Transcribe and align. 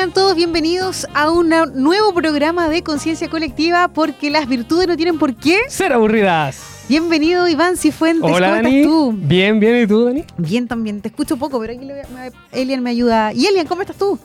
sean 0.00 0.12
todos 0.14 0.34
bienvenidos 0.34 1.06
a 1.12 1.30
un 1.30 1.50
nuevo 1.74 2.14
programa 2.14 2.70
de 2.70 2.82
conciencia 2.82 3.28
colectiva 3.28 3.88
porque 3.88 4.30
las 4.30 4.48
virtudes 4.48 4.88
no 4.88 4.96
tienen 4.96 5.18
por 5.18 5.34
qué 5.36 5.58
ser 5.68 5.92
aburridas. 5.92 6.86
Bienvenido 6.88 7.46
Iván 7.46 7.76
Cifuentes, 7.76 8.22
Hola, 8.32 8.46
¿cómo 8.48 8.62
Dani. 8.62 8.76
estás 8.78 8.90
tú? 8.90 9.12
Bien, 9.14 9.60
bien, 9.60 9.82
¿y 9.82 9.86
tú, 9.86 10.06
Dani? 10.06 10.24
Bien 10.38 10.66
también, 10.66 11.02
te 11.02 11.08
escucho 11.08 11.36
poco, 11.36 11.60
pero 11.60 11.74
aquí 11.74 11.84
le 11.84 11.92
voy 11.92 12.02
a- 12.02 12.08
me- 12.30 12.32
Elian 12.58 12.82
me 12.82 12.88
ayuda. 12.88 13.34
Y 13.34 13.44
Elian, 13.44 13.66
¿cómo 13.66 13.82
estás 13.82 13.96
tú? 13.98 14.18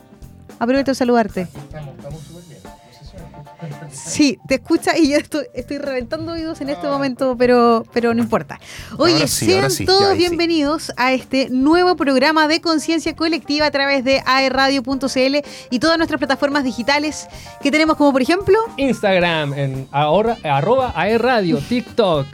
Aprovecho 0.58 0.92
de 0.92 0.94
saludarte. 0.94 1.46
Sí, 3.90 4.38
te 4.46 4.56
escucha 4.56 4.96
y 4.98 5.10
yo 5.10 5.16
estoy, 5.16 5.46
estoy 5.54 5.78
reventando 5.78 6.32
oídos 6.32 6.60
en 6.60 6.68
este 6.68 6.86
momento, 6.86 7.36
pero, 7.38 7.84
pero 7.92 8.12
no 8.14 8.22
importa. 8.22 8.60
Oye, 8.98 9.26
sí, 9.28 9.46
sean 9.46 9.70
sí, 9.70 9.84
todos 9.84 10.00
ya, 10.02 10.08
ahí 10.10 10.16
sí. 10.16 10.28
bienvenidos 10.28 10.92
a 10.96 11.12
este 11.12 11.48
nuevo 11.50 11.96
programa 11.96 12.48
de 12.48 12.60
conciencia 12.60 13.16
colectiva 13.16 13.66
a 13.66 13.70
través 13.70 14.04
de 14.04 14.22
aerradio.cl 14.26 15.36
y 15.70 15.78
todas 15.78 15.96
nuestras 15.98 16.18
plataformas 16.18 16.64
digitales 16.64 17.28
que 17.62 17.70
tenemos 17.70 17.96
como 17.96 18.12
por 18.12 18.22
ejemplo 18.22 18.58
Instagram, 18.76 19.54
en 19.54 19.88
ahora, 19.90 20.36
arroba 20.44 20.92
aerradio, 20.94 21.58
TikTok, 21.58 22.26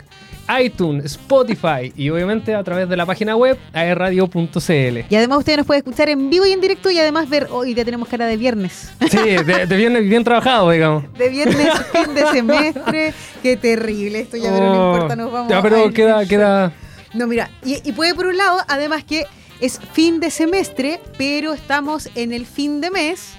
iTunes, 0.60 1.04
Spotify 1.04 1.92
y 1.96 2.10
obviamente 2.10 2.54
a 2.54 2.62
través 2.64 2.88
de 2.88 2.96
la 2.96 3.06
página 3.06 3.36
web 3.36 3.58
aerradio.cl. 3.72 4.98
y 5.08 5.16
además 5.16 5.38
usted 5.38 5.56
nos 5.56 5.66
puede 5.66 5.78
escuchar 5.78 6.08
en 6.08 6.30
vivo 6.30 6.46
y 6.46 6.52
en 6.52 6.60
directo 6.60 6.90
y 6.90 6.98
además 6.98 7.28
ver, 7.28 7.48
hoy 7.50 7.74
ya 7.74 7.84
tenemos 7.84 8.08
cara 8.08 8.26
de 8.26 8.36
viernes. 8.36 8.90
Sí, 9.10 9.18
de, 9.18 9.66
de 9.66 9.76
bien, 9.76 9.92
bien 10.08 10.24
trabajado, 10.24 10.70
digamos. 10.70 11.04
De 11.16 11.28
viernes, 11.28 11.68
fin 11.92 12.14
de 12.14 12.26
semestre. 12.26 13.14
Qué 13.42 13.56
terrible 13.56 14.20
esto, 14.20 14.36
ya, 14.36 14.50
pero 14.52 14.64
no 14.66 14.72
Oh, 14.72 14.92
importa, 14.94 15.16
nos 15.16 15.32
vamos 15.32 15.50
Ya, 15.50 15.62
pero 15.62 15.90
queda, 15.92 16.26
queda. 16.26 16.72
No, 17.14 17.26
mira, 17.26 17.50
y, 17.64 17.86
y 17.88 17.92
puede 17.92 18.14
por 18.14 18.26
un 18.26 18.36
lado, 18.36 18.58
además 18.68 19.04
que 19.04 19.26
es 19.60 19.78
fin 19.92 20.18
de 20.20 20.30
semestre, 20.30 21.00
pero 21.18 21.52
estamos 21.52 22.08
en 22.14 22.32
el 22.32 22.46
fin 22.46 22.80
de 22.80 22.90
mes. 22.90 23.34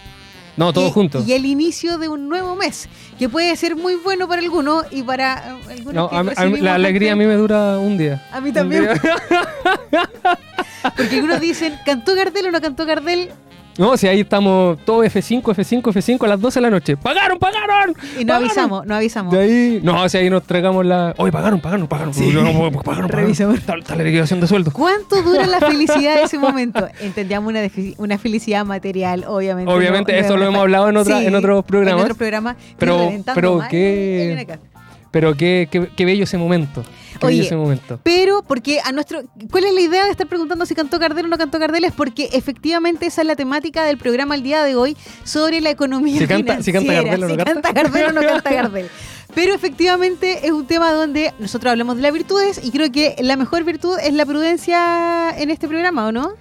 No, 0.56 0.72
todos 0.74 0.90
y, 0.90 0.94
juntos. 0.94 1.28
Y 1.28 1.34
el 1.34 1.46
inicio 1.46 1.98
de 1.98 2.08
un 2.10 2.30
nuevo 2.30 2.56
mes, 2.56 2.88
que 3.18 3.30
puede 3.30 3.56
ser 3.56 3.76
muy 3.76 3.96
bueno 3.96 4.28
para 4.28 4.42
algunos 4.42 4.86
y 4.92 5.04
para 5.04 5.58
eh, 5.70 5.72
algunos 5.72 5.94
No, 5.94 6.10
que 6.10 6.16
a 6.16 6.20
a 6.20 6.46
la 6.46 6.76
alegría 6.76 7.14
a 7.14 7.16
mí 7.16 7.26
me 7.26 7.36
dura 7.36 7.80
un 7.80 7.98
día. 7.98 8.26
A 8.32 8.40
mí 8.40 8.52
también. 8.52 8.88
Porque 10.98 11.16
algunos 11.16 11.40
dicen, 11.40 11.76
¿cantó 11.86 12.16
Gardel 12.16 12.48
o 12.48 12.52
no 12.52 12.62
cantó 12.62 12.86
Gardel? 12.86 13.32
No, 13.78 13.98
si 13.98 14.08
ahí 14.08 14.20
estamos 14.22 14.78
todos 14.86 15.04
F5, 15.06 15.42
F5, 15.42 15.82
F5 15.82 16.24
a 16.26 16.28
las 16.28 16.40
12 16.40 16.60
de 16.60 16.62
la 16.62 16.70
noche. 16.70 16.96
¡Pagaron, 16.96 17.40
pagaron! 17.40 17.96
Y 18.20 18.24
no 18.24 18.34
¡Pagaron! 18.34 18.44
avisamos, 18.46 18.86
no 18.86 18.96
avisamos. 18.96 19.34
De 19.34 19.40
ahí, 19.40 19.80
no, 19.84 20.08
si 20.10 20.18
ahí 20.18 20.30
nos 20.30 20.44
tragamos 20.44 20.86
la. 20.86 21.16
Oye, 21.18 21.32
pagaron, 21.32 21.60
pagaron, 21.60 21.88
pagaron. 21.88 22.14
Sí. 22.14 22.30
No, 22.34 22.44
no, 22.44 22.52
pagaron, 22.54 22.84
pagaron. 22.84 23.10
Revisamos. 23.10 23.60
Tal, 23.64 23.84
liquidación 24.04 24.40
de 24.42 24.48
sueldo. 24.48 24.72
¿Cuánto 24.72 25.22
dura 25.24 25.48
la 25.48 25.60
felicidad 25.60 26.16
de 26.18 26.24
ese 26.24 26.38
momento? 26.38 26.88
Entendíamos 27.02 27.50
una, 27.50 27.62
una 27.98 28.18
felicidad 28.20 28.64
material, 28.66 29.26
obviamente. 29.28 29.72
Obviamente, 29.72 30.12
no- 30.12 30.20
no 30.20 30.24
eso 30.26 30.34
es 30.36 30.40
lo 30.40 30.46
hemos 30.48 30.60
hablado 30.62 30.90
en 30.90 30.98
otra- 30.98 31.24
en 31.24 31.34
otros 31.36 31.66
programas. 31.66 31.98
En 32.00 32.04
otros 32.04 32.18
programas. 32.18 32.56
Pero- 32.78 33.12
pero 33.34 33.62
qué-. 33.70 34.48
Pero 35.14 35.38
qué, 35.38 35.68
qué, 35.72 35.90
qué 35.96 36.06
bello 36.06 36.24
ese 36.24 36.40
momento. 36.40 36.82
Qué 37.20 37.26
Oye, 37.28 37.36
bello 37.36 37.44
ese 37.46 37.56
momento. 37.56 38.00
Pero, 38.02 38.42
porque 38.42 38.80
a 38.84 38.92
nuestro. 38.92 39.22
¿Cuál 39.52 39.66
es 39.66 39.74
la 39.74 39.80
idea 39.82 40.06
de 40.06 40.10
estar 40.10 40.26
preguntando 40.26 40.66
si 40.66 40.74
cantó 40.74 40.98
Gardel 40.98 41.26
o 41.26 41.28
no 41.30 41.38
cantó 41.38 41.60
Gardel? 41.60 41.84
Es 41.84 41.92
porque 41.94 42.30
efectivamente 42.34 43.06
esa 43.06 43.22
es 43.22 43.28
la 43.28 43.36
temática 43.36 43.86
del 43.86 44.00
programa 44.00 44.34
el 44.34 44.42
día 44.42 44.64
de 44.64 44.76
hoy 44.76 44.98
sobre 45.24 45.62
la 45.62 45.70
economía 45.70 46.18
Si 46.20 46.26
canta- 46.26 46.64
si 46.64 46.72
canta 46.74 46.92
financiera, 46.92 47.04
Gardel 47.04 47.24
o 47.24 47.28
no 47.28 47.34
si 47.36 47.38
canta. 47.54 47.72
Gardel 47.72 48.06
o 48.08 48.12
no 48.12 48.22
canta 48.22 48.52
Gardel. 48.56 48.90
Pero 49.36 49.54
efectivamente 49.54 50.46
es 50.48 50.52
un 50.52 50.66
tema 50.66 50.92
donde 50.92 51.32
nosotros 51.40 51.70
hablamos 51.72 51.96
de 51.96 52.02
las 52.02 52.12
virtudes 52.14 52.60
y 52.64 52.72
creo 52.72 52.92
que 52.92 53.16
la 53.20 53.38
mejor 53.38 53.64
virtud 53.64 53.98
es 54.04 54.14
la 54.14 54.26
prudencia 54.26 55.30
en 55.38 55.52
este 55.52 55.68
programa, 55.68 56.08
¿o 56.08 56.12
no? 56.12 56.34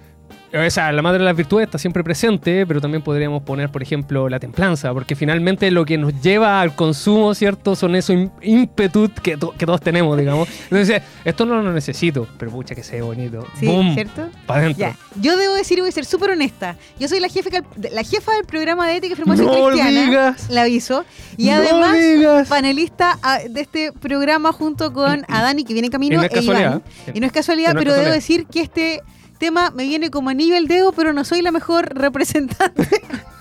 O 0.55 0.69
sea, 0.69 0.91
la 0.91 1.01
madre 1.01 1.17
de 1.19 1.25
las 1.25 1.35
virtudes 1.35 1.65
está 1.65 1.79
siempre 1.79 2.03
presente, 2.03 2.67
pero 2.67 2.79
también 2.79 3.01
podríamos 3.01 3.41
poner, 3.41 3.69
por 3.71 3.81
ejemplo, 3.81 4.29
la 4.29 4.39
templanza, 4.39 4.93
porque 4.93 5.15
finalmente 5.15 5.71
lo 5.71 5.83
que 5.83 5.97
nos 5.97 6.21
lleva 6.21 6.61
al 6.61 6.75
consumo, 6.75 7.33
¿cierto? 7.33 7.75
Son 7.75 7.95
esos 7.95 8.15
ímpetus 8.41 9.09
que, 9.23 9.35
to- 9.35 9.53
que 9.57 9.65
todos 9.65 9.81
tenemos, 9.81 10.15
digamos. 10.15 10.47
Entonces, 10.65 11.01
esto 11.25 11.45
no 11.47 11.59
lo 11.59 11.73
necesito, 11.73 12.27
pero 12.37 12.51
pucha 12.51 12.75
que 12.75 12.83
sea 12.83 13.03
bonito. 13.03 13.47
Sí, 13.59 13.65
¡Bum! 13.65 13.95
¿cierto? 13.95 14.29
Para 14.45 14.61
adentro. 14.61 14.93
Yo 15.19 15.37
debo 15.37 15.55
decir 15.55 15.79
y 15.79 15.81
voy 15.81 15.89
a 15.89 15.93
ser 15.93 16.05
súper 16.05 16.29
honesta. 16.29 16.75
Yo 16.99 17.07
soy 17.07 17.19
la 17.19 17.29
jefa, 17.29 17.49
la 17.91 18.03
jefa 18.03 18.33
del 18.33 18.45
programa 18.45 18.87
de 18.87 18.97
ética 18.97 19.13
y 19.13 19.15
formación 19.17 19.47
No 19.47 19.67
cristiana. 19.69 20.05
digas. 20.05 20.49
La 20.51 20.61
aviso. 20.61 21.03
Y 21.35 21.47
No 21.47 21.53
además, 21.55 21.97
digas. 21.97 22.47
panelista 22.47 23.17
ah, 23.23 23.39
de 23.49 23.59
este 23.61 23.91
programa 23.91 24.51
junto 24.51 24.93
con 24.93 25.25
a 25.29 25.41
Dani, 25.41 25.63
que 25.63 25.73
viene 25.73 25.87
en 25.87 25.91
camino. 25.91 26.13
Y 26.13 26.17
no 26.17 26.23
es 26.23 26.31
e 26.31 26.43
Iván. 26.43 26.45
casualidad. 26.45 26.81
Y 27.15 27.19
no 27.21 27.25
es 27.25 27.31
casualidad, 27.31 27.71
es 27.71 27.77
pero 27.77 27.93
debo 27.95 28.11
decir 28.11 28.45
que 28.45 28.61
este 28.61 29.01
tema 29.43 29.71
me 29.71 29.83
viene 29.83 30.09
como 30.09 30.29
anillo 30.29 30.55
al 30.55 30.69
dedo, 30.69 30.93
pero 30.93 31.11
no 31.11 31.25
soy 31.25 31.41
la 31.41 31.51
mejor 31.51 31.93
representante. 31.93 32.87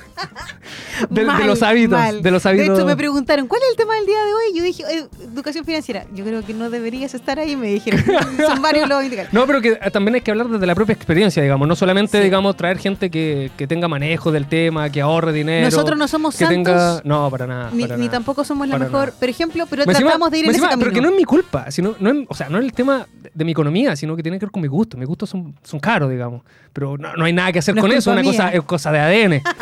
De- 1.10 1.22
los 1.24 1.62
hábitos, 1.62 1.98
mal. 1.98 2.22
de 2.22 2.30
los 2.30 2.44
hábitos. 2.46 2.78
hecho, 2.78 2.86
me 2.86 2.96
preguntaron, 2.96 3.46
¿cuál 3.48 3.60
es 3.62 3.70
el 3.70 3.76
tema 3.76 3.94
del 3.94 4.06
día 4.06 4.18
de 4.24 4.34
hoy? 4.34 4.42
Yo 4.56 4.62
dije, 4.62 4.82
"Eh, 4.90 5.06
educación 5.32 5.64
financiera. 5.64 6.04
Yo 6.14 6.24
creo 6.24 6.44
que 6.44 6.54
no 6.54 6.70
deberías 6.70 7.14
estar 7.14 7.38
ahí. 7.38 7.56
Me 7.56 7.68
dijeron, 7.68 8.02
son 8.46 8.62
varios 8.62 8.88
los 8.88 9.02
indicadores. 9.02 9.32
No, 9.32 9.46
pero 9.46 9.60
que 9.60 9.78
eh, 9.80 9.90
también 9.90 10.14
hay 10.16 10.20
que 10.20 10.30
hablar 10.30 10.48
desde 10.48 10.66
la 10.66 10.74
propia 10.74 10.92
experiencia, 10.92 11.42
digamos. 11.42 11.66
No 11.66 11.74
solamente, 11.76 12.18
Sí. 12.18 12.24
digamos, 12.24 12.56
traer 12.56 12.78
gente 12.78 13.10
que, 13.10 13.50
que 13.56 13.66
tenga 13.66 13.88
manejo 13.88 14.30
del 14.32 14.46
tema, 14.46 14.90
que 14.90 15.00
ahorre 15.00 15.32
dinero. 15.32 15.64
Nosotros 15.64 15.98
no 15.98 16.06
somos 16.08 16.36
que 16.36 16.44
santos. 16.44 16.54
tenga... 16.64 17.00
No, 17.04 17.30
para 17.30 17.46
nada. 17.46 17.70
Ni, 17.72 17.82
para 17.82 17.96
ni 17.96 18.06
nada. 18.06 18.12
tampoco 18.18 18.44
somos 18.44 18.68
la 18.68 18.78
mejor, 18.78 19.06
nada. 19.08 19.18
por 19.18 19.28
ejemplo, 19.28 19.66
pero 19.68 19.82
encima- 19.82 19.98
tratamos 20.10 20.30
de 20.30 20.38
ir 20.38 20.44
en 20.44 20.48
más 20.48 20.56
ese 20.56 20.58
encima, 20.64 20.70
camino. 20.70 20.84
Pero 20.84 20.94
que 20.94 21.00
no 21.00 21.08
es 21.08 21.16
mi 21.16 21.24
culpa, 21.24 21.70
sino, 21.70 21.94
no 21.98 22.10
es, 22.10 22.16
o 22.28 22.34
sea, 22.34 22.48
no 22.48 22.58
es 22.58 22.64
el 22.64 22.72
tema 22.72 23.06
de, 23.34 23.44
mi 23.44 23.52
economía, 23.52 23.96
sino 23.96 24.14
que 24.14 24.22
tiene 24.22 24.38
que 24.38 24.46
ver 24.46 24.52
con 24.52 24.62
mi 24.62 24.68
gusto. 24.68 24.96
Mis 24.96 25.08
gustos 25.08 25.30
son, 25.30 25.54
son 25.64 25.80
caros, 25.80 26.10
digamos. 26.10 26.42
Pero 26.72 26.96
no, 26.96 27.14
no 27.16 27.24
hay 27.24 27.32
nada 27.32 27.50
que 27.52 27.58
hacer 27.58 27.74
No 27.74 27.80
es 27.80 27.82
con 27.82 27.92
eso, 27.96 28.10
culpa 28.12 28.20
una 28.20 28.30
cosa, 28.30 28.48
es 28.50 28.62
cosa 28.62 28.92
de 28.92 28.98
ADN. 29.00 29.42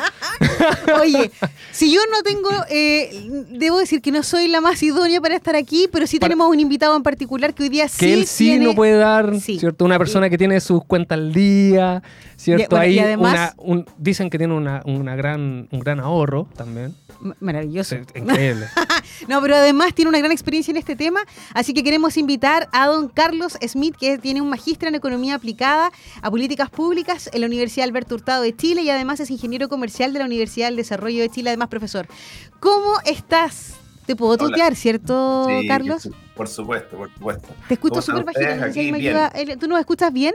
Oye, 1.03 1.31
si 1.73 1.93
yo 1.93 2.01
no 2.11 2.23
tengo, 2.23 2.49
eh, 2.69 3.45
debo 3.51 3.79
decir 3.79 4.01
que 4.03 4.11
no 4.13 4.23
soy 4.23 4.49
la 4.49 4.61
más 4.61 4.83
idónea 4.83 5.21
para 5.21 5.37
estar 5.37 5.57
aquí, 5.57 5.89
pero 5.93 6.07
sí 6.07 6.19
Para- 6.19 6.29
tenemos 6.31 6.49
un 6.51 6.61
invitado 6.61 6.97
en 6.97 7.03
particular 7.03 7.55
que 7.55 7.65
hoy 7.65 7.69
día 7.69 7.89
sí 7.89 7.99
que 7.99 8.13
él 8.15 8.27
sí 8.27 8.45
tiene- 8.47 8.65
no 8.67 8.75
puede 8.75 8.97
dar, 8.97 9.39
Sí. 9.41 9.59
¿cierto? 9.59 9.85
Una 9.85 9.99
persona 9.99 10.29
que 10.31 10.39
tiene 10.39 10.61
sus 10.61 10.85
cuentas 10.85 11.19
al 11.19 11.33
día, 11.33 12.03
¿cierto? 12.37 12.65
Y- 12.65 12.79
bueno, 12.79 12.85
y 12.87 12.89
Ahí 12.91 12.99
además- 12.99 13.55
una- 13.59 13.75
un- 13.77 13.87
dicen 13.99 14.31
que 14.31 14.39
tiene 14.39 14.55
una, 14.55 14.83
una 14.85 15.17
gran, 15.17 15.69
un 15.71 15.81
gran 15.81 16.01
ahorro 16.01 16.49
también. 16.57 16.95
Maravilloso. 17.41 17.97
Increíble. 18.15 18.67
No, 19.29 19.41
pero 19.43 19.57
además 19.57 19.95
tiene 19.95 20.09
una 20.09 20.19
gran 20.19 20.33
experiencia 20.33 20.71
en 20.73 20.77
este 20.79 20.97
tema, 20.97 21.21
así 21.55 21.75
que 21.75 21.83
queremos 21.85 22.17
invitar 22.17 22.69
a 22.73 22.87
don 22.87 23.09
Carlos 23.09 23.57
Smith, 23.67 23.95
que 23.99 24.19
tiene 24.19 24.41
un 24.41 24.49
magíster 24.49 24.89
en 24.89 24.95
Economía 24.95 25.35
Aplicada 25.35 25.91
a 26.23 26.31
Políticas 26.31 26.71
Públicas 26.71 27.29
en 27.33 27.41
la 27.43 27.47
Universidad 27.47 27.85
Alberto 27.87 28.15
Hurtado 28.15 28.43
de 28.43 28.55
Chile 28.57 28.83
y 28.83 28.91
además 28.91 29.21
es 29.21 29.31
ingeniero 29.31 29.69
comercial 29.69 30.13
de 30.13 30.19
la 30.21 30.25
Universidad 30.25 30.69
del 30.69 30.77
Desarrollo 30.77 31.21
de 31.21 31.29
Chile, 31.29 31.51
además 31.51 31.69
profesor. 31.69 32.07
¿Cómo 32.61 32.95
estás? 33.05 33.75
Te 34.07 34.17
puedo 34.17 34.33
Hola. 34.33 34.49
tutear, 34.49 34.75
¿cierto, 34.75 35.47
Sí, 35.49 35.67
Carlos? 35.69 36.03
por 36.05 36.13
su- 36.13 36.35
Por 36.35 36.49
supuesto, 36.49 36.97
por 36.97 37.13
supuesto. 37.13 37.49
Te 37.69 37.75
escucho 37.75 37.91
¿Cómo 37.95 38.01
están 38.31 38.73
súper 38.73 39.33
bajito. 39.33 39.59
¿Tú 39.61 39.69
nos 39.69 39.81
escuchas 39.81 40.13
bien? 40.13 40.35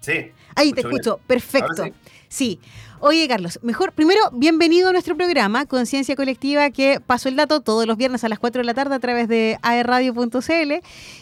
Sí. 0.00 0.30
Ahí 0.54 0.72
te 0.72 0.80
Escucho 0.80 1.16
bien. 1.16 1.26
perfecto. 1.26 1.84
Sí. 2.28 2.60
Oye, 3.02 3.26
Carlos, 3.28 3.58
mejor, 3.62 3.92
primero, 3.92 4.20
bienvenido 4.30 4.90
a 4.90 4.92
nuestro 4.92 5.16
programa, 5.16 5.64
Conciencia 5.64 6.14
Colectiva, 6.16 6.68
que 6.68 7.00
pasó 7.00 7.30
el 7.30 7.36
dato 7.36 7.60
todos 7.60 7.86
los 7.86 7.96
viernes 7.96 8.24
a 8.24 8.28
las 8.28 8.38
4 8.38 8.60
de 8.60 8.66
la 8.66 8.74
tarde 8.74 8.94
a 8.94 8.98
través 8.98 9.26
de 9.26 9.56
aerradio.cl. 9.62 10.72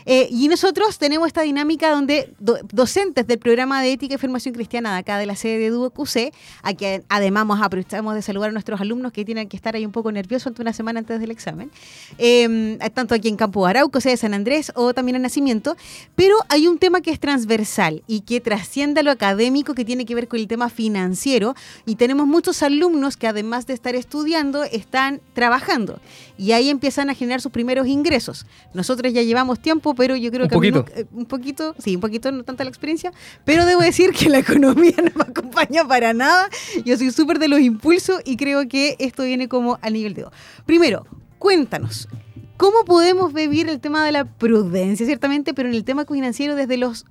Eh, 0.04 0.28
y 0.28 0.48
nosotros 0.48 0.98
tenemos 0.98 1.28
esta 1.28 1.42
dinámica 1.42 1.92
donde 1.92 2.34
do- 2.40 2.58
docentes 2.72 3.28
del 3.28 3.38
programa 3.38 3.80
de 3.80 3.92
Ética 3.92 4.16
y 4.16 4.18
Formación 4.18 4.54
Cristiana 4.54 4.92
de 4.94 4.98
acá 4.98 5.18
de 5.18 5.26
la 5.26 5.36
sede 5.36 5.58
de 5.60 5.70
Duo 5.70 5.90
QC, 5.90 6.32
a 6.62 6.74
que 6.74 7.04
además 7.08 7.46
aprovechamos 7.62 8.16
de 8.16 8.22
saludar 8.22 8.48
a 8.50 8.52
nuestros 8.52 8.80
alumnos 8.80 9.12
que 9.12 9.24
tienen 9.24 9.48
que 9.48 9.56
estar 9.56 9.76
ahí 9.76 9.86
un 9.86 9.92
poco 9.92 10.10
nerviosos 10.10 10.48
ante 10.48 10.62
una 10.62 10.72
semana 10.72 10.98
antes 10.98 11.20
del 11.20 11.30
examen, 11.30 11.70
eh, 12.18 12.76
tanto 12.92 13.14
aquí 13.14 13.28
en 13.28 13.36
Campo 13.36 13.64
Arauco, 13.66 14.00
sede 14.00 14.14
de 14.14 14.16
San 14.16 14.34
Andrés, 14.34 14.72
o 14.74 14.94
también 14.94 15.14
en 15.14 15.22
Nacimiento, 15.22 15.76
pero 16.16 16.34
hay 16.48 16.66
un 16.66 16.78
tema 16.78 17.02
que 17.02 17.12
es 17.12 17.20
transversal 17.20 18.02
y 18.08 18.22
que 18.22 18.40
trasciende 18.40 18.98
a 18.98 19.02
lo 19.04 19.12
académico 19.12 19.74
que 19.74 19.84
tiene 19.84 20.04
que 20.06 20.16
ver 20.16 20.26
con 20.26 20.40
el 20.40 20.48
tema 20.48 20.70
financiero 20.70 21.54
y 21.86 21.96
tenemos 21.96 22.26
muchos 22.26 22.62
alumnos 22.62 23.16
que 23.16 23.26
además 23.26 23.66
de 23.66 23.74
estar 23.74 23.94
estudiando 23.94 24.64
están 24.64 25.20
trabajando 25.34 26.00
y 26.36 26.52
ahí 26.52 26.68
empiezan 26.70 27.10
a 27.10 27.14
generar 27.14 27.40
sus 27.40 27.52
primeros 27.52 27.86
ingresos. 27.86 28.46
Nosotros 28.74 29.12
ya 29.12 29.22
llevamos 29.22 29.60
tiempo, 29.60 29.94
pero 29.94 30.16
yo 30.16 30.30
creo 30.30 30.44
Un 30.44 30.48
que 30.48 30.58
mí 30.60 30.72
poquito. 30.72 30.98
eh, 31.00 31.06
un 31.12 31.26
poquito, 31.26 31.74
sí, 31.78 31.94
un 31.96 32.00
poquito, 32.00 32.30
no 32.32 32.42
tanta 32.44 32.64
la 32.64 32.70
experiencia, 32.70 33.12
pero 33.44 33.66
debo 33.66 33.80
decir 33.82 34.12
que 34.12 34.28
la 34.28 34.38
economía 34.46 34.94
no 34.98 35.10
me 35.14 35.22
acompaña 35.22 35.86
para 35.86 36.12
nada. 36.12 36.48
Yo 36.84 36.96
soy 36.96 37.10
súper 37.10 37.38
de 37.38 37.48
los 37.48 37.60
impulsos 37.60 38.20
y 38.24 38.36
creo 38.36 38.68
que 38.68 38.96
esto 38.98 39.24
viene 39.24 39.48
como 39.48 39.78
al 39.82 39.92
nivel 39.92 40.14
de 40.14 40.22
dos. 40.22 40.32
Primero, 40.66 41.06
cuéntanos, 41.38 42.08
¿cómo 42.56 42.84
podemos 42.84 43.32
vivir 43.32 43.68
el 43.68 43.80
tema 43.80 44.04
de 44.04 44.12
la 44.12 44.24
prudencia, 44.24 45.06
ciertamente, 45.06 45.54
pero 45.54 45.68
en 45.68 45.74
el 45.74 45.84
tema 45.84 46.04
financiero 46.04 46.54
desde 46.54 46.76
los 46.76 47.04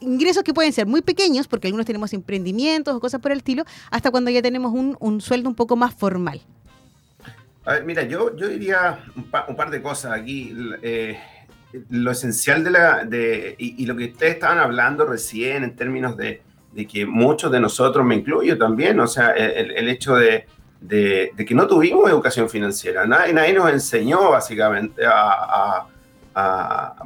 ingresos 0.00 0.42
que 0.42 0.54
pueden 0.54 0.72
ser 0.72 0.86
muy 0.86 1.02
pequeños, 1.02 1.46
porque 1.48 1.68
algunos 1.68 1.86
tenemos 1.86 2.12
emprendimientos 2.12 2.94
o 2.94 3.00
cosas 3.00 3.20
por 3.20 3.32
el 3.32 3.38
estilo, 3.38 3.64
hasta 3.90 4.10
cuando 4.10 4.30
ya 4.30 4.42
tenemos 4.42 4.72
un, 4.72 4.96
un 5.00 5.20
sueldo 5.20 5.48
un 5.48 5.54
poco 5.54 5.76
más 5.76 5.94
formal? 5.94 6.40
A 7.64 7.74
ver, 7.74 7.84
mira, 7.84 8.02
yo, 8.04 8.34
yo 8.36 8.48
diría 8.48 9.04
un, 9.14 9.24
pa- 9.24 9.44
un 9.48 9.54
par 9.54 9.70
de 9.70 9.82
cosas 9.82 10.12
aquí. 10.12 10.56
Eh, 10.82 11.18
lo 11.90 12.10
esencial 12.10 12.64
de 12.64 12.70
la. 12.70 13.04
De, 13.04 13.54
y, 13.58 13.82
y 13.82 13.86
lo 13.86 13.94
que 13.94 14.06
ustedes 14.06 14.34
estaban 14.34 14.58
hablando 14.58 15.04
recién 15.04 15.62
en 15.62 15.76
términos 15.76 16.16
de, 16.16 16.42
de 16.72 16.86
que 16.86 17.04
muchos 17.04 17.52
de 17.52 17.60
nosotros, 17.60 18.04
me 18.04 18.16
incluyo 18.16 18.56
también, 18.56 18.98
o 18.98 19.06
sea, 19.06 19.30
el, 19.32 19.72
el 19.72 19.88
hecho 19.88 20.16
de, 20.16 20.46
de, 20.80 21.32
que 21.46 21.54
no 21.54 21.66
tuvimos 21.66 22.08
educación 22.10 22.48
financiera. 22.48 23.06
Nadie, 23.06 23.34
nadie 23.34 23.52
nos 23.52 23.70
enseñó 23.70 24.30
básicamente 24.30 25.04
a, 25.06 25.86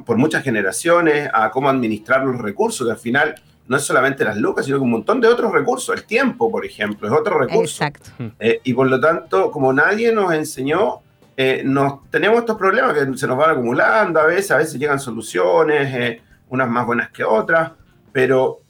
por 0.05 0.17
muchas 0.17 0.43
generaciones 0.43 1.29
a 1.33 1.49
cómo 1.51 1.69
administrar 1.69 2.23
los 2.23 2.39
recursos, 2.39 2.85
que 2.85 2.91
al 2.91 2.99
final 2.99 3.35
no 3.67 3.77
es 3.77 3.83
solamente 3.83 4.23
las 4.23 4.37
lucas, 4.37 4.65
sino 4.65 4.77
que 4.77 4.83
un 4.83 4.91
montón 4.91 5.19
de 5.19 5.27
otros 5.27 5.51
recursos. 5.51 5.95
El 5.95 6.03
tiempo, 6.03 6.51
por 6.51 6.65
ejemplo, 6.65 7.07
es 7.07 7.13
otro 7.13 7.39
recurso. 7.39 7.83
Exacto. 7.83 8.11
Eh, 8.39 8.61
y 8.63 8.73
por 8.73 8.87
lo 8.87 8.99
tanto, 8.99 9.51
como 9.51 9.73
nadie 9.73 10.11
nos 10.11 10.33
enseñó, 10.33 11.01
eh, 11.35 11.63
nos, 11.65 12.09
tenemos 12.09 12.39
estos 12.39 12.57
problemas 12.57 12.93
que 12.93 13.17
se 13.17 13.27
nos 13.27 13.37
van 13.37 13.51
acumulando 13.51 14.19
a 14.19 14.25
veces, 14.25 14.51
a 14.51 14.57
veces 14.57 14.79
llegan 14.79 14.99
soluciones, 14.99 15.93
eh, 15.93 16.21
unas 16.49 16.69
más 16.69 16.85
buenas 16.85 17.09
que 17.09 17.23
otras, 17.23 17.71
pero 18.11 18.61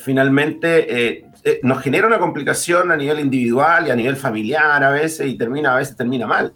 finalmente 0.00 1.24
nos 1.62 1.80
genera 1.80 2.06
una 2.06 2.18
complicación 2.18 2.92
a 2.92 2.96
nivel 2.96 3.20
individual 3.20 3.86
y 3.86 3.90
a 3.90 3.96
nivel 3.96 4.16
familiar 4.16 4.84
a 4.84 4.90
veces 4.90 5.26
y 5.28 5.38
termina, 5.38 5.72
a 5.72 5.78
veces 5.78 5.96
termina 5.96 6.26
mal. 6.26 6.52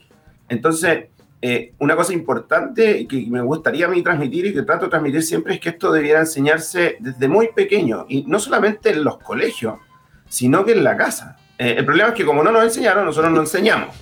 Entonces, 0.51 1.07
eh, 1.49 1.75
una 1.79 1.95
cosa 1.95 2.13
importante 2.13 3.07
que 3.07 3.25
me 3.29 3.41
gustaría 3.41 3.87
a 3.87 3.89
mí 3.89 4.03
transmitir 4.03 4.47
y 4.47 4.53
que 4.53 4.63
trato 4.63 4.87
de 4.87 4.91
transmitir 4.91 5.23
siempre 5.23 5.55
es 5.55 5.61
que 5.61 5.69
esto 5.69 5.93
debiera 5.93 6.19
enseñarse 6.19 6.97
desde 6.99 7.29
muy 7.29 7.51
pequeño 7.55 8.05
y 8.09 8.25
no 8.25 8.41
solamente 8.41 8.91
en 8.91 9.05
los 9.05 9.19
colegios, 9.19 9.77
sino 10.29 10.65
que 10.65 10.73
en 10.73 10.83
la 10.83 10.97
casa. 10.97 11.37
Eh, 11.57 11.77
el 11.79 11.85
problema 11.85 12.09
es 12.09 12.17
que 12.17 12.25
como 12.25 12.43
no 12.43 12.51
nos 12.51 12.65
enseñaron, 12.65 13.05
nosotros 13.05 13.33
no 13.33 13.43
enseñamos. 13.43 13.95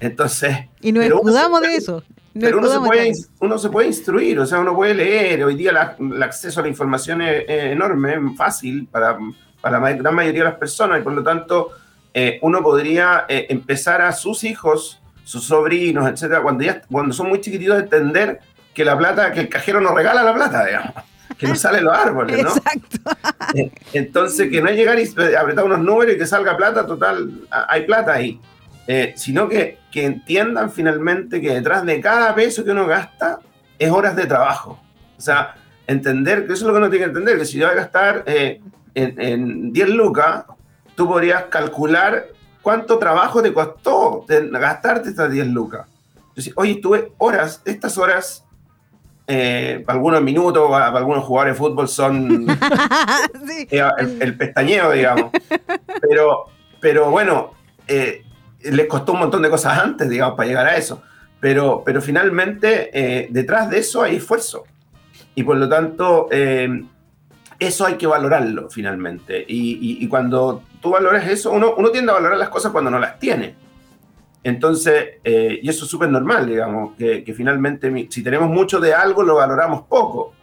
Entonces... 0.00 0.54
Y 0.82 0.92
nos 0.92 1.06
escudamos 1.06 1.62
de 1.62 1.76
eso. 1.76 2.02
pero 2.38 2.58
uno 2.58 2.68
se, 2.68 2.78
puede, 2.80 3.12
uno 3.40 3.56
se, 3.56 3.70
puede, 3.70 3.86
instruir, 3.86 4.38
o 4.38 4.44
sea, 4.44 4.60
uno 4.60 4.76
puede 4.76 4.92
leer. 4.92 5.44
Hoy 5.44 5.54
día 5.54 5.96
el 5.98 6.22
acceso 6.22 6.60
a 6.60 6.62
la 6.64 6.68
información 6.68 7.22
es, 7.22 7.44
enorme, 7.48 8.36
fácil 8.36 8.86
para, 8.86 9.16
para, 9.62 9.80
la 9.80 9.92
gran 9.94 10.14
mayoría 10.14 10.42
de 10.42 10.50
las 10.50 10.58
personas 10.58 11.00
y 11.00 11.02
por 11.02 11.14
lo 11.14 11.22
tanto 11.22 11.70
eh, 12.12 12.38
uno 12.42 12.62
podría 12.62 13.24
empezar 13.28 14.02
a 14.02 14.12
sus 14.12 14.44
hijos 14.44 15.01
sus 15.24 15.44
sobrinos, 15.44 16.08
etcétera, 16.08 16.42
cuando, 16.42 16.64
ya, 16.64 16.82
cuando 16.82 17.14
son 17.14 17.28
muy 17.28 17.40
chiquititos, 17.40 17.78
entender 17.78 18.40
que 18.74 18.84
la 18.84 18.96
plata, 18.96 19.32
que 19.32 19.40
el 19.40 19.48
cajero 19.48 19.80
nos 19.80 19.94
regala 19.94 20.22
la 20.22 20.34
plata, 20.34 20.64
digamos, 20.64 20.92
que 21.38 21.46
no 21.46 21.54
sale 21.54 21.80
los 21.80 21.96
árboles, 21.96 22.42
¿no? 22.42 22.50
Exacto. 22.50 22.98
Eh, 23.54 23.70
entonces, 23.92 24.50
que 24.50 24.62
no 24.62 24.68
es 24.68 24.76
llegar 24.76 24.98
y 24.98 25.06
apretar 25.34 25.64
unos 25.64 25.80
números 25.80 26.14
y 26.14 26.18
que 26.18 26.26
salga 26.26 26.56
plata, 26.56 26.86
total, 26.86 27.30
hay 27.50 27.84
plata 27.84 28.14
ahí. 28.14 28.40
Eh, 28.86 29.12
sino 29.16 29.48
que, 29.48 29.78
que 29.92 30.04
entiendan 30.04 30.70
finalmente 30.70 31.40
que 31.40 31.54
detrás 31.54 31.84
de 31.84 32.00
cada 32.00 32.34
peso 32.34 32.64
que 32.64 32.70
uno 32.70 32.86
gasta 32.86 33.38
es 33.78 33.90
horas 33.90 34.16
de 34.16 34.26
trabajo. 34.26 34.80
O 35.16 35.20
sea, 35.20 35.54
entender 35.86 36.46
que 36.46 36.54
eso 36.54 36.62
es 36.64 36.66
lo 36.66 36.72
que 36.72 36.78
uno 36.78 36.90
tiene 36.90 37.04
que 37.04 37.10
entender, 37.10 37.38
que 37.38 37.44
si 37.44 37.58
yo 37.58 37.66
voy 37.66 37.76
a 37.76 37.80
gastar 37.80 38.24
eh, 38.26 38.60
en, 38.94 39.20
en 39.20 39.72
10 39.72 39.88
lucas, 39.90 40.44
tú 40.94 41.06
podrías 41.06 41.44
calcular 41.44 42.26
¿Cuánto 42.62 42.98
trabajo 42.98 43.42
te 43.42 43.52
costó 43.52 44.24
gastarte 44.28 45.10
estas 45.10 45.30
10 45.30 45.48
lucas? 45.48 45.86
oye, 46.54 46.76
tuve 46.76 47.12
horas, 47.18 47.60
estas 47.64 47.98
horas, 47.98 48.44
eh, 49.26 49.82
para 49.84 49.96
algunos 49.96 50.22
minutos, 50.22 50.70
para, 50.70 50.86
algunos 50.86 51.24
jugadores 51.24 51.54
de 51.54 51.58
fútbol 51.58 51.88
son 51.88 52.46
eh, 53.70 53.82
el, 54.20 54.36
pestañeo, 54.36 54.92
digamos. 54.92 55.30
Pero, 56.00 56.46
pero 56.80 57.10
bueno, 57.10 57.52
eh, 57.86 58.24
les 58.60 58.86
costó 58.86 59.12
un 59.12 59.20
montón 59.20 59.42
de 59.42 59.50
cosas 59.50 59.78
antes, 59.78 60.08
digamos, 60.08 60.36
para 60.36 60.48
llegar 60.48 60.66
a 60.66 60.76
eso. 60.76 61.02
Pero, 61.40 61.82
pero 61.84 62.00
finalmente, 62.00 63.28
detrás 63.30 63.68
de 63.68 63.78
eso 63.78 64.02
hay 64.02 64.16
esfuerzo. 64.16 64.64
Y 65.34 65.42
por 65.42 65.56
lo 65.56 65.68
tanto, 65.68 66.28
eso 67.58 67.86
hay 67.86 67.94
que 67.94 68.06
valorarlo 68.06 68.70
finalmente. 68.70 69.44
Y, 69.48 70.06
cuando 70.06 70.62
tú 70.82 70.90
valoras 70.90 71.26
eso, 71.28 71.52
uno, 71.52 71.74
uno, 71.78 71.90
tiende 71.90 72.10
a 72.10 72.16
valorar 72.16 72.36
las 72.36 72.50
cosas 72.50 72.72
cuando 72.72 72.90
no 72.90 72.98
las 72.98 73.18
tiene. 73.18 73.54
Entonces, 74.44 75.20
eh, 75.22 75.60
y 75.62 75.68
eso 75.68 75.84
es 75.84 75.90
súper 75.90 76.10
normal, 76.10 76.46
digamos, 76.46 76.96
que, 76.96 77.32
finalmente 77.34 78.08
si 78.10 78.22
tenemos 78.22 78.50
mucho 78.50 78.80
de 78.80 78.92
algo, 78.92 79.22
lo 79.22 79.36
valoramos 79.36 79.82
poco. 79.82 80.34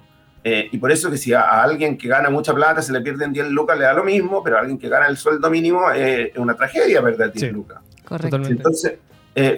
Eh, 0.41 0.69
y 0.71 0.77
por 0.77 0.89
eso 0.89 1.11
que 1.11 1.17
si 1.17 1.33
a, 1.33 1.61
alguien 1.61 1.97
que 1.97 2.07
gana 2.07 2.29
mucha 2.29 2.53
plata 2.53 2.81
se 2.81 2.93
le 2.93 3.01
pierden 3.01 3.33
10 3.33 3.49
lucas, 3.49 3.77
le 3.77 3.83
da 3.83 3.93
lo 3.93 4.05
mismo, 4.05 4.41
pero 4.41 4.55
a 4.55 4.61
alguien 4.61 4.79
que 4.79 4.87
gana 4.87 5.07
el 5.07 5.17
sueldo 5.17 5.49
mínimo 5.49 5.91
eh, 5.93 6.31
es 6.33 6.37
una 6.37 6.55
tragedia 6.55 7.01
perder 7.03 7.33
10 7.33 7.51
lucas. 7.51 7.79
Correcto. 8.05 8.37
Entonces, 8.37 8.93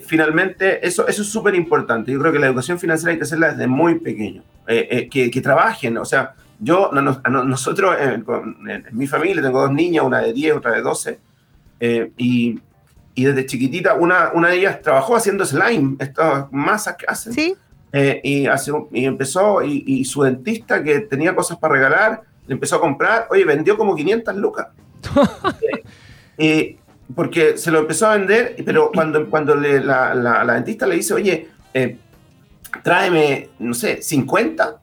finalmente, 0.04 0.86
eso, 0.86 1.08
eso 1.08 1.22
es 1.22 1.28
súper 1.28 1.54
importante. 1.54 2.12
Yo 2.12 2.20
creo 2.20 2.34
que 2.34 2.40
la 2.40 2.48
educación 2.48 2.80
financiera 2.80 3.12
hay 3.12 3.18
que 3.18 3.24
hacerla 3.24 3.52
desde 3.52 3.68
muy 3.68 4.00
pequeño. 4.00 4.44
que, 4.66 5.30
que 5.32 5.42
trabajen, 5.42 5.98
o 6.00 6.06
sea, 6.06 6.34
yo, 6.64 6.92
nosotros, 6.92 7.96
en, 8.00 8.24
mi 8.92 9.08
familia, 9.08 9.42
tengo 9.42 9.62
dos 9.62 9.74
niñas, 9.74 10.06
una 10.06 10.20
de 10.20 10.32
10, 10.32 10.58
otra 10.58 10.74
de 10.74 10.82
12, 10.82 11.20
eh, 11.80 12.12
y, 12.18 12.60
y, 13.16 13.24
desde 13.24 13.48
chiquitita 13.48 13.96
una, 13.96 14.32
una 14.36 14.50
de 14.50 14.58
ellas 14.58 14.80
trabajó 14.80 15.16
haciendo 15.16 15.44
slime, 15.44 15.96
estas 16.00 16.52
masas 16.52 16.96
que 16.98 17.06
hacen. 17.08 17.34
Sí. 17.34 17.56
Eh, 17.94 18.22
y, 18.24 18.46
hace, 18.46 18.72
y 18.92 19.06
empezó, 19.06 19.64
y, 19.64 20.06
su 20.06 20.22
dentista 20.22 20.84
que 20.84 21.00
tenía 21.00 21.36
cosas 21.36 21.58
para 21.58 21.74
regalar, 21.74 22.22
le 22.46 22.54
empezó 22.54 22.76
a 22.76 22.80
comprar, 22.80 23.26
oye, 23.32 23.44
vendió 23.44 23.76
como 23.76 23.96
500 23.96 24.36
lucas. 24.36 24.68
eh, 26.38 26.78
porque 27.16 27.58
se 27.58 27.72
lo 27.72 27.80
empezó 27.80 28.06
a 28.06 28.18
vender, 28.18 28.56
pero 28.64 28.92
cuando, 28.94 29.28
cuando 29.32 29.56
le, 29.56 29.82
la, 29.82 30.14
la, 30.14 30.54
dentista 30.54 30.86
le 30.86 30.96
dice, 30.96 31.16
oye, 31.16 31.50
eh, 31.74 31.98
tráeme, 32.84 33.50
no 33.58 33.74
sé, 33.74 34.04
50, 34.04 34.80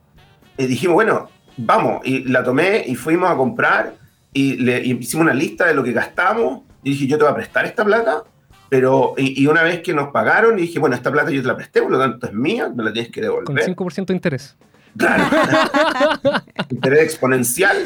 dijimos, 0.57 0.95
bueno, 0.95 1.29
vamos, 1.65 2.01
y 2.05 2.23
la 2.23 2.43
tomé 2.43 2.83
y 2.85 2.95
fuimos 2.95 3.29
a 3.29 3.35
comprar 3.35 3.93
y, 4.33 4.57
le, 4.57 4.79
hicimos 4.79 5.23
una 5.23 5.33
lista 5.33 5.65
de 5.65 5.73
lo 5.73 5.83
que 5.83 5.91
gastamos 5.91 6.61
y 6.83 6.91
dije, 6.91 7.07
yo 7.07 7.17
te 7.17 7.23
voy 7.23 7.31
a 7.31 7.35
prestar 7.35 7.65
esta 7.65 7.83
plata, 7.83 8.23
pero, 8.69 9.15
y, 9.17 9.45
una 9.47 9.63
vez 9.63 9.81
que 9.81 9.93
nos 9.93 10.09
pagaron, 10.09 10.57
y 10.59 10.63
dije, 10.63 10.79
bueno, 10.79 10.95
esta 10.95 11.11
plata 11.11 11.31
yo 11.31 11.41
te 11.41 11.47
la 11.47 11.55
presté, 11.55 11.81
por 11.81 11.91
lo 11.91 11.99
tanto 11.99 12.27
es 12.27 12.33
mía, 12.33 12.71
me 12.73 12.83
la 12.83 12.93
tienes 12.93 13.11
que 13.11 13.21
devolver. 13.21 13.45
Con 13.45 13.57
5% 13.57 14.05
de 14.05 14.13
interés. 14.13 14.55
Claro. 14.95 15.23
interés 16.69 17.03
exponencial. 17.03 17.77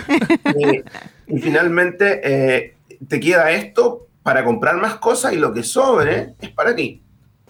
y 1.28 1.40
finalmente 1.40 2.22
eh, 2.24 2.76
te 3.08 3.20
queda 3.20 3.52
esto 3.52 4.08
para 4.24 4.44
comprar 4.44 4.78
más 4.78 4.96
cosas 4.96 5.34
y 5.34 5.38
lo 5.38 5.54
que 5.54 5.64
sobre 5.64 6.34
es 6.40 6.50
para 6.50 6.76
ti. 6.76 7.02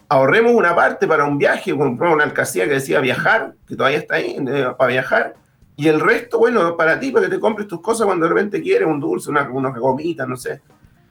Ahorremos 0.09 0.53
una 0.53 0.75
parte 0.75 1.07
para 1.07 1.25
un 1.25 1.37
viaje, 1.37 1.75
compramos 1.75 2.15
una 2.15 2.23
alcacía 2.23 2.65
que 2.65 2.73
decía 2.73 2.99
viajar, 2.99 3.53
que 3.67 3.75
todavía 3.75 3.97
está 3.97 4.15
ahí, 4.15 4.37
eh, 4.47 4.67
para 4.77 4.91
viajar, 4.91 5.35
y 5.75 5.87
el 5.87 5.99
resto, 5.99 6.37
bueno, 6.37 6.77
para 6.77 6.99
ti, 6.99 7.11
para 7.11 7.25
que 7.25 7.35
te 7.35 7.39
compres 7.39 7.67
tus 7.67 7.81
cosas 7.81 8.05
cuando 8.05 8.25
de 8.25 8.33
repente 8.33 8.62
quieres 8.62 8.88
un 8.88 9.00
dulce, 9.00 9.29
una, 9.29 9.50
unas 9.50 9.75
gomitas, 9.77 10.27
no 10.27 10.38
sé. 10.38 10.62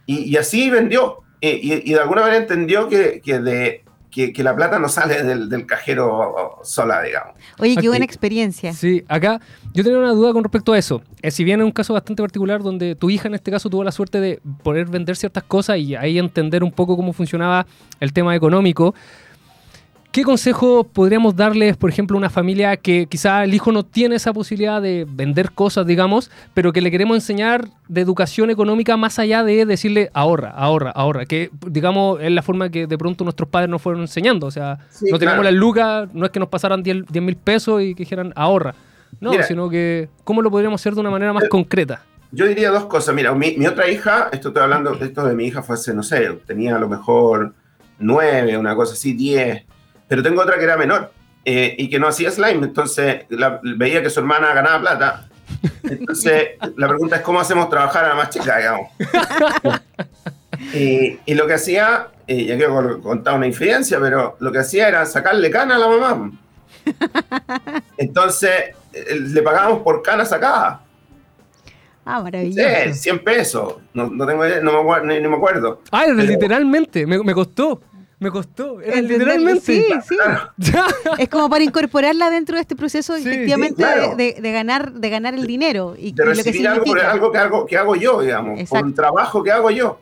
Y, 0.06 0.36
así 0.36 0.70
vendió. 0.70 1.18
Y, 1.40 1.92
de 1.92 2.00
alguna 2.00 2.22
manera 2.22 2.38
entendió 2.38 2.88
que, 2.88 3.20
que 3.24 3.40
de, 3.40 3.84
que, 4.12 4.42
la 4.42 4.54
plata 4.54 4.78
no 4.78 4.88
sale 4.88 5.22
del, 5.22 5.66
cajero 5.66 6.60
sola, 6.62 7.02
digamos. 7.02 7.34
Oye, 7.58 7.76
qué 7.76 7.88
buena 7.88 8.04
experiencia. 8.04 8.72
Sí, 8.72 9.02
acá 9.08 9.40
yo 9.72 9.82
tenía 9.82 9.98
una 9.98 10.12
duda 10.12 10.32
con 10.32 10.44
respecto 10.44 10.74
a 10.74 10.78
eso. 10.78 11.02
Eh, 11.22 11.30
si 11.30 11.44
bien 11.44 11.60
es 11.60 11.64
un 11.64 11.72
caso 11.72 11.94
bastante 11.94 12.22
particular 12.22 12.62
donde 12.62 12.94
tu 12.94 13.08
hija 13.10 13.28
en 13.28 13.34
este 13.34 13.50
caso 13.50 13.70
tuvo 13.70 13.82
la 13.82 13.92
suerte 13.92 14.20
de 14.20 14.40
poder 14.62 14.86
vender 14.86 15.16
ciertas 15.16 15.42
cosas 15.44 15.78
y 15.78 15.96
ahí 15.96 16.18
entender 16.18 16.62
un 16.62 16.72
poco 16.72 16.96
cómo 16.96 17.12
funcionaba 17.12 17.66
el 18.00 18.12
tema 18.12 18.36
económico, 18.36 18.94
¿Qué 20.12 20.24
consejo 20.24 20.84
podríamos 20.84 21.36
darles, 21.36 21.78
por 21.78 21.88
ejemplo, 21.88 22.14
a 22.14 22.18
una 22.18 22.28
familia 22.28 22.76
que 22.76 23.06
quizá 23.06 23.44
el 23.44 23.54
hijo 23.54 23.72
no 23.72 23.82
tiene 23.82 24.16
esa 24.16 24.34
posibilidad 24.34 24.82
de 24.82 25.06
vender 25.08 25.52
cosas, 25.52 25.86
digamos, 25.86 26.30
pero 26.52 26.70
que 26.70 26.82
le 26.82 26.90
queremos 26.90 27.16
enseñar 27.16 27.70
de 27.88 28.02
educación 28.02 28.50
económica 28.50 28.98
más 28.98 29.18
allá 29.18 29.42
de 29.42 29.64
decirle 29.64 30.10
ahorra, 30.12 30.50
ahorra, 30.50 30.90
ahorra? 30.90 31.24
Que, 31.24 31.50
digamos, 31.66 32.20
es 32.20 32.30
la 32.30 32.42
forma 32.42 32.68
que 32.68 32.86
de 32.86 32.98
pronto 32.98 33.24
nuestros 33.24 33.48
padres 33.48 33.70
nos 33.70 33.80
fueron 33.80 34.02
enseñando. 34.02 34.46
O 34.46 34.50
sea, 34.50 34.80
no 35.10 35.18
teníamos 35.18 35.46
las 35.46 35.54
lucas, 35.54 36.10
no 36.12 36.26
es 36.26 36.30
que 36.30 36.40
nos 36.40 36.50
pasaran 36.50 36.82
10 36.82 37.10
mil 37.22 37.36
pesos 37.36 37.80
y 37.80 37.94
que 37.94 38.02
dijeran 38.02 38.34
ahorra. 38.36 38.74
No, 39.18 39.32
sino 39.44 39.70
que, 39.70 40.10
¿cómo 40.24 40.42
lo 40.42 40.50
podríamos 40.50 40.78
hacer 40.78 40.92
de 40.92 41.00
una 41.00 41.10
manera 41.10 41.32
más 41.32 41.48
concreta? 41.48 42.02
Yo 42.32 42.44
diría 42.46 42.70
dos 42.70 42.84
cosas. 42.84 43.14
Mira, 43.14 43.32
mi, 43.34 43.56
mi, 43.56 43.66
otra 43.66 43.88
hija, 43.88 44.28
esto 44.30 44.48
estoy 44.48 44.62
hablando, 44.62 44.92
esto 44.92 45.24
de 45.24 45.34
mi 45.34 45.46
hija 45.46 45.62
fue 45.62 45.76
hace, 45.76 45.94
no 45.94 46.02
sé, 46.02 46.28
tenía 46.46 46.76
a 46.76 46.78
lo 46.78 46.88
mejor 46.90 47.54
nueve, 47.98 48.58
una 48.58 48.76
cosa 48.76 48.92
así, 48.92 49.14
diez 49.14 49.64
pero 50.12 50.22
tengo 50.22 50.42
otra 50.42 50.58
que 50.58 50.64
era 50.64 50.76
menor 50.76 51.10
eh, 51.42 51.74
y 51.78 51.88
que 51.88 51.98
no 51.98 52.06
hacía 52.06 52.30
slime, 52.30 52.66
entonces 52.66 53.24
veía 53.62 54.02
que 54.02 54.10
su 54.10 54.20
hermana 54.20 54.52
ganaba 54.52 54.78
plata. 54.78 55.28
Entonces, 55.84 56.50
la 56.76 56.86
pregunta 56.86 57.16
es 57.16 57.22
cómo 57.22 57.40
hacemos 57.40 57.70
trabajar 57.70 58.04
a 58.04 58.08
la 58.08 58.14
más 58.16 58.28
chica, 58.28 58.58
digamos. 58.58 58.90
y, 60.74 61.32
lo 61.32 61.46
que 61.46 61.54
hacía, 61.54 62.08
y 62.26 62.44
ya 62.44 62.58
quiero 62.58 63.00
contar 63.00 63.36
una 63.36 63.46
infidencia, 63.46 63.98
pero 63.98 64.36
lo 64.38 64.52
que 64.52 64.58
hacía 64.58 64.88
era 64.88 65.06
sacarle 65.06 65.50
cana 65.50 65.76
a 65.76 65.78
la 65.78 65.88
mamá. 65.88 66.30
Entonces, 67.96 68.74
eh, 68.92 69.18
le 69.18 69.40
pagábamos 69.40 69.80
por 69.80 70.02
cana 70.02 70.26
sacada. 70.26 70.82
Ah, 72.04 72.20
maravilloso. 72.20 72.68
Sí, 72.88 72.92
100 72.92 73.18
pesos. 73.24 73.76
No, 73.94 74.10
no 74.10 74.26
tengo 74.26 74.44
no 74.62 74.84
me, 74.84 75.20
ni, 75.20 75.26
me 75.26 75.36
acuerdo. 75.36 75.80
Ah, 75.90 76.04
literalmente, 76.04 77.06
me, 77.06 77.18
me 77.22 77.32
costó. 77.32 77.80
Me 78.22 78.30
costó, 78.30 78.78
literalmente. 78.80 79.60
Sí, 79.60 79.84
sí. 80.08 80.16
es 81.18 81.28
como 81.28 81.50
para 81.50 81.64
incorporarla 81.64 82.30
dentro 82.30 82.54
de 82.54 82.62
este 82.62 82.76
proceso, 82.76 83.16
efectivamente, 83.16 83.84
de, 84.16 84.52
ganar, 84.52 84.92
de 84.92 85.10
ganar 85.10 85.34
el 85.34 85.44
dinero. 85.44 85.96
Y, 85.98 86.12
de 86.12 86.24
recibir 86.26 86.68
algo, 86.68 86.94
algo, 86.94 87.32
que, 87.32 87.38
algo 87.38 87.66
que 87.66 87.76
hago 87.76 87.96
yo, 87.96 88.20
digamos, 88.20 88.68
por 88.70 88.84
un 88.84 88.94
trabajo 88.94 89.42
que 89.42 89.50
hago 89.50 89.72
yo. 89.72 89.98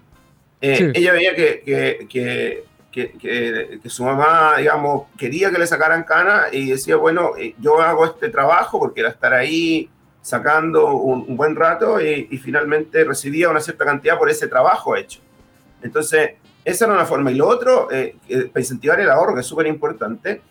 ella 0.60 1.12
veía 1.14 1.34
que, 1.34 2.06
que, 2.10 2.64
que, 2.92 3.80
su 3.88 4.04
mamá, 4.04 4.56
digamos, 4.58 5.04
quería 5.16 5.50
que 5.50 5.58
le 5.58 5.66
sacaran 5.66 6.02
cana 6.04 6.44
y 6.52 6.68
decía, 6.68 6.96
bueno, 6.96 7.32
yo 7.58 7.80
hago 7.80 8.04
este 8.04 8.28
trabajo 8.28 8.78
porque 8.78 9.00
era 9.00 9.08
estar 9.08 9.32
ahí 9.32 9.88
sacando 10.20 10.94
un, 10.94 11.36
buen 11.38 11.56
rato 11.56 12.02
y, 12.02 12.26
finalmente 12.36 13.02
recibía 13.04 13.48
una 13.48 13.60
cierta 13.60 13.86
cantidad 13.86 14.18
por 14.18 14.28
ese 14.28 14.46
trabajo 14.46 14.94
hecho. 14.94 15.20
Entonces, 15.82 16.32
esa 16.64 16.84
era 16.84 16.94
una 16.94 17.06
forma. 17.06 17.30
Y 17.30 17.34
lo 17.34 17.48
otro, 17.48 17.88
para 17.88 18.60
incentivar 18.60 19.00
el 19.00 19.10
ahorro, 19.10 19.34
que 19.34 19.40
es 19.40 19.46
súper 19.46 19.66
importante, 19.66 20.42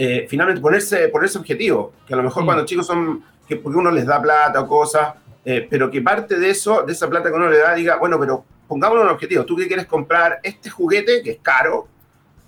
eh, 0.00 0.28
finalmente 0.28 0.62
ponerse, 0.62 1.08
ponerse 1.08 1.38
objetivo, 1.38 1.92
que 2.06 2.14
a 2.14 2.16
lo 2.16 2.22
mejor 2.22 2.44
mm. 2.44 2.46
cuando 2.46 2.64
chicos 2.64 2.86
son, 2.86 3.24
que 3.48 3.56
porque 3.56 3.78
uno 3.78 3.90
les 3.90 4.06
da 4.06 4.22
plata 4.22 4.60
o 4.60 4.68
cosas, 4.68 5.14
eh, 5.44 5.66
pero 5.68 5.90
que 5.90 6.00
parte 6.00 6.38
de 6.38 6.50
eso, 6.50 6.84
de 6.84 6.92
esa 6.92 7.10
plata 7.10 7.30
que 7.30 7.34
uno 7.34 7.50
le 7.50 7.58
da, 7.58 7.74
diga, 7.74 7.96
bueno, 7.96 8.16
pero 8.16 8.44
pongámoslo 8.68 9.02
un 9.02 9.08
objetivo, 9.08 9.44
tú 9.44 9.56
que 9.56 9.66
quieres 9.66 9.86
comprar 9.86 10.38
este 10.44 10.70
juguete 10.70 11.20
que 11.20 11.32
es 11.32 11.38
caro, 11.42 11.88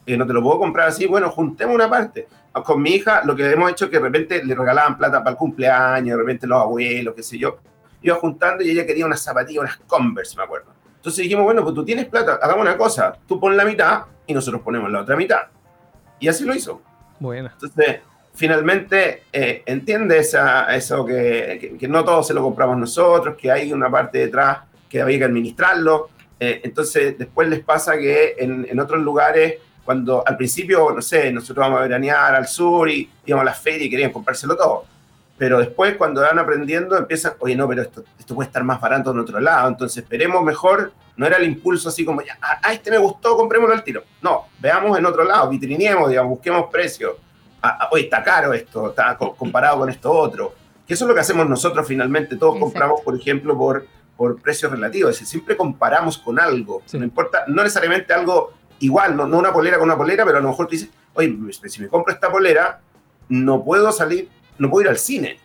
que 0.07 0.17
no 0.17 0.25
te 0.29 0.33
lo 0.33 0.41
puedo 0.41 0.61
comprar 0.61 0.87
así, 0.87 1.07
bueno, 1.07 1.29
juntemos 1.31 1.75
una 1.75 1.91
parte. 1.91 2.29
Con 2.65 2.83
mi 2.83 2.91
hija 2.91 3.23
lo 3.25 3.35
que 3.35 3.51
hemos 3.51 3.69
hecho 3.73 3.87
es 3.87 3.91
que 3.91 3.97
de 3.97 4.05
repente 4.05 4.45
le 4.45 4.55
regalaban 4.55 4.97
plata 4.97 5.19
para 5.19 5.33
el 5.33 5.37
cumpleaños, 5.37 6.17
de 6.17 6.23
repente 6.23 6.47
los 6.47 6.61
abuelos, 6.61 7.17
qué 7.17 7.25
sé 7.25 7.37
yo, 7.37 7.59
iba 8.01 8.15
juntando 8.15 8.63
y 8.63 8.71
ella 8.71 8.87
quería 8.87 9.07
unas 9.07 9.23
zapatillas, 9.23 9.63
unas 9.63 9.77
Converse, 9.89 10.37
me 10.37 10.45
acuerdo. 10.45 10.71
Entonces 11.01 11.23
dijimos, 11.23 11.45
bueno, 11.45 11.63
pues 11.63 11.75
tú 11.75 11.83
tienes 11.83 12.05
plata, 12.05 12.39
hagamos 12.43 12.61
una 12.61 12.77
cosa, 12.77 13.17
tú 13.27 13.41
pon 13.41 13.57
la 13.57 13.65
mitad 13.65 14.03
y 14.27 14.35
nosotros 14.35 14.61
ponemos 14.61 14.91
la 14.91 15.01
otra 15.01 15.17
mitad. 15.17 15.47
Y 16.19 16.29
así 16.29 16.45
lo 16.45 16.55
hizo. 16.55 16.83
Bueno. 17.19 17.49
Entonces, 17.55 18.01
finalmente 18.35 19.23
eh, 19.33 19.63
entiende 19.65 20.19
esa, 20.19 20.75
eso 20.77 21.07
que, 21.07 21.77
que, 21.81 21.89
no 21.89 22.05
todo 22.05 22.23
se 22.23 22.35
lo 22.35 22.43
compramos 22.43 22.77
nosotros, 22.77 23.35
que 23.39 23.51
hay 23.51 23.73
una 23.73 23.91
parte 23.91 24.19
detrás 24.19 24.59
que 24.91 25.01
había 25.01 25.17
que 25.17 25.25
administrarlo. 25.25 26.11
Eh, 26.39 26.61
entonces, 26.65 27.17
después 27.17 27.49
les 27.49 27.61
pasa 27.61 27.97
que 27.97 28.35
en, 28.39 28.67
en, 28.69 28.79
otros 28.79 29.01
lugares, 29.01 29.55
cuando 29.83 30.23
al 30.27 30.37
principio, 30.37 30.91
no 30.91 31.01
sé, 31.01 31.33
nosotros 31.33 31.65
vamos 31.65 31.79
a 31.79 31.83
veranear 31.85 32.35
al 32.35 32.47
sur 32.47 32.91
y 32.91 33.09
íbamos 33.25 33.43
a 33.43 33.51
la 33.53 33.55
feria 33.55 33.87
y 33.87 33.91
querían 33.91 34.13
comprárselo 34.13 34.55
todo. 34.55 34.85
Pero 35.41 35.59
después, 35.59 35.97
cuando 35.97 36.21
van 36.21 36.39
aprendiendo, 36.39 36.99
empiezan, 36.99 37.33
oye, 37.39 37.57
no, 37.57 37.67
pero 37.67 37.81
esto, 37.81 38.05
esto 38.19 38.35
puede 38.35 38.49
estar 38.49 38.63
más 38.63 38.79
barato 38.79 39.11
en 39.13 39.21
otro 39.21 39.41
lado. 39.41 39.69
Entonces, 39.69 40.03
esperemos 40.03 40.45
mejor. 40.45 40.93
No 41.17 41.27
era 41.27 41.39
el 41.39 41.45
impulso 41.45 41.89
así 41.89 42.05
como, 42.05 42.21
ya, 42.21 42.39
a, 42.43 42.71
este 42.75 42.91
me 42.91 42.99
gustó, 42.99 43.39
comprémoslo 43.39 43.75
al 43.75 43.83
tiro. 43.83 44.03
No, 44.21 44.49
veamos 44.59 44.99
en 44.99 45.07
otro 45.07 45.25
lado, 45.25 45.49
vitriniemos, 45.49 46.11
digamos, 46.11 46.33
busquemos 46.33 46.67
precios. 46.71 47.13
oye, 47.91 48.05
está 48.05 48.23
caro 48.23 48.53
esto, 48.53 48.91
está 48.91 49.17
comparado 49.17 49.79
con 49.79 49.89
esto 49.89 50.13
otro. 50.13 50.53
Que 50.87 50.93
eso 50.93 51.07
es 51.07 51.09
lo 51.09 51.15
que 51.15 51.23
hacemos 51.23 51.49
nosotros 51.49 51.89
finalmente. 51.89 52.37
Todos 52.37 52.59
compramos, 52.59 53.01
por 53.01 53.17
ejemplo, 53.17 53.57
por, 53.57 53.87
por 54.19 54.43
precios 54.43 54.71
relativos. 54.71 55.13
Es 55.13 55.21
decir, 55.21 55.27
siempre 55.27 55.57
comparamos 55.57 56.19
con 56.19 56.39
algo. 56.39 56.83
No 56.93 57.03
importa, 57.03 57.45
no 57.47 57.63
necesariamente 57.63 58.13
algo 58.13 58.53
igual, 58.81 59.17
no, 59.17 59.27
no 59.27 59.39
una 59.39 59.55
polera 59.55 59.79
con 59.79 59.89
una 59.89 59.97
polera, 59.97 60.27
pero 60.27 60.37
a 60.37 60.43
lo 60.43 60.51
mejor 60.51 60.67
tú 60.67 60.73
dices, 60.73 60.91
oye, 61.15 61.35
si 61.67 61.81
me 61.81 61.89
compro 61.89 62.13
esta 62.13 62.31
polera, 62.31 62.83
no 63.31 63.65
puedo 63.65 63.91
salir, 63.91 64.29
no 64.61 64.71
puedo 64.71 64.83
ir 64.83 64.89
al 64.89 64.99
cine 64.99 65.39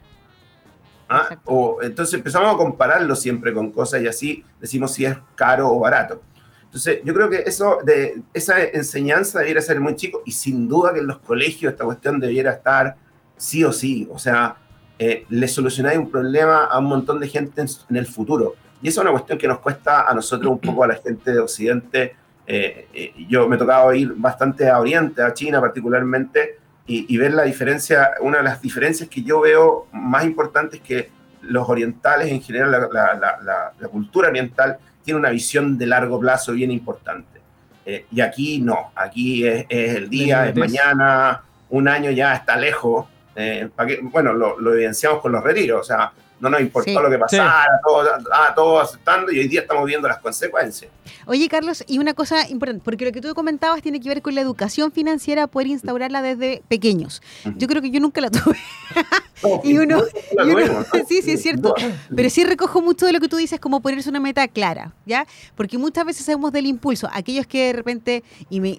¿Ah? 1.07 1.37
O, 1.45 1.79
entonces 1.81 2.15
empezamos 2.15 2.53
a 2.53 2.57
compararlo 2.57 3.15
siempre 3.15 3.53
con 3.53 3.71
cosas 3.71 4.01
y 4.01 4.07
así 4.07 4.43
decimos 4.59 4.93
si 4.93 5.05
es 5.05 5.15
caro 5.35 5.71
o 5.71 5.79
barato. 5.79 6.21
Entonces 6.63 6.99
yo 7.03 7.13
creo 7.13 7.29
que 7.29 7.43
eso 7.45 7.79
de, 7.83 8.21
esa 8.33 8.61
enseñanza 8.63 9.39
debiera 9.39 9.61
ser 9.61 9.79
muy 9.79 9.95
chico 9.95 10.23
y 10.25 10.31
sin 10.31 10.67
duda 10.67 10.93
que 10.93 10.99
en 10.99 11.07
los 11.07 11.19
colegios 11.19 11.71
esta 11.71 11.85
cuestión 11.85 12.19
debiera 12.19 12.51
estar 12.51 12.95
sí 13.37 13.63
o 13.63 13.71
sí. 13.71 14.07
O 14.11 14.17
sea, 14.17 14.57
eh, 14.97 15.25
le 15.29 15.47
solucionáis 15.47 15.99
un 15.99 16.09
problema 16.09 16.65
a 16.65 16.79
un 16.79 16.85
montón 16.85 17.19
de 17.19 17.27
gente 17.27 17.61
en, 17.61 17.95
el 17.95 18.07
futuro. 18.07 18.55
Y 18.81 18.87
esa 18.87 19.01
es 19.01 19.03
una 19.03 19.11
cuestión 19.11 19.37
que 19.37 19.47
nos 19.47 19.59
cuesta 19.59 20.09
a 20.09 20.13
nosotros 20.13 20.51
un 20.51 20.59
poco, 20.59 20.83
a 20.83 20.87
la 20.87 20.95
gente 20.95 21.31
de 21.31 21.39
Occidente. 21.39 22.15
Eh, 22.47 22.87
eh, 22.93 23.13
yo 23.29 23.47
me 23.47 23.57
tocaba 23.57 23.95
ir 23.95 24.13
bastante 24.15 24.67
a 24.67 24.79
Oriente, 24.79 25.21
a 25.21 25.33
China 25.33 25.61
particularmente, 25.61 26.59
y, 26.87 27.17
ver 27.17 27.33
la 27.33 27.43
diferencia, 27.43 28.11
una 28.19 28.37
de 28.37 28.43
las 28.43 28.61
diferencias 28.61 29.09
que 29.09 29.23
yo 29.23 29.41
veo 29.41 29.87
más 29.91 30.23
importantes 30.23 30.81
que 30.81 31.09
los 31.41 31.67
orientales 31.67 32.31
en 32.31 32.41
general, 32.41 32.89
la, 32.91 33.89
cultura 33.89 34.29
oriental 34.29 34.77
tiene 35.03 35.19
una 35.19 35.29
visión 35.29 35.77
de 35.77 35.87
largo 35.87 36.19
plazo 36.19 36.53
bien 36.53 36.69
importante. 36.69 37.41
Eh, 37.87 38.05
y 38.11 38.21
aquí 38.21 38.59
no, 38.59 38.91
aquí 38.95 39.47
es, 39.47 39.65
el 39.69 40.09
día, 40.09 40.47
es 40.47 40.55
mañana, 40.55 41.41
un 41.69 41.87
año 41.87 42.11
ya 42.11 42.35
está 42.35 42.55
lejos. 42.55 43.07
Eh, 43.35 43.69
bueno, 44.03 44.33
lo, 44.33 44.59
lo, 44.59 44.73
evidenciamos 44.73 45.21
con 45.21 45.31
los 45.31 45.43
retiros, 45.43 45.81
o 45.81 45.83
sea, 45.83 46.11
no 46.39 46.49
nos 46.49 46.61
importó 46.61 47.01
lo 47.01 47.09
que 47.09 47.17
pasara, 47.17 47.81
todo, 48.55 48.79
aceptando 48.79 49.31
y 49.31 49.39
hoy 49.39 49.47
día 49.47 49.61
estamos 49.61 49.85
viendo 49.85 50.07
las 50.07 50.19
consecuencias. 50.19 50.91
Oye, 51.27 51.47
Carlos, 51.49 51.83
y 51.87 51.97
una 51.99 52.13
cosa 52.13 52.47
importante, 52.49 52.83
porque 52.83 53.05
lo 53.05 53.11
que 53.11 53.21
tú 53.21 53.33
comentabas 53.33 53.81
tiene 53.81 53.99
que 53.99 54.09
ver 54.09 54.21
con 54.21 54.35
la 54.35 54.41
educación 54.41 54.91
financiera, 54.91 55.47
poder 55.47 55.67
instaurarla 55.67 56.21
desde 56.21 56.61
pequeños. 56.67 57.21
Yo 57.57 57.67
creo 57.67 57.81
que 57.81 57.89
yo 57.89 57.99
nunca 57.99 58.21
la 58.21 58.29
tuve. 58.29 58.57
y 59.63 59.77
uno, 59.77 60.03
sí, 61.07 61.21
sí, 61.21 61.31
es 61.31 61.41
cierto. 61.41 61.73
Pero 62.15 62.29
sí 62.29 62.43
recojo 62.43 62.81
mucho 62.81 63.05
de 63.05 63.13
lo 63.13 63.19
que 63.19 63.27
tú 63.27 63.37
dices, 63.37 63.59
como 63.59 63.81
ponerse 63.81 64.09
una 64.09 64.19
meta 64.19 64.47
clara, 64.47 64.93
¿ya? 65.05 65.25
Porque 65.55 65.77
muchas 65.77 66.05
veces 66.05 66.25
sabemos 66.25 66.51
del 66.51 66.65
impulso. 66.65 67.09
Aquellos 67.11 67.47
que 67.47 67.67
de 67.67 67.73
repente, 67.73 68.23
y 68.49 68.77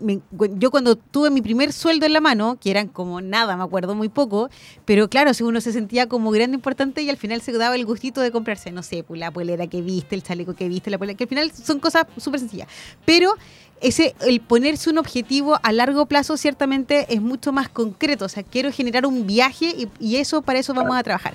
yo 0.55 0.71
cuando 0.71 0.97
tuve 0.97 1.31
mi 1.31 1.43
primer 1.43 1.73
sueldo 1.73 2.07
en 2.07 2.13
la 2.13 2.21
mano, 2.21 2.59
que 2.61 2.71
eran 2.71 2.89
como 2.89 3.21
nada, 3.21 3.57
me 3.57 3.65
acuerdo 3.65 3.95
muy 3.95 4.09
poco, 4.09 4.51
pero 4.85 5.09
claro, 5.09 5.35
si 5.35 5.43
uno 5.43 5.61
se 5.61 5.73
sentía 5.73 6.09
como 6.09 6.31
grande, 6.31 6.57
importante 6.57 7.03
y 7.03 7.11
al 7.11 7.17
final 7.17 7.41
se 7.53 7.59
daba 7.59 7.77
el 7.77 7.87
gustito 7.87 8.21
de 8.21 8.33
comprarse, 8.33 8.73
no 8.73 8.83
sé, 8.83 9.05
pues 9.05 9.21
la 9.21 9.31
polera 9.31 9.67
que 9.67 9.81
viste, 9.81 10.15
el 10.15 10.23
chaleco 10.23 10.55
que 10.55 10.69
viste, 10.69 10.91
la 10.91 10.99
polera, 10.99 11.17
que 11.17 11.25
al 11.25 11.29
final 11.29 11.53
son 11.53 11.79
cosas 11.79 12.07
súper 12.17 12.41
sencillas. 12.41 12.69
Pero 13.05 13.35
ese, 13.81 14.15
el 14.21 14.41
ponerse 14.41 14.91
un 14.91 14.99
objetivo 14.99 15.59
a 15.63 15.73
largo 15.73 16.07
plazo 16.07 16.37
ciertamente 16.37 17.07
es 17.13 17.21
mucho 17.21 17.53
más 17.53 17.69
concreto. 17.69 18.25
O 18.25 18.29
sea, 18.29 18.43
quiero 18.43 18.73
generar 18.73 19.07
un 19.07 19.27
viaje 19.27 19.89
y, 20.01 20.17
eso 20.17 20.41
para 20.41 20.59
eso 20.59 20.73
vamos 20.73 20.97
a 20.97 21.03
trabajar. 21.03 21.35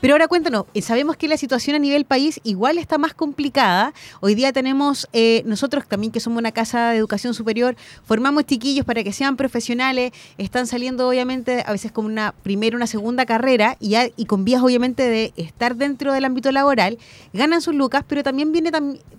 Pero 0.00 0.14
ahora 0.14 0.26
cuéntanos, 0.26 0.64
eh, 0.72 0.80
sabemos 0.80 1.16
que 1.16 1.28
la 1.28 1.36
situación 1.36 1.76
a 1.76 1.78
nivel 1.78 2.06
país 2.06 2.40
igual 2.44 2.78
está 2.78 2.96
más 2.96 3.12
complicada. 3.12 3.92
Hoy 4.20 4.34
día 4.34 4.52
tenemos, 4.52 5.06
eh, 5.12 5.42
nosotros 5.44 5.86
también 5.86 6.12
que 6.12 6.20
somos 6.20 6.38
una 6.38 6.52
casa 6.52 6.90
de 6.90 6.96
educación 6.96 7.34
superior, 7.34 7.76
formamos 8.04 8.46
chiquillos 8.46 8.86
para 8.86 9.04
que 9.04 9.12
sean 9.12 9.36
profesionales, 9.36 10.12
están 10.38 10.66
saliendo 10.66 11.06
obviamente 11.08 11.62
a 11.66 11.72
veces 11.72 11.92
como 11.92 12.08
una 12.08 12.32
primera, 12.42 12.74
una 12.76 12.86
segunda 12.86 13.26
carrera 13.26 13.76
y, 13.80 13.96
y 14.16 14.24
con 14.24 14.44
vías 14.44 14.62
obviamente 14.62 15.08
de 15.08 15.32
estar 15.36 15.76
dentro 15.76 16.12
del 16.12 16.24
ámbito 16.24 16.50
laboral, 16.52 16.98
ganan 17.34 17.60
sus 17.60 17.74
lucas, 17.74 18.02
pero 18.08 18.22
también 18.22 18.50
viene 18.50 18.70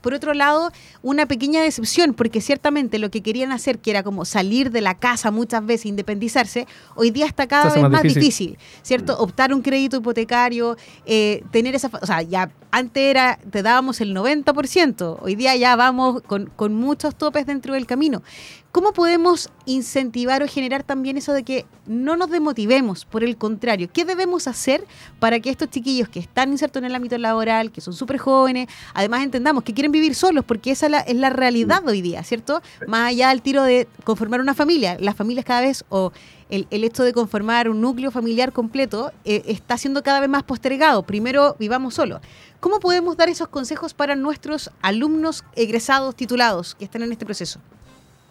por 0.02 0.14
otro 0.14 0.34
lado 0.34 0.72
una 1.04 1.28
pequeña 1.28 1.62
decepción 1.62 2.14
porque 2.14 2.42
cierto 2.64 2.98
lo 2.98 3.12
que 3.12 3.22
querían 3.22 3.52
hacer, 3.52 3.78
que 3.78 3.92
era 3.92 4.02
como 4.02 4.26
salir 4.26 4.72
de 4.72 4.82
la 4.82 4.96
casa 4.96 5.30
muchas 5.30 5.64
veces, 5.64 5.86
independizarse, 5.86 6.66
hoy 6.96 7.12
día 7.12 7.28
está 7.28 7.46
cada 7.48 7.74
vez 7.74 7.90
más 7.90 8.02
difícil. 8.02 8.58
¿cierto? 8.82 9.14
Mm. 9.14 9.22
Optar 9.22 9.54
un 9.54 9.62
crédito 9.62 9.98
hipotecario, 9.98 10.78
eh, 11.06 11.44
tener 11.52 11.76
esa... 11.76 11.90
O 12.02 12.06
sea, 12.06 12.22
ya 12.22 12.50
antes 12.72 13.04
era, 13.04 13.38
te 13.52 13.62
dábamos 13.62 14.02
el 14.02 14.16
90%, 14.16 15.18
hoy 15.22 15.36
día 15.36 15.56
ya 15.56 15.76
vamos 15.76 16.24
con, 16.24 16.48
con 16.56 16.74
muchos 16.74 17.16
topes 17.16 17.46
dentro 17.46 17.76
del 17.76 17.86
camino. 17.86 18.24
¿Cómo 18.74 18.92
podemos 18.92 19.52
incentivar 19.68 20.42
o 20.42 20.48
generar 20.48 20.82
también 20.82 21.16
eso 21.16 21.32
de 21.32 21.44
que 21.44 21.68
no 21.86 22.18
nos 22.18 22.32
demotivemos? 22.32 23.06
Por 23.06 23.24
el 23.24 23.38
contrario, 23.38 23.88
¿qué 23.94 24.04
debemos 24.04 24.48
hacer 24.48 24.84
para 25.20 25.40
que 25.40 25.52
estos 25.52 25.70
chiquillos 25.70 26.10
que 26.10 26.18
están 26.20 26.52
insertos 26.52 26.82
en 26.82 26.86
el 26.86 26.96
ámbito 26.96 27.16
laboral, 27.20 27.72
que 27.72 27.82
son 27.82 27.94
súper 27.94 28.18
jóvenes, 28.18 28.68
además 28.96 29.22
entendamos 29.22 29.64
que 29.64 29.76
quieren 29.76 29.92
vivir 29.92 30.16
solos, 30.16 30.44
porque 30.44 30.72
esa 30.72 30.88
es 30.88 31.16
la, 31.16 31.30
realidad 31.30 31.88
hoy 31.88 32.02
día, 32.02 32.24
¿cierto? 32.24 32.64
Más 32.88 33.10
allá 33.10 33.30
del 33.30 33.44
tiro 33.44 33.62
de 33.62 33.88
conformar 34.06 34.42
una 34.42 34.56
familia, 34.56 34.98
las 35.00 35.16
familias 35.16 35.46
cada 35.46 35.62
vez, 35.62 35.86
o 35.90 36.12
el, 36.50 36.66
hecho 36.72 37.04
de 37.04 37.14
conformar 37.14 37.70
un 37.70 37.80
núcleo 37.80 38.10
familiar 38.10 38.54
completo, 38.54 39.12
eh, 39.24 39.44
está 39.46 39.78
siendo 39.78 40.02
cada 40.02 40.20
vez 40.20 40.30
más 40.30 40.42
postergado. 40.42 41.04
Primero 41.04 41.56
vivamos 41.60 41.94
solos. 41.94 42.22
¿Cómo 42.60 42.80
podemos 42.80 43.18
dar 43.18 43.30
esos 43.30 43.50
consejos 43.50 43.94
para 43.94 44.16
nuestros 44.16 44.72
alumnos 44.82 45.44
egresados, 45.56 46.16
titulados, 46.16 46.74
que 46.74 46.86
están 46.86 47.04
en 47.04 47.12
este 47.12 47.24
proceso? 47.24 47.60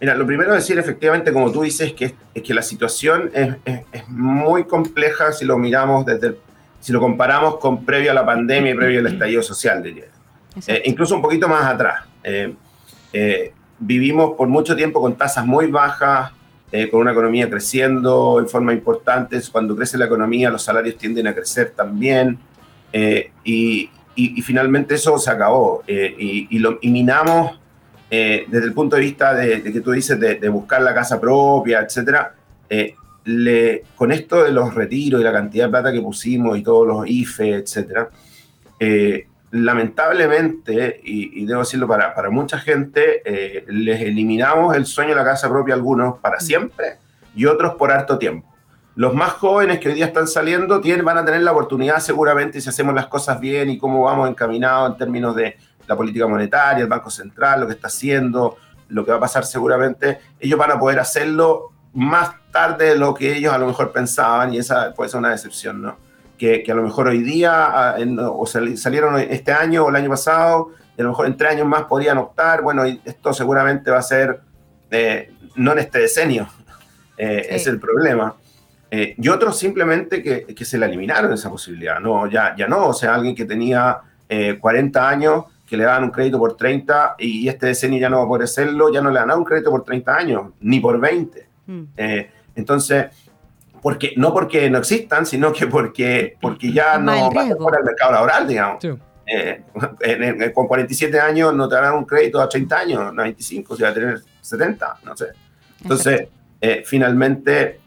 Mira, 0.03 0.17
lo 0.17 0.27
primero 0.27 0.53
es 0.53 0.65
decir, 0.65 0.81
efectivamente, 0.81 1.33
como 1.33 1.53
tú 1.53 1.63
dices, 1.63 1.93
que, 1.93 2.13
es 2.35 2.43
que 2.43 2.53
la 2.53 2.63
situación 2.63 3.31
es, 3.33 3.55
muy 4.09 4.65
compleja 4.65 5.31
si 5.31 5.45
lo 5.45 5.57
miramos 5.59 6.05
desde, 6.05 6.39
si 6.81 6.93
lo 6.93 6.99
comparamos 6.99 7.59
con 7.59 7.85
previo 7.85 8.11
a 8.11 8.15
la 8.15 8.27
pandemia 8.27 8.73
y 8.73 8.75
previo 8.75 8.99
al 8.99 9.07
estallido 9.07 9.45
social, 9.45 9.81
de 9.81 10.09
Eh, 10.67 10.83
incluso 10.87 11.15
un 11.15 11.23
poquito 11.23 11.47
más 11.47 11.67
atrás. 11.67 12.03
Eh, 12.25 12.53
eh, 13.13 13.53
vivimos 13.79 14.33
por 14.37 14.49
mucho 14.49 14.75
tiempo 14.75 15.01
con 15.01 15.15
tasas 15.15 15.47
muy 15.47 15.69
bajas, 15.69 16.33
eh, 16.73 16.91
con 16.91 17.01
una 17.01 17.13
economía 17.13 17.49
creciendo 17.49 18.41
en 18.41 18.49
forma 18.49 18.73
importante. 18.73 19.41
Cuando 19.53 19.77
crece 19.77 19.99
la 19.99 20.07
economía, 20.07 20.51
los 20.51 20.65
salarios 20.65 20.99
tienden 20.99 21.29
a 21.29 21.33
crecer 21.33 21.75
también. 21.77 22.41
Y, 23.45 23.89
y, 24.17 24.43
finalmente 24.43 24.97
eso 24.97 25.17
se 25.17 25.31
acabó. 25.31 25.85
y, 25.87 26.49
y, 26.51 26.59
lo, 26.59 26.81
y 26.81 26.91
minamos 26.91 27.62
eh, 28.15 28.45
desde 28.47 28.67
el 28.67 28.75
punto 28.75 28.97
de 28.97 29.03
vista 29.03 29.33
de, 29.33 29.63
que 29.63 29.81
tú 29.81 29.91
dices 29.93 30.21
de, 30.21 30.49
buscar 30.51 30.83
la 30.83 30.93
casa 30.93 31.19
propia, 31.19 31.81
etcétera, 31.81 32.35
eh, 32.69 32.95
le, 33.25 33.85
con 33.97 34.13
esto 34.13 34.45
de 34.45 34.53
los 34.53 34.75
retiros 34.75 35.19
y 35.19 35.25
la 35.25 35.33
cantidad 35.33 35.65
de 35.65 35.71
plata 35.71 35.91
que 35.91 36.03
pusimos 36.03 36.59
y 36.59 36.63
todos 36.63 36.87
los 36.87 37.09
IFE, 37.09 37.55
etcétera, 37.55 38.11
eh, 38.79 39.29
lamentablemente, 39.53 41.01
y, 41.03 41.47
debo 41.47 41.61
decirlo 41.61 41.89
para, 41.89 42.15
para 42.15 42.29
mucha 42.29 42.59
gente, 42.59 43.23
eh, 43.25 43.65
les 43.69 44.03
eliminamos 44.03 44.77
el 44.77 44.85
sueño 44.85 45.11
de 45.11 45.17
la 45.17 45.25
casa 45.25 45.49
propia 45.49 45.73
a 45.73 45.77
algunos 45.79 46.19
para 46.19 46.37
mm. 46.37 46.41
siempre 46.41 46.97
y 47.35 47.47
otros 47.47 47.77
por 47.77 47.93
harto 47.93 48.19
tiempo. 48.19 48.47
Los 48.95 49.15
más 49.15 49.31
jóvenes 49.33 49.79
que 49.79 49.89
hoy 49.89 49.95
día 49.95 50.05
están 50.05 50.27
saliendo 50.27 50.83
tienen, 50.83 51.03
van 51.03 51.17
a 51.17 51.25
tener 51.25 51.41
la 51.41 51.53
oportunidad 51.53 52.01
seguramente 52.01 52.61
si 52.61 52.69
hacemos 52.69 52.95
las 52.95 53.07
cosas 53.07 53.41
bien 53.41 53.71
y 53.71 53.79
cómo 53.79 54.03
vamos 54.03 54.29
encaminados 54.29 54.91
en 54.91 54.99
términos 54.99 55.35
de 55.35 55.57
la 55.87 55.97
política 55.97 56.27
monetaria, 56.27 56.83
el 56.83 56.89
Banco 56.89 57.11
Central, 57.11 57.61
lo 57.61 57.67
que 57.67 57.75
está 57.75 57.89
haciendo, 57.89 58.57
lo 58.89 59.05
que 59.05 59.11
va 59.11 59.17
a 59.17 59.21
pasar 59.21 59.45
seguramente, 59.45 60.21
ellos 60.39 60.59
van 60.59 60.71
a 60.71 60.79
poder 60.79 60.99
hacerlo 60.99 61.71
más 61.95 62.31
tarde 62.51 62.91
de 62.91 62.97
lo 62.97 63.15
que 63.15 63.37
ellos 63.37 63.53
a 63.53 63.59
lo 63.59 63.67
mejor 63.67 63.93
pensaban 63.93 64.55
y 64.55 64.59
esa 64.59 64.93
puede 64.95 65.11
ser 65.11 65.19
una 65.19 65.31
decepción, 65.31 65.83
¿no? 65.83 65.97
Que, 66.39 66.63
que 66.63 66.73
a 66.73 66.75
lo 66.75 66.83
mejor 66.83 67.09
hoy 67.09 67.23
día 67.23 67.95
o 68.29 68.47
salieron 68.47 69.19
este 69.19 69.53
año 69.53 69.85
o 69.85 69.91
el 69.91 69.97
año 69.97 70.11
pasado 70.11 70.71
y 70.97 71.01
a 71.01 71.05
lo 71.05 71.11
mejor 71.11 71.27
en 71.27 71.37
tres 71.37 71.53
años 71.53 71.67
más 71.67 71.85
podrían 71.85 72.19
optar, 72.19 72.63
bueno, 72.63 72.85
esto 72.85 73.33
seguramente 73.33 73.91
va 73.91 73.99
a 73.99 74.03
ser 74.03 74.41
eh, 74.91 75.33
no 75.57 75.73
en 75.73 75.79
este 75.79 76.01
decenio, 76.01 76.49
eh, 77.17 77.47
es 77.51 77.67
el 77.67 77.79
problema. 77.79 78.35
Eh, 78.91 79.15
y 79.17 79.29
otros 79.29 79.59
simplemente 79.59 80.23
que, 80.23 80.45
que, 80.45 80.65
se 80.67 80.77
le 80.77 80.85
eliminaron 80.85 81.33
esa 81.33 81.49
posibilidad, 81.49 81.99
no, 81.99 82.27
ya, 82.27 82.55
ya 82.55 82.69
no, 82.69 82.89
o 82.89 82.93
sea, 82.93 83.15
alguien 83.15 83.35
que 83.35 83.47
tenía 83.47 84.01
40 84.61 85.09
años 85.09 85.45
que 85.73 85.79
le 85.79 85.85
daban 85.85 86.05
un 86.05 86.11
crédito 86.11 86.39
por 86.39 86.55
30 86.55 87.15
y 87.19 87.49
este 87.49 87.69
decenio 87.69 87.99
ya 87.99 88.11
no 88.11 88.19
va 88.19 88.25
a 88.25 88.29
poder 88.29 88.45
hacerlo, 88.45 88.93
ya 88.93 89.01
no 89.01 89.11
le 89.11 89.19
dan 89.19 89.31
un 89.31 89.43
crédito 89.43 89.71
por 89.71 89.83
30 89.83 90.15
años, 90.15 90.43
ni 90.61 90.81
por 90.81 91.01
20. 91.01 91.49
Mm. 91.65 91.83
Eh, 91.97 92.31
entonces, 92.55 93.07
porque, 93.81 94.13
no 94.19 94.35
porque 94.35 94.69
no 94.69 94.77
existan, 94.77 95.25
sino 95.25 95.51
que 95.51 95.67
porque, 95.69 96.37
porque 96.43 96.71
ya 96.71 96.99
no 96.99 97.31
van 97.31 97.57
por 97.57 97.75
el 97.79 97.85
mercado 97.85 98.13
laboral, 98.13 98.47
digamos. 98.47 98.85
Eh, 99.25 99.63
con 100.55 100.67
47 100.67 101.19
años 101.19 101.55
no 101.55 101.67
te 101.67 101.77
dan 101.77 101.95
un 101.95 102.05
crédito 102.05 102.39
a 102.39 102.51
30 102.51 102.79
años, 102.79 103.15
no 103.15 103.23
a 103.23 103.25
25, 103.25 103.75
si 103.75 103.83
va 103.83 103.89
a 103.89 103.95
tener 103.95 104.21
70, 104.43 104.97
no 105.05 105.17
sé. 105.17 105.29
Entonces, 105.81 106.29
eh, 106.61 106.83
finalmente, 106.85 107.81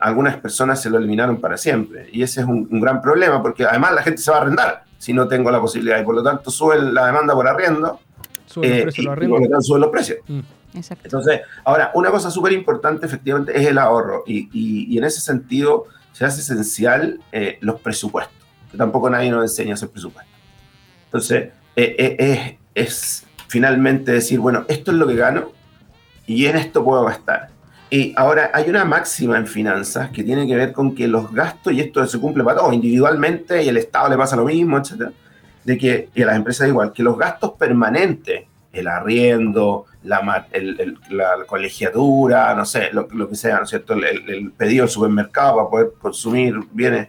algunas 0.00 0.38
personas 0.38 0.80
se 0.80 0.88
lo 0.88 0.96
eliminaron 0.96 1.38
para 1.38 1.58
siempre. 1.58 2.08
Y 2.10 2.22
ese 2.22 2.40
es 2.40 2.46
un, 2.46 2.66
un, 2.70 2.80
gran 2.80 3.02
problema, 3.02 3.42
porque 3.42 3.66
además 3.66 3.92
la 3.92 4.02
gente 4.02 4.22
se 4.22 4.30
va 4.30 4.38
a 4.38 4.40
arrendar 4.40 4.85
si 4.98 5.12
no 5.12 5.28
tengo 5.28 5.50
la 5.50 5.60
posibilidad. 5.60 6.00
Y 6.00 6.04
por 6.04 6.14
lo 6.14 6.22
tanto 6.22 6.50
sube 6.50 6.80
la 6.80 7.06
demanda 7.06 7.34
por 7.34 7.48
arriendo. 7.48 8.00
Sube 8.46 8.82
eh, 8.82 8.88
y, 8.96 9.06
por 9.06 9.22
lo 9.22 9.40
tanto 9.40 9.62
suben 9.62 9.80
los 9.82 9.90
precios. 9.90 10.18
Mm. 10.26 10.40
Entonces, 11.04 11.40
ahora, 11.64 11.90
una 11.94 12.10
cosa 12.10 12.30
súper 12.30 12.52
importante 12.52 13.06
efectivamente 13.06 13.58
es 13.58 13.66
el 13.66 13.78
ahorro. 13.78 14.24
Y, 14.26 14.48
y, 14.52 14.98
en 14.98 15.04
ese 15.04 15.20
sentido 15.20 15.86
se 16.12 16.24
hace 16.24 16.40
esencial 16.40 17.20
eh, 17.32 17.58
los 17.60 17.80
presupuestos. 17.80 18.36
Que 18.70 18.76
tampoco 18.76 19.08
nadie 19.08 19.30
nos 19.30 19.42
enseña 19.42 19.72
a 19.72 19.74
hacer 19.74 19.88
presupuestos. 19.88 20.34
Entonces, 21.06 21.50
eh, 21.76 22.58
es 22.74 23.26
finalmente 23.48 24.12
decir, 24.12 24.38
bueno, 24.38 24.64
esto 24.68 24.90
es 24.90 24.98
lo 24.98 25.06
que 25.06 25.16
gano 25.16 25.52
y 26.26 26.46
en 26.46 26.56
esto 26.56 26.84
puedo 26.84 27.04
gastar. 27.04 27.55
Y 27.88 28.12
ahora 28.16 28.50
hay 28.52 28.68
una 28.68 28.84
máxima 28.84 29.36
en 29.38 29.46
finanzas 29.46 30.10
que 30.10 30.24
tiene 30.24 30.46
que 30.46 30.56
ver 30.56 30.72
con 30.72 30.94
que 30.94 31.06
los 31.06 31.32
gastos, 31.32 31.72
y 31.72 31.80
esto 31.80 32.04
se 32.06 32.18
cumple 32.18 32.42
para 32.42 32.58
todos, 32.58 32.74
individualmente, 32.74 33.62
y 33.62 33.68
el 33.68 33.76
Estado 33.76 34.08
le 34.08 34.16
pasa 34.16 34.34
lo 34.34 34.44
mismo, 34.44 34.78
etcétera, 34.78 35.12
de 35.64 35.78
que, 35.78 36.08
y 36.14 36.22
a 36.22 36.26
las 36.26 36.36
empresas 36.36 36.68
igual, 36.68 36.92
que 36.92 37.02
los 37.02 37.16
gastos 37.16 37.52
permanentes, 37.52 38.44
el 38.72 38.88
arriendo, 38.88 39.86
la, 40.02 40.46
la 41.10 41.36
colegiatura, 41.46 42.54
no 42.54 42.64
sé, 42.64 42.90
lo, 42.92 43.28
que 43.28 43.36
sea, 43.36 43.58
¿no 43.58 43.62
es 43.64 43.70
cierto? 43.70 43.94
El, 43.94 44.52
pedido 44.52 44.84
al 44.84 44.90
supermercado 44.90 45.56
para 45.56 45.70
poder 45.70 45.92
consumir 45.98 46.58
bienes, 46.72 47.08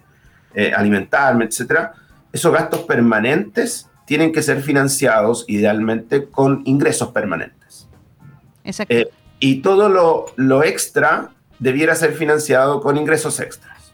eh, 0.53 0.71
alimentarme, 0.75 1.45
etcétera, 1.45 1.93
esos 2.31 2.53
gastos 2.53 2.81
permanentes 2.81 3.89
tienen 4.05 4.31
que 4.31 4.41
ser 4.41 4.61
financiados 4.61 5.43
idealmente 5.47 6.25
con 6.25 6.61
ingresos 6.65 7.09
permanentes. 7.09 7.87
Exacto. 8.63 8.93
Eh, 8.93 9.09
y 9.39 9.61
todo 9.61 9.89
lo, 9.89 10.27
lo, 10.35 10.63
extra 10.63 11.29
debiera 11.59 11.95
ser 11.95 12.13
financiado 12.13 12.81
con 12.81 12.97
ingresos 12.97 13.39
extras. 13.39 13.93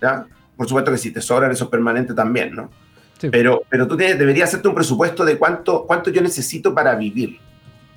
¿ya? 0.00 0.26
Por 0.56 0.68
supuesto 0.68 0.90
que 0.90 0.98
si 0.98 1.10
te 1.10 1.20
sobran 1.20 1.50
esos 1.50 1.68
permanentes 1.68 2.16
también, 2.16 2.54
¿no? 2.54 2.70
Pero, 3.30 3.62
pero 3.68 3.88
tú 3.88 3.96
tienes, 3.96 4.18
deberías 4.18 4.48
hacerte 4.48 4.68
un 4.68 4.74
presupuesto 4.74 5.24
de 5.24 5.38
cuánto, 5.38 5.84
cuánto 5.86 6.10
yo 6.10 6.22
necesito 6.22 6.72
para 6.72 6.94
vivir. 6.94 7.38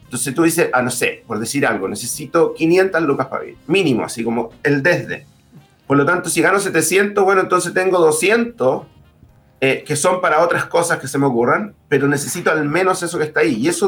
Entonces 0.04 0.34
tú 0.34 0.44
dices, 0.44 0.70
ah, 0.74 0.82
no 0.82 0.90
sé, 0.90 1.24
por 1.28 1.40
decir 1.40 1.66
algo, 1.66 1.88
necesito 1.88 2.54
500 2.54 3.02
lucas 3.04 3.28
para 3.28 3.44
vivir, 3.44 3.58
mínimo, 3.68 4.04
así 4.04 4.24
como 4.24 4.50
el 4.64 4.82
desde. 4.82 5.26
Por 5.86 5.98
lo 5.98 6.06
tanto, 6.06 6.30
si 6.30 6.42
gano 6.42 6.60
700, 6.60 7.24
bueno, 7.24 7.42
entonces 7.42 7.74
tengo 7.74 8.00
200 8.00 8.84
eh, 9.64 9.84
que 9.86 9.96
son 9.96 10.20
para 10.22 10.44
otras 10.44 10.66
cosas 10.66 10.98
que 10.98 11.08
se 11.08 11.20
me 11.20 11.28
ocurran, 11.28 11.76
pero 11.88 12.08
necesito 12.08 12.50
al 12.50 12.68
menos 12.68 13.04
eso 13.04 13.20
que 13.20 13.26
está 13.26 13.42
ahí. 13.42 13.54
Y 13.54 13.68
eso 13.68 13.88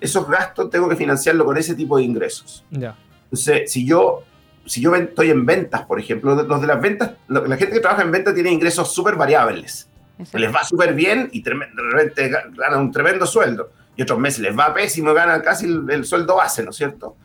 esos 0.00 0.28
gastos 0.28 0.68
tengo 0.68 0.88
que 0.88 0.96
financiarlo 0.96 1.44
con 1.44 1.56
ese 1.56 1.76
tipo 1.76 1.96
de 1.96 2.02
ingresos. 2.02 2.64
Ya. 2.70 2.96
Entonces, 3.26 3.70
si 3.70 3.86
yo, 3.86 4.24
si 4.66 4.80
yo 4.80 4.92
estoy 4.96 5.30
en 5.30 5.46
ventas, 5.46 5.82
por 5.82 6.00
ejemplo, 6.00 6.34
los 6.34 6.60
de 6.60 6.66
las 6.66 6.80
ventas, 6.80 7.12
la 7.28 7.56
gente 7.56 7.74
que 7.74 7.78
trabaja 7.78 8.02
en 8.02 8.10
ventas 8.10 8.34
tiene 8.34 8.50
ingresos 8.50 8.92
súper 8.92 9.14
variables. 9.14 9.88
Les 10.32 10.52
va 10.52 10.64
súper 10.64 10.92
bien 10.92 11.28
y 11.30 11.40
de 11.40 11.52
repente 11.52 12.28
ganan 12.28 12.80
un 12.80 12.90
tremendo 12.90 13.24
sueldo. 13.24 13.70
Y 13.96 14.02
otros 14.02 14.18
meses 14.18 14.40
les 14.40 14.58
va 14.58 14.74
pésimo 14.74 15.12
y 15.12 15.14
ganan 15.14 15.40
casi 15.40 15.66
el, 15.66 16.04
sueldo 16.04 16.34
base, 16.34 16.64
¿no 16.64 16.70
es 16.70 16.76
cierto? 16.76 17.16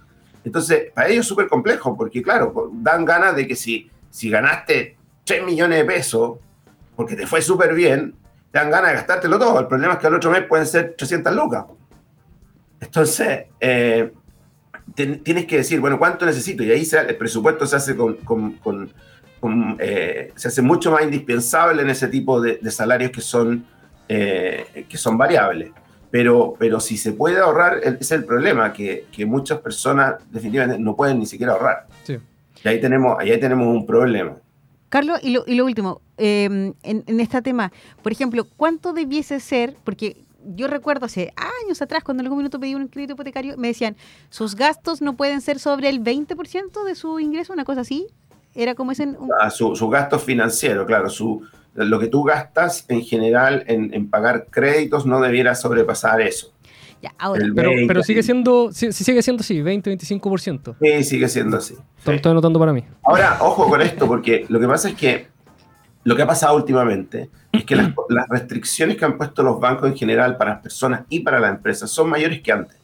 Entonces, 0.44 0.92
para 0.94 1.08
ellos 1.08 1.22
es 1.22 1.28
súper 1.28 1.48
complejo, 1.48 1.98
porque 1.98 2.22
claro, 2.22 2.70
dan 2.74 3.06
ganas 3.06 3.36
de 3.36 3.48
que 3.48 3.56
si, 3.56 3.90
si 4.12 4.30
ganaste 4.30 4.98
3 5.24 5.44
millones 5.44 5.80
de 5.80 5.86
pesos, 5.86 6.38
porque 6.98 7.16
te 7.16 7.28
fue 7.28 7.42
súper 7.42 7.76
bien, 7.76 8.16
te 8.52 8.58
dan 8.58 8.72
ganas 8.72 8.90
de 8.90 8.96
gastártelo 8.98 9.38
todo. 9.38 9.60
El 9.60 9.68
problema 9.68 9.94
es 9.94 10.00
que 10.00 10.08
al 10.08 10.16
otro 10.16 10.32
mes 10.32 10.42
pueden 10.42 10.66
ser 10.66 10.96
300 10.98 11.34
lucas. 11.34 11.66
Entonces, 12.82 13.46
eh, 13.60 14.12
tienes 14.96 15.46
que 15.46 15.58
decir, 15.58 15.80
bueno, 15.80 16.00
¿cuánto 16.00 16.26
necesito? 16.26 16.64
Y 16.64 16.72
ahí 16.72 16.88
el 17.08 17.16
presupuesto 17.18 17.68
se 17.68 17.76
hace 17.76 17.96
con, 17.96 18.90
eh, 19.80 20.32
se 20.36 20.48
hace 20.48 20.62
mucho 20.64 20.92
más 20.92 21.04
indispensable 21.04 21.84
en 21.84 21.92
ese 21.92 22.08
tipo 22.08 22.42
de, 22.42 22.60
salarios 22.72 23.12
que 23.12 23.22
son, 23.22 23.64
eh, 24.10 24.86
que 24.90 24.98
son 24.98 25.20
variables. 25.20 25.70
Pero, 26.10 26.56
pero 26.58 26.80
si 26.80 26.98
se 26.98 27.12
puede 27.12 27.38
ahorrar, 27.38 27.80
ese 27.84 27.98
es 28.00 28.12
el 28.12 28.26
problema, 28.26 28.74
que, 28.74 29.06
muchas 29.28 29.60
personas 29.60 30.16
definitivamente 30.32 30.82
no 30.82 30.96
pueden 30.96 31.20
ni 31.20 31.28
siquiera 31.28 31.54
ahorrar. 31.54 31.86
Y 32.64 32.68
ahí 32.68 32.82
tenemos, 32.82 33.20
ahí 33.20 33.40
tenemos 33.40 33.68
un 33.68 33.86
problema. 33.86 34.36
Carlos, 34.90 35.20
y 35.22 35.32
lo, 35.32 35.44
y 35.46 35.56
lo 35.56 35.66
último, 35.66 36.02
en, 36.18 36.76
en 36.84 37.20
este 37.20 37.42
tema, 37.42 37.72
por 38.04 38.12
ejemplo, 38.12 38.46
¿cuánto 38.58 38.94
debiese 38.94 39.40
ser? 39.40 39.76
Porque 39.84 40.18
yo 40.56 40.68
recuerdo 40.68 41.06
hace 41.06 41.34
años 41.64 41.82
atrás, 41.82 42.04
cuando 42.04 42.22
en 42.22 42.28
algún 42.28 42.40
minuto 42.40 42.60
pedí 42.60 42.76
un 42.76 42.88
crédito 42.88 43.14
hipotecario, 43.14 43.58
me 43.58 43.68
decían, 43.68 43.96
sus 44.30 44.56
gastos 44.56 45.02
no 45.02 45.16
pueden 45.16 45.42
ser 45.42 45.60
sobre 45.60 45.90
el 45.90 46.02
20% 46.04 46.84
de 46.86 46.96
su 46.96 47.20
ingreso, 47.20 47.54
una 47.54 47.66
cosa 47.66 47.82
así. 47.82 48.08
Era 48.56 48.74
como 48.74 48.92
ese... 48.92 49.16
Ah, 49.40 49.50
su, 49.50 49.76
su, 49.76 49.90
gasto 49.90 50.18
financiero, 50.18 50.86
claro, 50.86 51.10
su, 51.10 51.46
lo 51.76 52.00
que 52.00 52.08
tú 52.08 52.24
gastas 52.24 52.86
en 52.88 53.02
general 53.02 53.64
en, 53.68 53.94
en 53.94 54.10
pagar 54.10 54.48
créditos 54.50 55.06
no 55.06 55.22
debiera 55.22 55.54
sobrepasar 55.54 56.22
eso 56.22 56.54
pero, 57.56 57.72
pero, 57.88 58.04
sigue 58.04 58.24
siendo, 58.24 58.72
sí, 58.72 58.92
sigue 58.92 59.22
siendo 59.22 59.42
así, 59.42 59.62
20-25%. 59.62 60.76
Sí, 60.82 61.04
sigue 61.04 61.28
siendo 61.28 61.58
así. 61.58 61.76
Estoy 62.06 62.32
anotando 62.32 62.60
para 62.60 62.74
mí. 62.74 62.84
Ahora, 63.04 63.38
ojo 63.42 63.70
con 63.70 63.82
esto, 63.82 64.08
porque 64.08 64.46
lo 64.50 64.60
que 64.60 64.68
pasa 64.68 64.90
es 64.90 64.96
que 64.96 65.28
lo 66.04 66.16
que 66.16 66.22
ha 66.22 66.28
pasado 66.28 66.56
últimamente 66.56 67.30
es 67.52 67.66
que 67.66 67.76
las, 67.76 67.94
restricciones 68.30 68.98
que 68.98 69.06
han 69.06 69.18
puesto 69.18 69.44
los 69.44 69.60
bancos 69.60 69.90
en 69.90 69.98
general 69.98 70.38
para 70.38 70.54
las 70.54 70.62
personas 70.62 71.02
y 71.10 71.20
para 71.20 71.40
las 71.40 71.52
empresas 71.52 71.90
son 71.92 72.10
mayores 72.10 72.42
que 72.42 72.52
antes, 72.52 72.78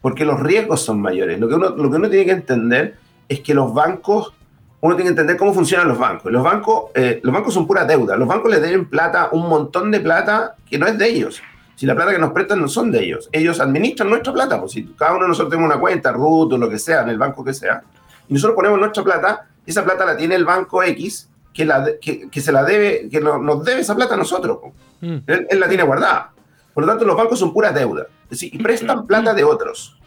porque 0.00 0.24
los 0.24 0.40
riesgos 0.40 0.80
son 0.82 1.00
mayores. 1.00 1.38
Lo 1.40 1.48
que 1.48 1.54
uno, 1.54 1.70
lo 1.70 1.90
que 1.90 1.96
uno 1.96 2.08
tiene 2.08 2.24
que 2.24 2.32
entender 2.32 2.96
es 3.28 3.40
que 3.40 3.54
los 3.54 3.74
bancos, 3.74 4.32
uno 4.80 4.94
tiene 4.94 5.08
que 5.08 5.12
entender 5.12 5.36
cómo 5.36 5.52
funcionan 5.52 5.88
los 5.88 5.98
bancos. 5.98 6.30
Los 6.30 6.42
bancos, 6.42 6.90
eh, 6.94 7.20
los 7.22 7.34
bancos 7.34 7.52
son 7.54 7.66
pura 7.66 7.84
deuda. 7.84 8.16
Los 8.16 8.28
bancos 8.28 8.50
le 8.50 8.60
deben 8.60 8.86
plata, 8.86 9.28
un 9.32 9.48
montón 9.48 9.90
de 9.90 10.00
plata 10.00 10.54
que 10.68 10.78
no 10.78 10.86
es 10.86 10.96
de 10.96 11.08
ellos 11.08 11.42
si 11.80 11.86
la 11.86 11.94
plata 11.94 12.12
que 12.12 12.18
nos 12.18 12.32
prestan 12.32 12.60
no 12.60 12.68
son 12.68 12.90
de 12.90 13.02
ellos, 13.02 13.30
ellos 13.32 13.58
administran 13.58 14.10
nuestra 14.10 14.34
plata, 14.34 14.60
pues 14.60 14.72
si 14.72 14.84
cada 14.98 15.12
uno 15.12 15.22
de 15.22 15.28
nosotros 15.28 15.48
tenemos 15.48 15.70
una 15.70 15.80
cuenta, 15.80 16.12
RUT 16.12 16.52
o 16.52 16.58
lo 16.58 16.68
que 16.68 16.78
sea, 16.78 17.00
en 17.00 17.08
el 17.08 17.16
banco 17.16 17.42
que 17.42 17.54
sea, 17.54 17.82
y 18.28 18.34
nosotros 18.34 18.54
ponemos 18.54 18.78
nuestra 18.78 19.02
plata, 19.02 19.48
esa 19.64 19.82
plata 19.82 20.04
la 20.04 20.14
tiene 20.14 20.34
el 20.34 20.44
banco 20.44 20.82
X, 20.82 21.30
que, 21.54 21.64
la, 21.64 21.86
que, 21.98 22.28
se 22.38 22.52
la 22.52 22.64
debe, 22.64 23.08
que 23.08 23.18
nos 23.22 23.64
debe 23.64 23.80
esa 23.80 23.96
plata 23.96 24.12
a 24.12 24.18
nosotros. 24.18 24.58
Mm. 25.00 25.16
Él, 25.26 25.58
la 25.58 25.68
tiene 25.68 25.82
guardada. 25.84 26.32
Por 26.74 26.84
lo 26.84 26.90
tanto, 26.90 27.06
los 27.06 27.16
bancos 27.16 27.38
son 27.38 27.50
pura 27.54 27.72
deuda. 27.72 28.08
Es 28.24 28.28
decir, 28.28 28.54
y 28.54 28.58
prestan 28.58 29.06
plata 29.06 29.32
de 29.32 29.44
otros. 29.44 29.98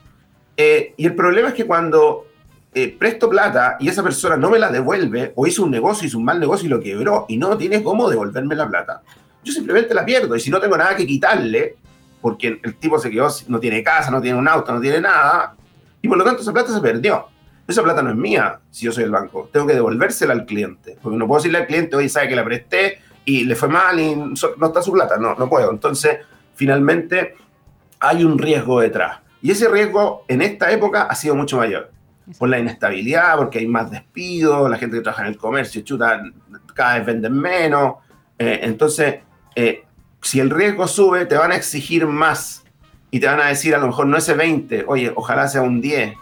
Eh, 0.55 0.93
y 0.95 1.07
el 1.07 1.15
problema 1.15 1.47
es 1.47 1.53
que 1.55 1.65
cuando 1.65 2.27
eh, 2.75 2.95
presto 2.99 3.31
plata 3.31 3.77
y 3.79 3.89
esa 3.89 4.03
persona 4.03 4.37
no 4.37 4.51
me 4.51 4.59
la 4.59 4.69
devuelve, 4.69 5.33
o 5.35 5.47
hizo 5.47 5.63
un 5.63 5.71
negocio, 5.71 6.05
hizo 6.05 6.19
un 6.19 6.25
mal 6.25 6.39
negocio 6.39 6.67
y 6.67 6.69
lo 6.69 6.79
quebró, 6.79 7.25
y 7.27 7.37
no 7.37 7.57
tiene 7.57 7.81
cómo 7.81 8.07
devolverme 8.11 8.53
la 8.53 8.69
plata, 8.69 9.01
yo 9.43 9.53
simplemente 9.53 9.93
la 9.93 10.05
pierdo. 10.05 10.35
Y 10.35 10.39
si 10.39 10.49
no 10.49 10.59
tengo 10.59 10.77
nada 10.77 10.95
que 10.95 11.05
quitarle, 11.05 11.75
porque 12.21 12.59
el 12.63 12.75
tipo 12.75 12.97
se 12.99 13.09
quedó, 13.09 13.27
no 13.47 13.59
tiene 13.59 13.83
casa, 13.83 14.09
no 14.09 14.21
tiene 14.21 14.37
un 14.37 14.47
auto, 14.47 14.73
no 14.73 14.79
tiene 14.79 15.01
nada, 15.01 15.55
y 16.01 16.07
por 16.07 16.17
lo 16.17 16.23
tanto 16.23 16.41
esa 16.41 16.53
plata 16.53 16.73
se 16.73 16.81
perdió. 16.81 17.27
Esa 17.65 17.81
plata 17.81 18.01
no 18.01 18.09
es 18.09 18.15
mía 18.17 18.59
si 18.69 18.85
yo 18.85 18.91
soy 18.91 19.05
el 19.05 19.11
banco. 19.11 19.49
Tengo 19.51 19.65
que 19.65 19.73
devolvérsela 19.73 20.33
al 20.33 20.45
cliente. 20.45 20.97
Porque 21.01 21.17
no 21.17 21.25
puedo 21.25 21.39
decirle 21.39 21.59
al 21.59 21.65
cliente, 21.65 21.95
oye, 21.95 22.09
sabe 22.09 22.27
que 22.27 22.35
la 22.35 22.43
presté 22.43 22.99
y 23.23 23.45
le 23.45 23.55
fue 23.55 23.69
mal 23.69 23.97
y 23.99 24.15
no 24.15 24.33
está 24.67 24.81
su 24.81 24.91
plata. 24.91 25.17
No, 25.17 25.35
no 25.35 25.49
puedo. 25.49 25.71
Entonces, 25.71 26.19
finalmente 26.55 27.35
hay 27.99 28.25
un 28.25 28.37
riesgo 28.37 28.81
detrás. 28.81 29.19
Y 29.41 29.51
ese 29.51 29.69
riesgo 29.69 30.25
en 30.27 30.41
esta 30.41 30.71
época 30.71 31.03
ha 31.03 31.15
sido 31.15 31.35
mucho 31.35 31.57
mayor. 31.57 31.89
Por 32.37 32.49
la 32.49 32.59
inestabilidad, 32.59 33.37
porque 33.37 33.59
hay 33.59 33.67
más 33.67 33.89
despidos, 33.89 34.69
la 34.69 34.77
gente 34.77 34.97
que 34.97 35.03
trabaja 35.03 35.23
en 35.23 35.29
el 35.29 35.37
comercio, 35.37 35.81
chuta, 35.83 36.21
cada 36.73 36.95
vez 36.95 37.05
venden 37.05 37.33
menos. 37.33 37.95
Eh, 38.37 38.59
entonces, 38.63 39.19
eh, 39.55 39.83
si 40.21 40.39
el 40.39 40.49
riesgo 40.49 40.87
sube, 40.87 41.25
te 41.25 41.35
van 41.35 41.51
a 41.51 41.55
exigir 41.55 42.07
más 42.07 42.63
y 43.11 43.19
te 43.19 43.27
van 43.27 43.39
a 43.41 43.47
decir 43.47 43.75
a 43.75 43.77
lo 43.77 43.87
mejor 43.87 44.07
no 44.07 44.17
ese 44.17 44.33
20, 44.33 44.85
oye, 44.87 45.11
ojalá 45.15 45.47
sea 45.47 45.61
un 45.61 45.81
10. 45.81 46.13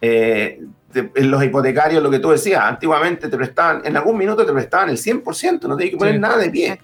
Eh, 0.00 0.60
en 0.94 1.30
los 1.30 1.42
hipotecarios, 1.44 2.02
lo 2.02 2.10
que 2.10 2.18
tú 2.18 2.30
decías, 2.30 2.62
antiguamente 2.64 3.28
te 3.28 3.36
prestaban, 3.36 3.82
en 3.84 3.96
algún 3.96 4.16
minuto 4.16 4.44
te 4.44 4.52
prestaban 4.52 4.90
el 4.90 4.96
100%, 4.96 5.62
no 5.68 5.76
tenías 5.76 5.92
que 5.92 5.96
poner 5.96 6.18
nada 6.18 6.38
de 6.38 6.50
pie. 6.50 6.80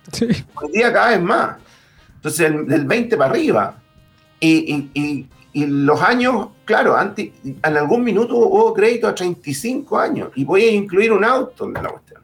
Hoy 0.54 0.72
día 0.72 0.92
cada 0.92 1.10
vez 1.10 1.22
más. 1.22 1.56
Entonces, 2.16 2.66
del 2.66 2.84
20 2.84 3.16
para 3.16 3.30
arriba. 3.30 3.76
Y, 4.40 4.90
y, 4.94 5.28
y, 5.52 5.66
los 5.66 6.02
años, 6.02 6.48
claro, 6.64 6.96
antes, 6.96 7.30
en 7.44 7.76
algún 7.76 8.02
minuto 8.02 8.36
hubo 8.36 8.74
crédito 8.74 9.08
a 9.08 9.14
35 9.14 9.98
años 9.98 10.30
y 10.34 10.44
voy 10.44 10.64
a 10.64 10.72
incluir 10.72 11.12
un 11.12 11.24
auto 11.24 11.66
en 11.66 11.74
la 11.74 11.88
cuestión. 11.88 12.22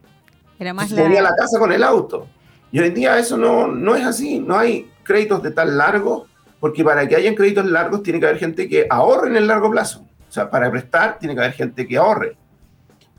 Era 0.58 0.74
más 0.74 0.90
la... 0.90 1.08
la 1.08 1.34
casa 1.34 1.58
con 1.58 1.72
el 1.72 1.82
auto. 1.82 2.26
Y 2.72 2.80
hoy 2.80 2.88
en 2.88 2.94
día 2.94 3.18
eso 3.18 3.36
no, 3.36 3.66
no 3.66 3.94
es 3.94 4.04
así, 4.04 4.38
no 4.38 4.58
hay 4.58 4.90
créditos 5.02 5.42
de 5.42 5.50
tan 5.50 5.76
largo, 5.76 6.26
porque 6.60 6.84
para 6.84 7.06
que 7.08 7.16
hayan 7.16 7.34
créditos 7.34 7.66
largos 7.66 8.02
tiene 8.02 8.20
que 8.20 8.26
haber 8.26 8.38
gente 8.38 8.68
que 8.68 8.86
ahorre 8.88 9.28
en 9.28 9.36
el 9.36 9.46
largo 9.46 9.70
plazo. 9.70 10.06
O 10.28 10.32
sea, 10.32 10.50
para 10.50 10.70
prestar 10.70 11.18
tiene 11.18 11.34
que 11.34 11.40
haber 11.40 11.52
gente 11.52 11.86
que 11.86 11.96
ahorre. 11.96 12.36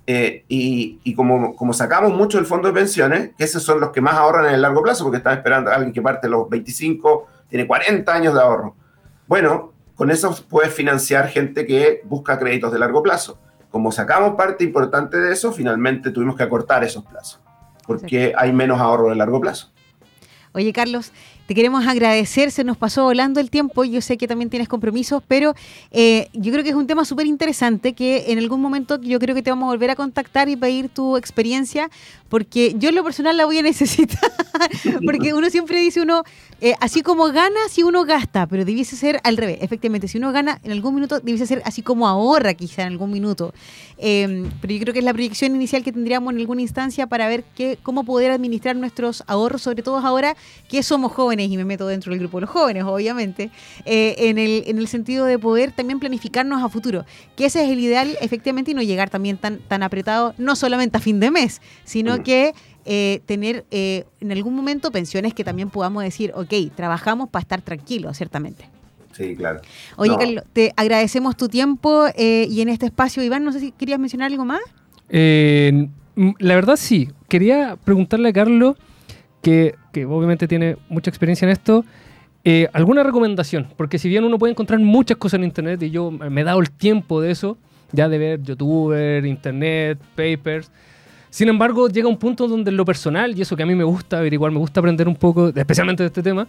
Eh, 0.07 0.45
y, 0.47 0.99
y 1.03 1.13
como, 1.13 1.55
como, 1.55 1.73
sacamos 1.73 2.13
mucho 2.13 2.37
del 2.37 2.47
fondo 2.47 2.67
de 2.67 2.73
pensiones, 2.73 3.31
que 3.37 3.43
esos 3.43 3.63
son 3.63 3.79
los 3.79 3.91
que 3.91 4.01
más 4.01 4.15
ahorran 4.15 4.45
en 4.45 4.55
el 4.55 4.61
largo 4.61 4.81
plazo, 4.81 5.03
porque 5.03 5.17
están 5.17 5.37
esperando 5.37 5.69
a 5.69 5.75
alguien 5.75 5.93
que 5.93 6.01
parte 6.01 6.27
los 6.27 6.49
25, 6.49 7.27
tiene 7.49 7.67
40 7.67 8.13
años 8.13 8.33
de 8.33 8.41
ahorro. 8.41 8.75
Bueno, 9.27 9.73
con 9.95 10.09
eso 10.09 10.35
puedes 10.49 10.73
financiar 10.73 11.27
gente 11.27 11.65
que 11.65 12.01
busca 12.05 12.39
créditos 12.39 12.71
de 12.71 12.79
largo 12.79 13.03
plazo. 13.03 13.37
Como 13.69 13.91
sacamos 13.91 14.35
parte 14.35 14.63
importante 14.63 15.17
de 15.17 15.31
eso, 15.31 15.51
finalmente 15.51 16.11
tuvimos 16.11 16.35
que 16.35 16.43
acortar 16.43 16.83
esos 16.83 17.05
plazos, 17.05 17.39
porque 17.85 18.33
hay 18.37 18.53
menos 18.53 18.79
ahorro 18.79 19.09
de 19.09 19.15
largo 19.15 19.39
plazo. 19.41 19.71
Oye, 20.53 20.73
Carlos, 20.73 21.11
te 21.51 21.55
queremos 21.55 21.85
agradecer, 21.85 22.49
se 22.49 22.63
nos 22.63 22.77
pasó 22.77 23.03
volando 23.03 23.41
el 23.41 23.49
tiempo, 23.49 23.83
yo 23.83 23.99
sé 23.99 24.15
que 24.15 24.25
también 24.25 24.49
tienes 24.49 24.69
compromisos, 24.69 25.21
pero 25.27 25.53
eh, 25.91 26.29
yo 26.31 26.49
creo 26.53 26.63
que 26.63 26.69
es 26.69 26.75
un 26.77 26.87
tema 26.87 27.03
súper 27.03 27.25
interesante 27.25 27.91
que 27.91 28.31
en 28.31 28.37
algún 28.37 28.61
momento 28.61 29.01
yo 29.01 29.19
creo 29.19 29.35
que 29.35 29.41
te 29.41 29.49
vamos 29.49 29.67
a 29.67 29.71
volver 29.71 29.89
a 29.89 29.97
contactar 29.97 30.47
y 30.47 30.55
pedir 30.55 30.87
tu 30.87 31.17
experiencia, 31.17 31.89
porque 32.29 32.73
yo 32.77 32.87
en 32.87 32.95
lo 32.95 33.03
personal 33.03 33.35
la 33.35 33.43
voy 33.43 33.57
a 33.57 33.61
necesitar, 33.63 34.31
porque 35.05 35.33
uno 35.33 35.49
siempre 35.49 35.81
dice 35.81 35.99
uno, 35.99 36.23
eh, 36.61 36.73
así 36.79 37.01
como 37.01 37.25
gana, 37.33 37.59
si 37.69 37.83
uno 37.83 38.05
gasta, 38.05 38.47
pero 38.47 38.63
debiese 38.63 38.95
ser 38.95 39.19
al 39.25 39.35
revés, 39.35 39.57
efectivamente, 39.59 40.07
si 40.07 40.19
uno 40.19 40.31
gana 40.31 40.61
en 40.63 40.71
algún 40.71 40.95
minuto, 40.95 41.19
debiese 41.19 41.47
ser 41.47 41.61
así 41.65 41.81
como 41.81 42.07
ahorra 42.07 42.53
quizá 42.53 42.83
en 42.83 42.93
algún 42.93 43.11
minuto, 43.11 43.53
em, 43.97 44.49
pero 44.61 44.73
yo 44.73 44.79
creo 44.79 44.93
que 44.93 44.99
es 44.99 45.05
la 45.05 45.11
proyección 45.11 45.53
inicial 45.53 45.83
que 45.83 45.91
tendríamos 45.91 46.33
en 46.33 46.39
alguna 46.39 46.61
instancia 46.61 47.07
para 47.07 47.27
ver 47.27 47.43
qué, 47.57 47.77
cómo 47.83 48.05
poder 48.05 48.31
administrar 48.31 48.77
nuestros 48.77 49.25
ahorros, 49.27 49.63
sobre 49.63 49.83
todo 49.83 49.97
ahora 49.97 50.37
que 50.69 50.81
somos 50.81 51.11
jóvenes 51.11 51.40
y 51.49 51.57
me 51.57 51.65
meto 51.65 51.87
dentro 51.87 52.11
del 52.11 52.19
grupo 52.19 52.37
de 52.37 52.41
los 52.41 52.49
jóvenes, 52.49 52.83
obviamente, 52.83 53.49
eh, 53.85 54.15
en, 54.17 54.37
el, 54.37 54.63
en 54.67 54.77
el 54.77 54.87
sentido 54.87 55.25
de 55.25 55.39
poder 55.39 55.71
también 55.71 55.99
planificarnos 55.99 56.63
a 56.63 56.69
futuro, 56.69 57.05
que 57.35 57.45
ese 57.45 57.63
es 57.63 57.69
el 57.69 57.79
ideal 57.79 58.17
efectivamente 58.21 58.71
y 58.71 58.73
no 58.73 58.81
llegar 58.81 59.09
también 59.09 59.37
tan, 59.37 59.59
tan 59.59 59.83
apretado, 59.83 60.33
no 60.37 60.55
solamente 60.55 60.97
a 60.97 60.99
fin 60.99 61.19
de 61.19 61.31
mes, 61.31 61.61
sino 61.83 62.23
que 62.23 62.53
eh, 62.85 63.21
tener 63.25 63.65
eh, 63.71 64.05
en 64.19 64.31
algún 64.31 64.55
momento 64.55 64.91
pensiones 64.91 65.33
que 65.33 65.43
también 65.43 65.69
podamos 65.69 66.03
decir, 66.03 66.31
ok, 66.35 66.53
trabajamos 66.75 67.29
para 67.29 67.41
estar 67.41 67.61
tranquilos, 67.61 68.17
ciertamente. 68.17 68.65
Sí, 69.13 69.35
claro. 69.35 69.61
Oye, 69.97 70.15
Carlos, 70.17 70.43
te 70.53 70.73
agradecemos 70.75 71.35
tu 71.35 71.47
tiempo 71.49 72.05
y 72.17 72.61
en 72.61 72.69
este 72.69 72.85
espacio, 72.85 73.21
Iván, 73.23 73.43
no 73.43 73.51
sé 73.51 73.59
si 73.59 73.71
querías 73.71 73.99
mencionar 73.99 74.31
algo 74.31 74.45
más. 74.45 74.61
la 75.09 76.55
verdad 76.55 76.75
sí, 76.77 77.09
quería 77.27 77.77
preguntarle 77.83 78.29
a 78.29 78.33
Carlos 78.33 78.77
que, 79.41 79.75
obviamente 80.05 80.47
tiene 80.47 80.77
mucha 80.89 81.09
experiencia 81.09 81.45
en 81.45 81.51
esto, 81.51 81.85
eh, 82.43 82.67
alguna 82.73 83.03
recomendación, 83.03 83.67
porque 83.77 83.99
si 83.99 84.09
bien 84.09 84.23
uno 84.23 84.39
puede 84.39 84.51
encontrar 84.51 84.79
muchas 84.79 85.17
cosas 85.17 85.39
en 85.39 85.43
internet 85.43 85.81
y 85.83 85.91
yo 85.91 86.09
me 86.11 86.41
he 86.41 86.43
dado 86.43 86.59
el 86.59 86.71
tiempo 86.71 87.21
de 87.21 87.31
eso, 87.31 87.57
ya 87.91 88.09
de 88.09 88.17
ver 88.17 88.41
youtuber, 88.41 89.25
internet, 89.25 89.99
papers, 90.15 90.71
sin 91.29 91.49
embargo 91.49 91.87
llega 91.87 92.07
un 92.07 92.17
punto 92.17 92.47
donde 92.47 92.71
lo 92.71 92.85
personal, 92.85 93.37
y 93.37 93.41
eso 93.41 93.55
que 93.55 93.63
a 93.63 93.65
mí 93.65 93.75
me 93.75 93.83
gusta 93.83 94.19
averiguar, 94.19 94.51
me 94.51 94.59
gusta 94.59 94.79
aprender 94.79 95.07
un 95.07 95.15
poco, 95.15 95.49
especialmente 95.49 96.03
de 96.03 96.07
este 96.07 96.23
tema, 96.23 96.47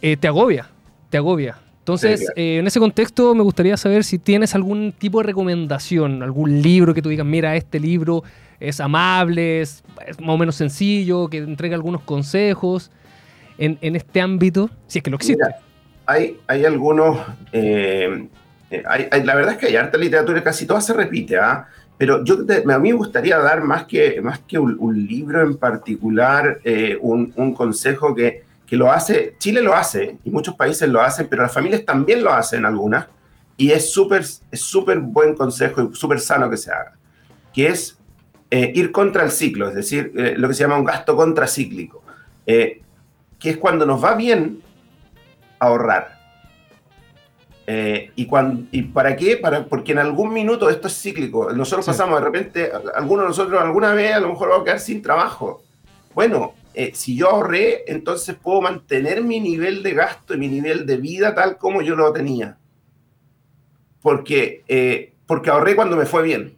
eh, 0.00 0.16
te 0.16 0.28
agobia, 0.28 0.68
te 1.10 1.16
agobia. 1.16 1.56
Entonces, 1.80 2.26
eh, 2.34 2.56
en 2.60 2.66
ese 2.66 2.80
contexto 2.80 3.34
me 3.34 3.42
gustaría 3.42 3.76
saber 3.76 4.04
si 4.04 4.18
tienes 4.18 4.54
algún 4.54 4.92
tipo 4.92 5.18
de 5.18 5.24
recomendación, 5.24 6.22
algún 6.22 6.62
libro 6.62 6.94
que 6.94 7.02
tú 7.02 7.10
digas, 7.10 7.26
mira, 7.26 7.56
este 7.56 7.78
libro 7.78 8.24
es 8.68 8.80
amable, 8.80 9.60
es, 9.60 9.82
más 10.20 10.30
o 10.30 10.38
menos 10.38 10.56
sencillo, 10.56 11.28
que 11.28 11.38
entrega 11.38 11.74
algunos 11.74 12.02
consejos 12.02 12.90
en, 13.58 13.78
este 13.80 14.20
ámbito, 14.20 14.70
si 14.86 14.98
es 14.98 15.02
que 15.02 15.10
lo 15.10 15.16
existe. 15.16 15.44
hay, 16.06 16.40
hay 16.46 16.64
algunos, 16.64 17.18
eh, 17.52 18.28
eh, 18.70 18.82
la 19.24 19.34
verdad 19.34 19.52
es 19.52 19.58
que 19.58 19.66
hay 19.66 19.76
harta 19.76 19.96
literatura, 19.96 20.42
casi 20.42 20.66
toda 20.66 20.80
se 20.80 20.92
repite, 20.92 21.38
¿ah? 21.38 21.68
pero 21.96 22.24
yo 22.24 22.34
a 22.34 22.78
mí 22.78 22.90
me 22.90 22.98
gustaría 22.98 23.38
dar 23.38 23.62
más 23.62 23.84
que, 23.84 24.20
más 24.20 24.40
que 24.40 24.58
un, 24.58 25.06
libro 25.06 25.42
en 25.42 25.56
particular, 25.56 26.60
eh, 26.64 26.98
un, 27.00 27.32
un, 27.36 27.54
consejo 27.54 28.14
que, 28.14 28.42
que 28.66 28.76
lo 28.76 28.90
hace, 28.90 29.36
Chile 29.38 29.62
lo 29.62 29.74
hace 29.74 30.18
y 30.24 30.30
muchos 30.30 30.56
países 30.56 30.88
lo 30.88 31.00
hacen, 31.00 31.28
pero 31.28 31.42
las 31.42 31.52
familias 31.52 31.84
también 31.84 32.24
lo 32.24 32.32
hacen 32.32 32.64
algunas, 32.64 33.06
y 33.56 33.70
es 33.70 33.92
súper 33.92 34.22
es 34.22 34.60
súper 34.60 34.98
buen 34.98 35.34
consejo 35.34 35.82
y 35.82 35.94
súper 35.94 36.18
sano 36.18 36.50
que 36.50 36.56
se 36.56 36.72
haga, 36.72 36.94
que 37.52 37.68
es 37.68 37.96
eh, 38.56 38.70
ir 38.72 38.92
contra 38.92 39.24
el 39.24 39.32
ciclo, 39.32 39.68
es 39.68 39.74
decir, 39.74 40.12
eh, 40.14 40.34
lo 40.36 40.46
que 40.46 40.54
se 40.54 40.62
llama 40.62 40.78
un 40.78 40.84
gasto 40.84 41.16
contracíclico, 41.16 42.04
eh, 42.46 42.82
que 43.36 43.50
es 43.50 43.56
cuando 43.56 43.84
nos 43.84 44.04
va 44.04 44.14
bien 44.14 44.62
ahorrar. 45.58 46.14
y, 47.66 48.26
cuando, 48.26 48.68
¿Y 48.70 48.82
para 48.82 49.16
qué? 49.16 49.38
Para, 49.38 49.64
porque 49.64 49.90
en 49.90 49.98
algún 49.98 50.32
minuto 50.32 50.70
esto 50.70 50.86
es 50.86 50.94
cíclico. 51.02 51.52
Nosotros 51.52 51.84
pasamos 51.84 52.20
de 52.20 52.24
repente, 52.24 52.70
algunos 52.94 53.24
de 53.24 53.28
nosotros 53.30 53.60
alguna 53.60 53.92
vez 53.92 54.14
a 54.14 54.20
lo 54.20 54.28
mejor 54.28 54.50
vamos 54.50 54.62
a 54.62 54.64
quedar 54.66 54.78
sin 54.78 55.02
trabajo. 55.02 55.64
Bueno, 56.14 56.54
si 56.92 57.16
yo 57.16 57.30
ahorré, 57.30 57.82
entonces 57.88 58.36
puedo 58.36 58.60
mantener 58.60 59.24
mi 59.24 59.40
nivel 59.40 59.82
de 59.82 59.94
gasto 59.94 60.34
y 60.34 60.38
mi 60.38 60.46
nivel 60.46 60.86
de 60.86 60.98
vida 60.98 61.34
tal 61.34 61.58
como 61.58 61.82
yo 61.82 61.96
lo 61.96 62.12
tenía. 62.12 62.56
Porque, 64.00 65.12
porque 65.26 65.50
ahorré 65.50 65.74
cuando 65.74 65.96
me 65.96 66.06
fue 66.06 66.22
bien 66.22 66.56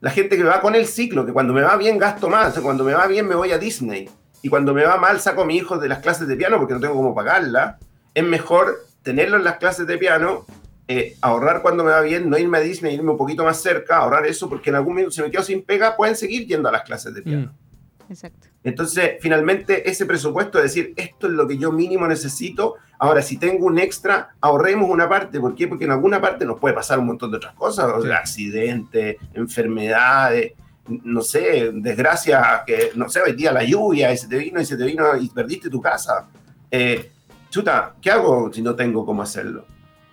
la 0.00 0.10
gente 0.10 0.36
que 0.36 0.42
va 0.42 0.60
con 0.60 0.74
el 0.74 0.86
ciclo, 0.86 1.24
que 1.24 1.32
cuando 1.32 1.52
me 1.52 1.62
va 1.62 1.76
bien 1.76 1.98
gasto 1.98 2.28
más, 2.28 2.58
cuando 2.58 2.84
me 2.84 2.92
va 2.92 3.06
bien 3.06 3.26
me 3.26 3.34
voy 3.34 3.52
a 3.52 3.58
Disney, 3.58 4.08
y 4.42 4.48
cuando 4.48 4.74
me 4.74 4.84
va 4.84 4.96
mal 4.96 5.20
saco 5.20 5.42
a 5.42 5.46
mi 5.46 5.56
hijo 5.56 5.78
de 5.78 5.88
las 5.88 5.98
clases 6.00 6.28
de 6.28 6.36
piano 6.36 6.58
porque 6.58 6.74
no 6.74 6.80
tengo 6.80 6.94
cómo 6.94 7.14
pagarla, 7.14 7.78
es 8.14 8.24
mejor 8.24 8.86
tenerlo 9.02 9.36
en 9.36 9.44
las 9.44 9.56
clases 9.56 9.86
de 9.86 9.98
piano, 9.98 10.46
eh, 10.88 11.16
ahorrar 11.20 11.62
cuando 11.62 11.82
me 11.82 11.90
va 11.90 12.00
bien, 12.00 12.30
no 12.30 12.38
irme 12.38 12.58
a 12.58 12.60
Disney, 12.60 12.94
irme 12.94 13.10
un 13.10 13.16
poquito 13.16 13.44
más 13.44 13.60
cerca, 13.60 13.96
ahorrar 13.96 14.26
eso, 14.26 14.48
porque 14.48 14.70
en 14.70 14.76
algún 14.76 14.94
momento 14.94 15.10
se 15.10 15.22
me 15.22 15.30
quedo 15.30 15.42
sin 15.42 15.64
pega, 15.64 15.96
pueden 15.96 16.14
seguir 16.14 16.46
yendo 16.46 16.68
a 16.68 16.72
las 16.72 16.82
clases 16.82 17.14
de 17.14 17.22
piano. 17.22 17.46
Mm. 17.46 17.65
Exacto. 18.08 18.48
Entonces, 18.62 19.12
finalmente, 19.20 19.88
ese 19.88 20.06
presupuesto, 20.06 20.58
es 20.58 20.64
decir, 20.64 20.92
esto 20.96 21.26
es 21.26 21.32
lo 21.32 21.46
que 21.46 21.58
yo 21.58 21.72
mínimo 21.72 22.06
necesito. 22.06 22.76
Ahora, 22.98 23.22
si 23.22 23.36
tengo 23.36 23.66
un 23.66 23.78
extra, 23.78 24.34
ahorremos 24.40 24.88
una 24.88 25.08
parte. 25.08 25.40
¿Por 25.40 25.54
qué? 25.54 25.68
Porque 25.68 25.84
en 25.84 25.92
alguna 25.92 26.20
parte 26.20 26.44
nos 26.44 26.58
puede 26.58 26.74
pasar 26.74 26.98
un 26.98 27.06
montón 27.06 27.30
de 27.30 27.38
otras 27.38 27.54
cosas, 27.54 27.92
accidentes, 28.12 29.16
enfermedades, 29.34 30.52
no 30.88 31.20
sé, 31.22 31.72
desgracia, 31.74 32.62
que 32.66 32.92
no 32.94 33.08
sé, 33.08 33.20
hoy 33.20 33.32
día 33.32 33.52
la 33.52 33.64
lluvia 33.64 34.12
y 34.12 34.16
se 34.16 34.28
te 34.28 34.38
vino 34.38 34.60
y 34.60 34.64
se 34.64 34.76
te 34.76 34.84
vino 34.84 35.16
y 35.16 35.28
perdiste 35.28 35.68
tu 35.68 35.80
casa. 35.80 36.28
Eh, 36.70 37.10
chuta, 37.50 37.94
¿qué 38.00 38.10
hago 38.10 38.52
si 38.52 38.62
no 38.62 38.74
tengo 38.74 39.04
cómo 39.04 39.22
hacerlo? 39.22 39.64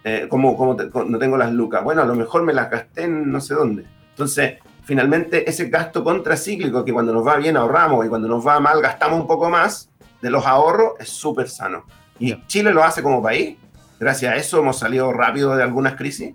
Eh, 0.03 0.27
¿cómo, 0.29 0.57
cómo 0.57 0.75
no 0.75 1.19
tengo 1.19 1.37
las 1.37 1.53
lucas? 1.53 1.83
Bueno, 1.83 2.01
a 2.01 2.05
lo 2.05 2.15
mejor 2.15 2.43
me 2.43 2.53
las 2.53 2.69
gasté 2.69 3.03
en 3.03 3.31
no 3.31 3.39
sé 3.39 3.53
dónde. 3.53 3.85
Entonces, 4.09 4.55
finalmente 4.83 5.49
ese 5.49 5.69
gasto 5.69 6.03
contracíclico 6.03 6.83
que 6.83 6.93
cuando 6.93 7.13
nos 7.13 7.25
va 7.25 7.37
bien 7.37 7.57
ahorramos 7.57 8.05
y 8.05 8.09
cuando 8.09 8.27
nos 8.27 8.45
va 8.45 8.59
mal 8.59 8.81
gastamos 8.81 9.19
un 9.21 9.27
poco 9.27 9.49
más 9.49 9.89
de 10.21 10.29
los 10.29 10.45
ahorros 10.45 10.93
es 10.99 11.09
súper 11.09 11.49
sano. 11.49 11.85
Y 12.19 12.35
Chile 12.47 12.73
lo 12.73 12.83
hace 12.83 13.01
como 13.01 13.21
país. 13.21 13.57
Gracias 13.99 14.33
a 14.33 14.35
eso 14.37 14.59
hemos 14.59 14.77
salido 14.77 15.11
rápido 15.11 15.55
de 15.55 15.63
algunas 15.63 15.95
crisis. 15.95 16.33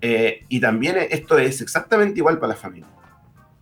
Eh, 0.00 0.44
y 0.48 0.60
también 0.60 0.96
esto 1.10 1.38
es 1.38 1.60
exactamente 1.60 2.18
igual 2.20 2.38
para 2.38 2.54
la 2.54 2.56
familia. 2.56 2.88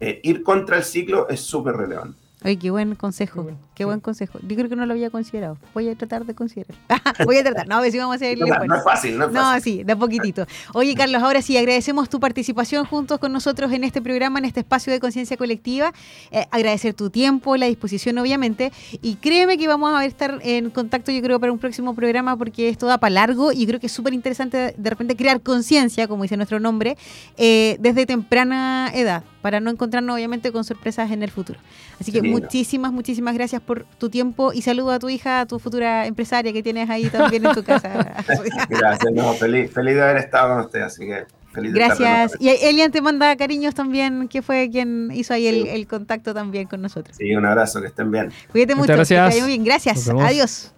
Eh, 0.01 0.20
ir 0.22 0.42
contra 0.42 0.77
el 0.77 0.85
ciclo 0.85 1.29
es 1.29 1.40
súper 1.40 1.77
relevante. 1.77 2.18
Ay, 2.42 2.57
qué 2.57 2.70
buen 2.70 2.94
consejo. 2.94 3.46
Qué 3.46 3.55
buen 3.85 4.01
consejo. 4.01 4.38
Yo 4.43 4.57
creo 4.57 4.69
que 4.69 4.77
no 4.77 4.87
lo 4.87 4.93
había 4.93 5.11
considerado. 5.11 5.59
Voy 5.75 5.88
a 5.88 5.97
tratar 5.97 6.25
de 6.25 6.35
considerar. 6.35 6.77
Voy 7.25 7.37
a 7.37 7.45
tratar. 7.45 7.69
No, 7.69 7.77
a 7.77 7.81
ver 7.81 7.93
si 7.93 7.99
vamos 7.99 8.14
a 8.14 8.17
hacer 8.17 8.33
el 8.33 8.41
No, 8.41 8.47
no 8.47 8.77
es 8.77 8.85
fácil, 8.85 9.19
no 9.19 9.27
es 9.27 9.33
No, 9.33 9.61
sí, 9.61 9.85
de 9.85 9.97
poquitito. 9.97 10.47
Oye, 10.75 10.95
Carlos, 10.95 11.23
ahora 11.23 11.43
sí, 11.43 11.57
agradecemos 11.57 12.09
tu 12.09 12.21
participación 12.21 12.85
juntos 12.85 13.19
con 13.19 13.33
nosotros 13.33 13.73
en 13.73 13.85
este 13.85 14.03
programa, 14.03 14.38
en 14.38 14.45
este 14.45 14.61
espacio 14.61 14.93
de 14.93 15.01
conciencia 15.01 15.37
colectiva. 15.37 15.93
Eh, 16.31 16.47
agradecer 16.51 16.95
tu 16.95 17.11
tiempo, 17.11 17.57
la 17.57 17.67
disposición, 17.67 18.19
obviamente. 18.19 18.73
Y 19.03 19.17
créeme 19.17 19.59
que 19.59 19.69
vamos 19.69 19.93
a 19.95 20.05
estar 20.05 20.38
en 20.43 20.71
contacto, 20.71 21.12
yo 21.12 21.23
creo, 21.23 21.41
para 21.41 21.53
un 21.53 21.59
próximo 21.59 21.95
programa, 21.95 22.37
porque 22.37 22.69
esto 22.69 22.87
da 22.87 22.99
para 22.99 23.14
largo 23.14 23.53
y 23.53 23.67
creo 23.67 23.81
que 23.81 23.87
es 23.87 23.93
súper 23.93 24.14
interesante 24.14 24.75
de 24.77 24.91
repente 24.91 25.17
crear 25.17 25.41
conciencia, 25.41 26.09
como 26.09 26.23
dice 26.23 26.37
nuestro 26.37 26.61
nombre, 26.61 26.97
eh, 27.37 27.77
desde 27.81 28.07
temprana 28.07 28.91
edad, 28.95 29.25
para 29.43 29.61
no 29.61 29.71
encontrarnos, 29.71 30.14
obviamente, 30.14 30.53
con 30.53 30.64
sorpresas 30.64 31.11
en 31.11 31.23
el 31.23 31.31
futuro. 31.31 31.59
Así 32.01 32.12
que 32.12 32.21
Qué 32.21 32.29
muchísimas, 32.29 32.93
muchísimas 32.93 33.35
gracias 33.35 33.61
por 33.68 33.85
tu 33.98 34.09
tiempo 34.11 34.52
y 34.52 34.62
saludo 34.62 34.90
a 34.90 34.98
tu 34.98 35.09
hija, 35.09 35.42
a 35.42 35.46
tu 35.46 35.61
futura 35.61 36.07
empresaria 36.07 36.52
que 36.52 36.62
tienes 36.62 36.90
ahí 36.90 37.04
también 37.09 37.46
en 37.46 37.54
tu 37.54 37.62
casa. 37.62 38.16
Gracias, 38.68 39.12
no, 39.12 39.33
feliz, 39.35 39.70
feliz 39.72 39.94
de 39.94 40.02
haber 40.02 40.16
estado 40.16 40.54
con 40.57 40.64
usted, 40.64 40.81
así 40.81 41.07
que 41.07 41.24
feliz 41.52 41.72
de 41.72 41.78
Gracias. 41.78 42.33
Y 42.40 42.48
Elian 42.48 42.90
te 42.90 43.00
manda 43.00 43.37
cariños 43.37 43.74
también, 43.74 44.26
que 44.28 44.42
fue 44.42 44.68
quien 44.72 45.11
hizo 45.12 45.35
ahí 45.35 45.46
el, 45.46 45.62
Sí. 45.62 45.68
el 45.68 45.87
contacto 45.87 46.33
también 46.35 46.66
con 46.66 46.81
nosotros. 46.83 47.16
Sí, 47.16 47.33
un 47.37 47.44
abrazo, 47.46 47.81
que 47.81 47.87
estén 47.88 48.11
bien. 48.11 48.33
Cuídate 48.50 48.74
Muchas 48.74 48.96
mucho. 48.96 49.02
que 49.04 49.09
te 49.09 49.14
gracias. 49.14 49.40
muy 49.42 49.48
bien. 49.52 49.64
Gracias. 49.64 50.09
Adiós. 50.09 50.72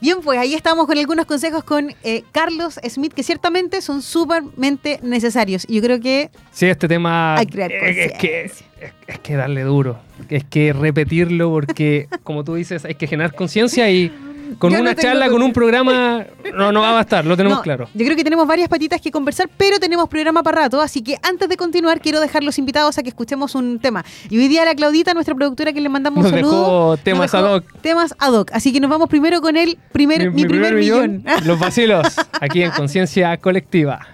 Bien, 0.00 0.18
pues 0.22 0.38
ahí 0.38 0.54
estamos 0.54 0.86
con 0.86 0.96
algunos 0.96 1.26
consejos 1.26 1.64
con 1.64 1.92
eh, 2.04 2.22
Carlos 2.30 2.78
Smith, 2.88 3.12
que 3.12 3.24
ciertamente 3.24 3.82
son 3.82 4.00
súpermente 4.00 5.00
necesarios. 5.02 5.64
Y 5.68 5.74
yo 5.76 5.82
creo 5.82 5.98
que 6.00 6.30
Sí, 6.52 6.66
este 6.66 6.86
tema 6.86 7.36
Hay 7.36 7.46
que 7.46 7.52
crear 7.54 7.72
es, 7.72 7.82
es 7.82 8.12
que, 8.12 8.42
conciencia. 8.42 8.66
Es, 8.80 8.92
es 9.06 9.18
que 9.20 9.36
darle 9.36 9.62
duro, 9.62 9.98
es 10.28 10.44
que 10.44 10.72
repetirlo 10.72 11.50
porque, 11.50 12.08
como 12.22 12.44
tú 12.44 12.54
dices, 12.54 12.84
hay 12.84 12.94
que 12.94 13.06
generar 13.06 13.34
conciencia 13.34 13.90
y 13.90 14.12
con 14.58 14.70
Yo 14.70 14.78
no 14.78 14.82
una 14.82 14.94
tengo 14.94 15.08
charla, 15.08 15.28
con 15.28 15.42
un 15.42 15.52
programa, 15.52 16.24
no, 16.54 16.72
no 16.72 16.80
va 16.80 16.90
a 16.90 16.92
bastar, 16.92 17.24
lo 17.24 17.36
tenemos 17.36 17.58
No, 17.58 17.62
claro. 17.62 17.88
Yo 17.92 18.04
creo 18.04 18.16
que 18.16 18.24
tenemos 18.24 18.46
varias 18.46 18.68
patitas 18.68 19.00
que 19.00 19.10
conversar, 19.10 19.48
pero 19.56 19.78
tenemos 19.78 20.08
programa 20.08 20.42
para 20.42 20.62
rato, 20.62 20.80
así 20.80 21.02
que 21.02 21.16
antes 21.22 21.48
de 21.48 21.56
continuar 21.56 22.00
quiero 22.00 22.20
dejar 22.20 22.42
los 22.42 22.58
invitados 22.58 22.96
a 22.98 23.02
que 23.02 23.10
escuchemos 23.10 23.54
un 23.54 23.78
tema. 23.78 24.04
Y 24.30 24.38
hoy 24.38 24.48
día 24.48 24.64
la 24.64 24.74
Claudita, 24.74 25.14
nuestra 25.14 25.34
productora, 25.34 25.72
que 25.72 25.80
le 25.80 25.88
mandamos 25.88 26.24
Nos 26.24 26.32
un 26.32 26.38
saludo. 26.38 26.60
dejó 26.60 26.90
nos 26.90 27.00
temas 27.00 27.32
dejó 27.32 27.44
ad 27.44 27.54
hoc. 27.56 27.64
Temas 27.82 28.14
ad 28.18 28.32
hoc. 28.32 28.50
Así 28.52 28.72
que 28.72 28.80
nos 28.80 28.90
vamos 28.90 29.08
primero 29.08 29.40
con 29.40 29.56
el 29.56 29.78
primer, 29.92 30.30
mi, 30.30 30.46
primer, 30.46 30.74
millón. 30.74 31.24
Los 31.44 31.58
vacilos, 31.58 32.06
aquí 32.40 32.62
en 32.62 32.70
Conciencia 32.70 33.36
Colectiva. 33.36 34.06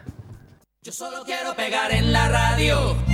Yo 0.82 0.92
solo 0.92 1.22
quiero 1.24 1.54
pegar 1.54 1.92
en 1.92 2.12
la 2.12 2.28
radio. 2.28 3.13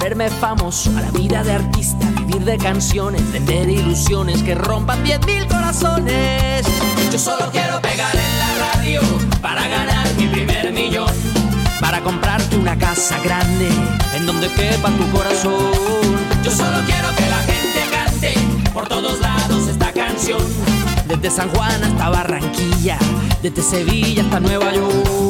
volverme 0.00 0.30
famoso, 0.30 0.90
a 0.96 1.02
la 1.02 1.10
vida 1.10 1.42
de 1.44 1.52
artista, 1.52 2.06
vivir 2.24 2.42
de 2.46 2.56
canciones, 2.56 3.20
vender 3.32 3.68
ilusiones 3.68 4.42
que 4.42 4.54
rompan 4.54 5.04
10.000 5.04 5.46
corazones. 5.46 6.66
Yo 7.12 7.18
solo 7.18 7.50
quiero 7.52 7.82
pegar 7.82 8.14
en 8.16 8.38
la 8.38 8.72
radio 8.72 9.00
para 9.42 9.68
ganar 9.68 10.06
mi 10.16 10.26
primer 10.28 10.72
millón, 10.72 11.12
para 11.80 12.00
comprarte 12.00 12.56
una 12.56 12.78
casa 12.78 13.18
grande 13.22 13.68
en 14.16 14.24
donde 14.24 14.48
quepa 14.48 14.88
tu 14.88 15.06
corazón. 15.10 15.70
Yo 16.42 16.50
solo 16.50 16.78
quiero 16.86 17.14
que 17.14 17.26
la 17.28 17.38
gente 17.40 17.80
cante 17.92 18.70
por 18.72 18.88
todos 18.88 19.20
lados 19.20 19.68
esta 19.68 19.92
canción, 19.92 20.40
desde 21.08 21.30
San 21.30 21.50
Juan 21.50 21.84
hasta 21.84 22.08
Barranquilla, 22.08 22.96
desde 23.42 23.60
Sevilla 23.60 24.22
hasta 24.22 24.40
Nueva 24.40 24.72
York. 24.72 25.29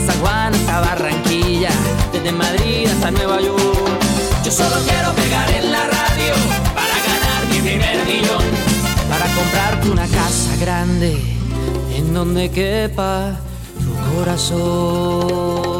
Desde 0.00 0.12
San 0.12 0.20
Juan 0.20 0.54
hasta 0.54 0.80
Barranquilla, 0.80 1.70
desde 2.12 2.32
Madrid 2.32 2.86
hasta 2.86 3.10
Nueva 3.10 3.40
York. 3.40 3.60
Yo 4.44 4.50
Yo 4.50 4.50
solo 4.50 4.76
quiero 4.86 5.12
pegar 5.14 5.50
en 5.50 5.72
la 5.72 5.84
radio 5.84 6.34
para 6.74 6.94
ganar 7.08 7.46
mi 7.50 7.58
primer 7.60 8.06
millón. 8.06 8.44
Para 9.08 9.26
comprarte 9.34 9.90
una 9.90 10.06
casa 10.06 10.56
grande 10.60 11.18
en 11.94 12.14
donde 12.14 12.50
quepa 12.50 13.36
tu 13.78 14.16
corazón. 14.16 15.79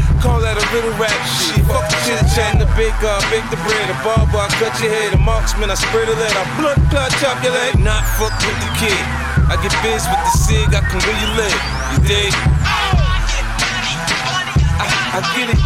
Call 0.21 0.37
that 0.37 0.53
a 0.53 0.61
little 0.69 0.93
rap 1.01 1.09
shit. 1.25 1.65
Fuck 1.65 1.81
the 1.89 1.97
chit 2.05 2.21
chat, 2.37 2.53
the 2.61 2.69
big 2.77 2.93
uh, 3.01 3.17
bake 3.33 3.41
the 3.49 3.57
bread, 3.65 3.89
a 3.89 3.97
barber, 4.05 4.37
I 4.37 4.45
cut 4.61 4.69
your 4.77 4.93
head, 4.93 5.17
a 5.17 5.17
marksman, 5.17 5.73
I 5.73 5.75
spray 5.75 6.05
the 6.05 6.13
lead, 6.13 6.29
I 6.37 6.45
blood 6.61 6.77
clot, 6.93 7.09
chop 7.17 7.41
your 7.41 7.57
leg. 7.57 7.73
Not 7.81 8.05
fuck 8.21 8.29
with 8.45 8.53
the 8.61 8.69
kid. 8.77 9.01
I 9.49 9.57
get 9.65 9.73
biz 9.81 10.05
with 10.05 10.21
the 10.21 10.33
cig, 10.37 10.69
I 10.77 10.85
can 10.85 11.01
you 11.01 11.29
live. 11.33 11.57
You 11.89 12.05
dig? 12.05 12.33
I, 14.77 14.85
I 15.09 15.25
get 15.33 15.49
it. 15.49 15.57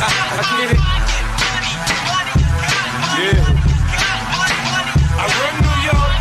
I, 0.00 0.08
I 0.08 0.44
get 0.56 0.72
it. 0.72 0.80
Yeah. 3.20 3.44
I 5.20 5.24
run 5.28 5.52
New 5.60 5.78
York. 5.84 6.16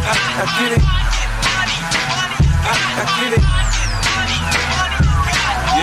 I, 0.00 0.16
I 0.16 0.48
get 0.56 0.72
it. 0.72 0.84
I, 2.64 2.72
I 2.72 3.06
get 3.20 3.36
it. 3.36 3.63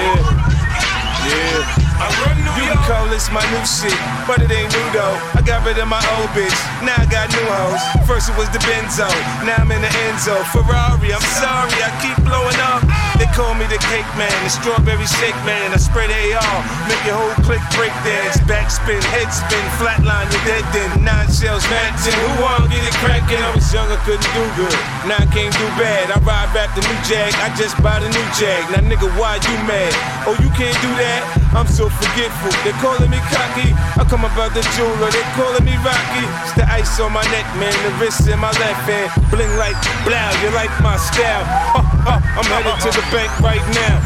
Yeah. 0.01 1.29
Yeah. 1.29 1.81
I 2.01 2.09
run 2.25 2.33
New 2.41 2.49
you 2.57 2.65
can 2.65 2.81
call 2.89 3.05
this 3.13 3.29
my 3.29 3.45
new 3.53 3.61
shit, 3.61 3.93
but 4.25 4.41
it 4.41 4.49
ain't 4.49 4.73
new 4.73 4.87
though. 4.89 5.13
I 5.37 5.45
got 5.45 5.61
rid 5.61 5.77
of 5.77 5.85
my 5.85 6.01
old 6.17 6.33
bitch, 6.33 6.57
now 6.81 6.97
I 6.97 7.05
got 7.05 7.29
new 7.29 7.45
hoes. 7.45 7.81
First 8.09 8.33
it 8.33 8.35
was 8.41 8.49
the 8.49 8.57
Benzo, 8.65 9.05
now 9.45 9.61
I'm 9.61 9.69
in 9.69 9.85
the 9.85 9.93
Enzo. 10.09 10.41
Ferrari, 10.49 11.13
I'm 11.13 11.21
sorry, 11.37 11.77
I 11.77 11.93
keep 12.01 12.17
blowing 12.25 12.57
up. 12.73 12.80
They 13.21 13.29
call 13.37 13.53
me 13.53 13.69
the 13.69 13.77
cake 13.77 14.09
man, 14.17 14.33
the 14.41 14.49
strawberry 14.49 15.05
shake 15.05 15.37
man. 15.45 15.69
I 15.69 15.77
they 15.77 16.33
all, 16.33 16.61
make 16.89 17.05
your 17.05 17.21
whole 17.21 17.37
click 17.45 17.61
break 17.77 17.93
dance. 18.01 18.41
Backspin, 18.49 18.97
head 19.13 19.29
spin, 19.29 19.61
flatline, 19.77 20.25
you're 20.33 20.41
dead 20.49 20.65
then. 20.73 21.05
Nine 21.05 21.29
shells, 21.29 21.61
matching. 21.69 22.17
Who 22.17 22.41
wanna 22.41 22.65
get 22.73 22.81
it 22.81 22.97
crackin'? 22.97 23.37
I 23.37 23.53
was 23.53 23.69
young, 23.69 23.85
I 23.93 24.01
couldn't 24.09 24.25
do 24.25 24.41
good. 24.57 24.73
Now 25.05 25.21
I 25.21 25.29
can't 25.29 25.53
do 25.53 25.67
bad. 25.77 26.09
I 26.09 26.17
ride 26.25 26.49
back 26.49 26.73
the 26.73 26.81
new 26.81 26.97
Jag, 27.05 27.29
I 27.45 27.53
just 27.53 27.77
bought 27.85 28.01
a 28.01 28.09
new 28.09 28.27
Jag. 28.41 28.65
Now 28.73 28.81
nigga, 28.89 29.05
why 29.13 29.37
you 29.37 29.57
mad? 29.69 29.93
Oh, 30.25 30.33
you 30.41 30.49
can't 30.57 30.73
do 30.81 30.89
that? 30.97 31.21
I'm 31.53 31.69
so 31.69 31.93
forgetful. 31.93 32.49
They 32.65 32.73
calling 32.81 33.11
me 33.13 33.21
cocky. 33.29 33.75
I 33.99 34.07
come 34.09 34.25
about 34.25 34.57
the 34.57 34.65
jeweler, 34.73 35.13
they 35.13 35.21
calling 35.37 35.61
me 35.61 35.77
Rocky. 35.85 36.25
It's 36.41 36.57
the 36.57 36.65
ice 36.65 36.97
on 36.97 37.13
my 37.13 37.21
neck, 37.29 37.45
man. 37.61 37.75
The 37.85 37.91
wrist 38.01 38.25
in 38.25 38.41
my 38.41 38.49
left 38.57 38.89
hand. 38.89 39.13
Bling 39.29 39.51
like 39.61 39.77
blow, 40.09 40.25
you 40.41 40.49
like 40.57 40.73
my 40.81 40.97
style. 40.97 41.45
Uh, 41.77 41.90
uh, 42.05 42.19
I'm 42.21 42.45
headed 42.45 42.77
to 42.81 42.89
the 42.89 43.03
bank 43.11 43.31
right 43.41 43.61
now. 43.77 44.01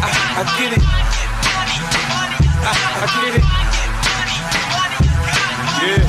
I, 0.00 0.10
I 0.40 0.42
get 0.58 0.72
it. 0.76 0.84
I, 2.60 2.72
I 3.00 3.06
get 3.20 3.34
it. 3.40 3.46
Yeah. 5.80 6.04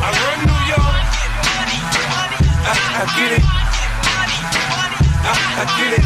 I 0.00 0.08
run 0.16 0.38
New 0.48 0.60
York. 0.72 0.96
I, 2.64 2.72
I 2.72 3.04
get 3.16 3.30
it. 3.36 3.44
I, 5.20 5.32
I 5.60 5.64
get 5.76 5.92
it. 6.00 6.04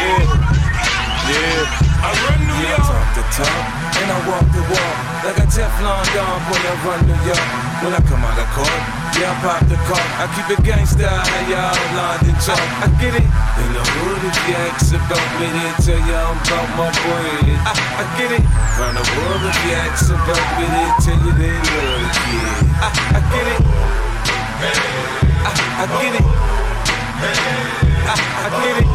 Yeah. 0.00 0.24
Yeah. 1.28 1.80
I 2.00 2.10
run 2.24 2.40
New 2.48 2.60
York. 2.64 2.80
talk 2.80 3.08
the 3.12 3.24
talk 3.36 3.64
and 4.00 4.08
I 4.08 4.18
walk 4.24 4.46
the 4.56 4.62
walk 4.72 4.96
like 5.24 5.36
a 5.36 5.46
Teflon 5.52 6.04
Don 6.16 6.40
when 6.48 6.62
I 6.64 6.74
run 6.84 7.00
New 7.04 7.20
York. 7.28 7.46
When 7.84 7.92
I 7.92 8.00
come 8.08 8.24
out 8.24 8.38
of 8.40 8.48
court, 8.56 8.99
yeah, 9.18 9.32
I 9.32 9.34
pop 9.42 9.62
the 9.66 9.76
car. 9.88 10.04
I 10.20 10.24
keep 10.34 10.48
it 10.52 10.60
gangsta, 10.62 11.08
how 11.08 11.50
y'all 11.50 11.74
London 11.96 12.36
talk. 12.38 12.60
I 12.84 12.86
get 13.00 13.14
it. 13.16 13.24
In 13.24 13.68
the 13.74 13.82
hood, 13.82 14.22
if 14.28 14.36
you 14.46 14.54
ask 14.54 14.92
about 14.94 15.28
me, 15.40 15.46
they 15.50 15.72
tell 15.82 15.98
you 15.98 16.14
I'm 16.14 16.36
about 16.36 16.68
my 16.78 16.88
bread. 16.92 17.58
I, 17.66 17.72
I 17.74 18.04
get 18.18 18.30
it. 18.36 18.44
Round 18.78 18.96
the 18.96 19.04
world, 19.16 19.42
if 19.48 19.56
you 19.66 19.74
ask 19.74 20.12
about 20.12 20.46
me, 20.58 20.66
they 20.70 20.88
tell 21.02 21.18
you 21.24 21.32
they 21.34 21.50
love 21.50 22.00
the 22.00 22.10
kid. 22.20 22.70
I, 22.80 22.88
I 23.16 23.20
get 23.32 23.46
it. 23.50 23.62
I, 25.40 25.50
I 25.50 25.86
get 25.98 26.14
it. 26.14 26.26
I, 28.10 28.14
I 28.14 28.48
get 28.60 28.76
it. 28.80 28.88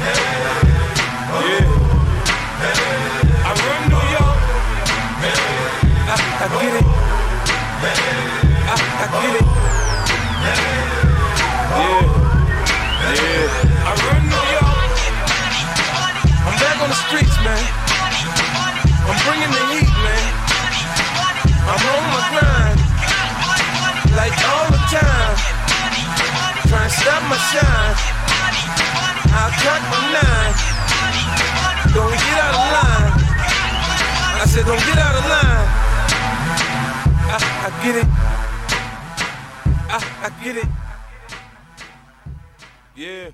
Yeah. 0.00 0.40
I 3.42 3.50
run 3.56 3.82
New 3.88 4.04
York. 4.14 4.38
I, 6.08 6.16
I 6.40 6.46
get 6.60 6.74
it. 8.44 8.49
I, 9.00 9.08
get 9.08 9.32
it. 9.32 9.46
Yeah. 10.44 10.60
Yeah. 13.00 13.88
I 13.88 13.92
run 13.96 14.22
New 14.28 14.44
York. 14.60 14.92
I'm 16.44 16.56
back 16.60 16.76
on 16.84 16.92
the 16.92 17.00
streets, 17.08 17.32
man. 17.40 17.64
I'm 19.08 19.16
bringing 19.24 19.48
the 19.56 19.64
heat, 19.72 19.88
man. 20.04 20.24
I'm 21.64 21.80
on 21.80 22.04
my 22.12 22.22
grind, 22.28 22.76
like 24.20 24.36
all 24.36 24.68
the 24.68 24.82
time. 24.92 25.36
Trying 26.68 26.92
to 26.92 26.96
stop 27.00 27.24
my 27.24 27.40
shine. 27.56 27.96
I'll 29.32 29.54
cut 29.64 29.80
my 29.88 30.12
nine. 30.12 30.52
Don't 31.96 32.12
get 32.20 32.36
out 32.36 32.52
of 32.52 32.68
line. 32.68 33.16
I 34.40 34.44
said, 34.44 34.68
don't 34.68 34.84
get 34.84 34.98
out 35.00 35.16
of 35.16 35.24
line. 35.24 35.68
I, 37.32 37.40
I 37.64 37.68
get 37.82 37.96
it. 38.04 38.39
I, 39.92 39.96
I 39.96 40.44
get 40.44 40.56
it. 40.56 40.68
Yeah. 42.94 43.30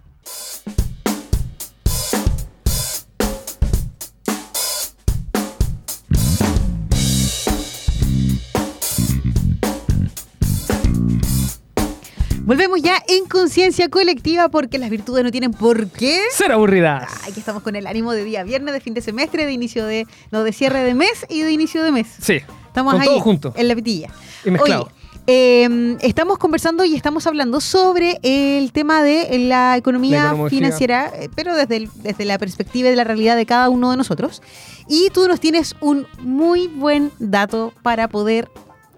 Volvemos 12.47 12.81
ya 12.81 13.03
en 13.07 13.27
conciencia 13.27 13.91
colectiva 13.91 14.49
porque 14.49 14.79
las 14.79 14.89
virtudes 14.89 15.25
no 15.25 15.31
tienen 15.31 15.51
por 15.51 15.91
qué. 15.91 16.21
Ser 16.31 16.53
aburridas. 16.53 17.13
Ay, 17.25 17.35
que 17.35 17.41
estamos 17.41 17.63
con 17.63 17.77
el 17.77 17.87
ánimo 17.87 18.13
de 18.13 18.25
día 18.25 18.45
viernes, 18.45 18.73
de 18.73 18.81
fin 18.81 18.95
de 18.95 19.03
semestre, 19.03 19.45
de 19.45 19.53
inicio 19.53 19.85
de. 19.85 20.07
No, 20.31 20.43
de 20.43 20.53
cierre 20.55 20.85
de 20.85 20.95
mes 20.95 21.27
y 21.29 21.43
de 21.43 21.53
inicio 21.53 21.83
de 21.83 21.93
mes. 21.93 22.07
Sí. 22.19 22.41
Estamos 22.67 22.95
con 22.95 23.03
ahí. 23.03 23.09
todo 23.09 23.21
junto. 23.21 23.53
En 23.57 23.69
la 23.69 23.75
pitilla. 23.75 24.11
Y 24.45 24.51
mezclado. 24.51 24.85
Oye, 24.85 24.96
eh, 25.27 25.97
estamos 26.03 26.39
conversando 26.39 26.85
y 26.85 26.95
estamos 26.95 27.27
hablando 27.27 27.61
sobre 27.61 28.19
el 28.23 28.73
tema 28.73 29.03
de 29.03 29.39
la 29.41 29.77
economía 29.77 30.21
La 30.23 30.29
economía. 30.29 30.51
financiera, 30.51 31.13
eh, 31.15 31.29
pero 31.35 31.55
desde, 31.57 31.77
el- 31.77 31.91
desde 31.97 32.25
la 32.25 32.39
perspectiva 32.39 32.89
de 32.91 32.97
la 32.97 33.05
realidad 33.05 33.37
de 33.37 33.47
cada 33.47 33.69
uno 33.69 33.91
de 33.91 33.97
nosotros. 33.97 34.43
Y 34.89 35.11
tú 35.11 35.27
nos 35.27 35.41
tienes 35.41 35.75
un 35.81 36.07
muy 36.21 36.69
buen 36.69 37.11
dato 37.19 37.73
para 37.83 38.09
poder 38.09 38.49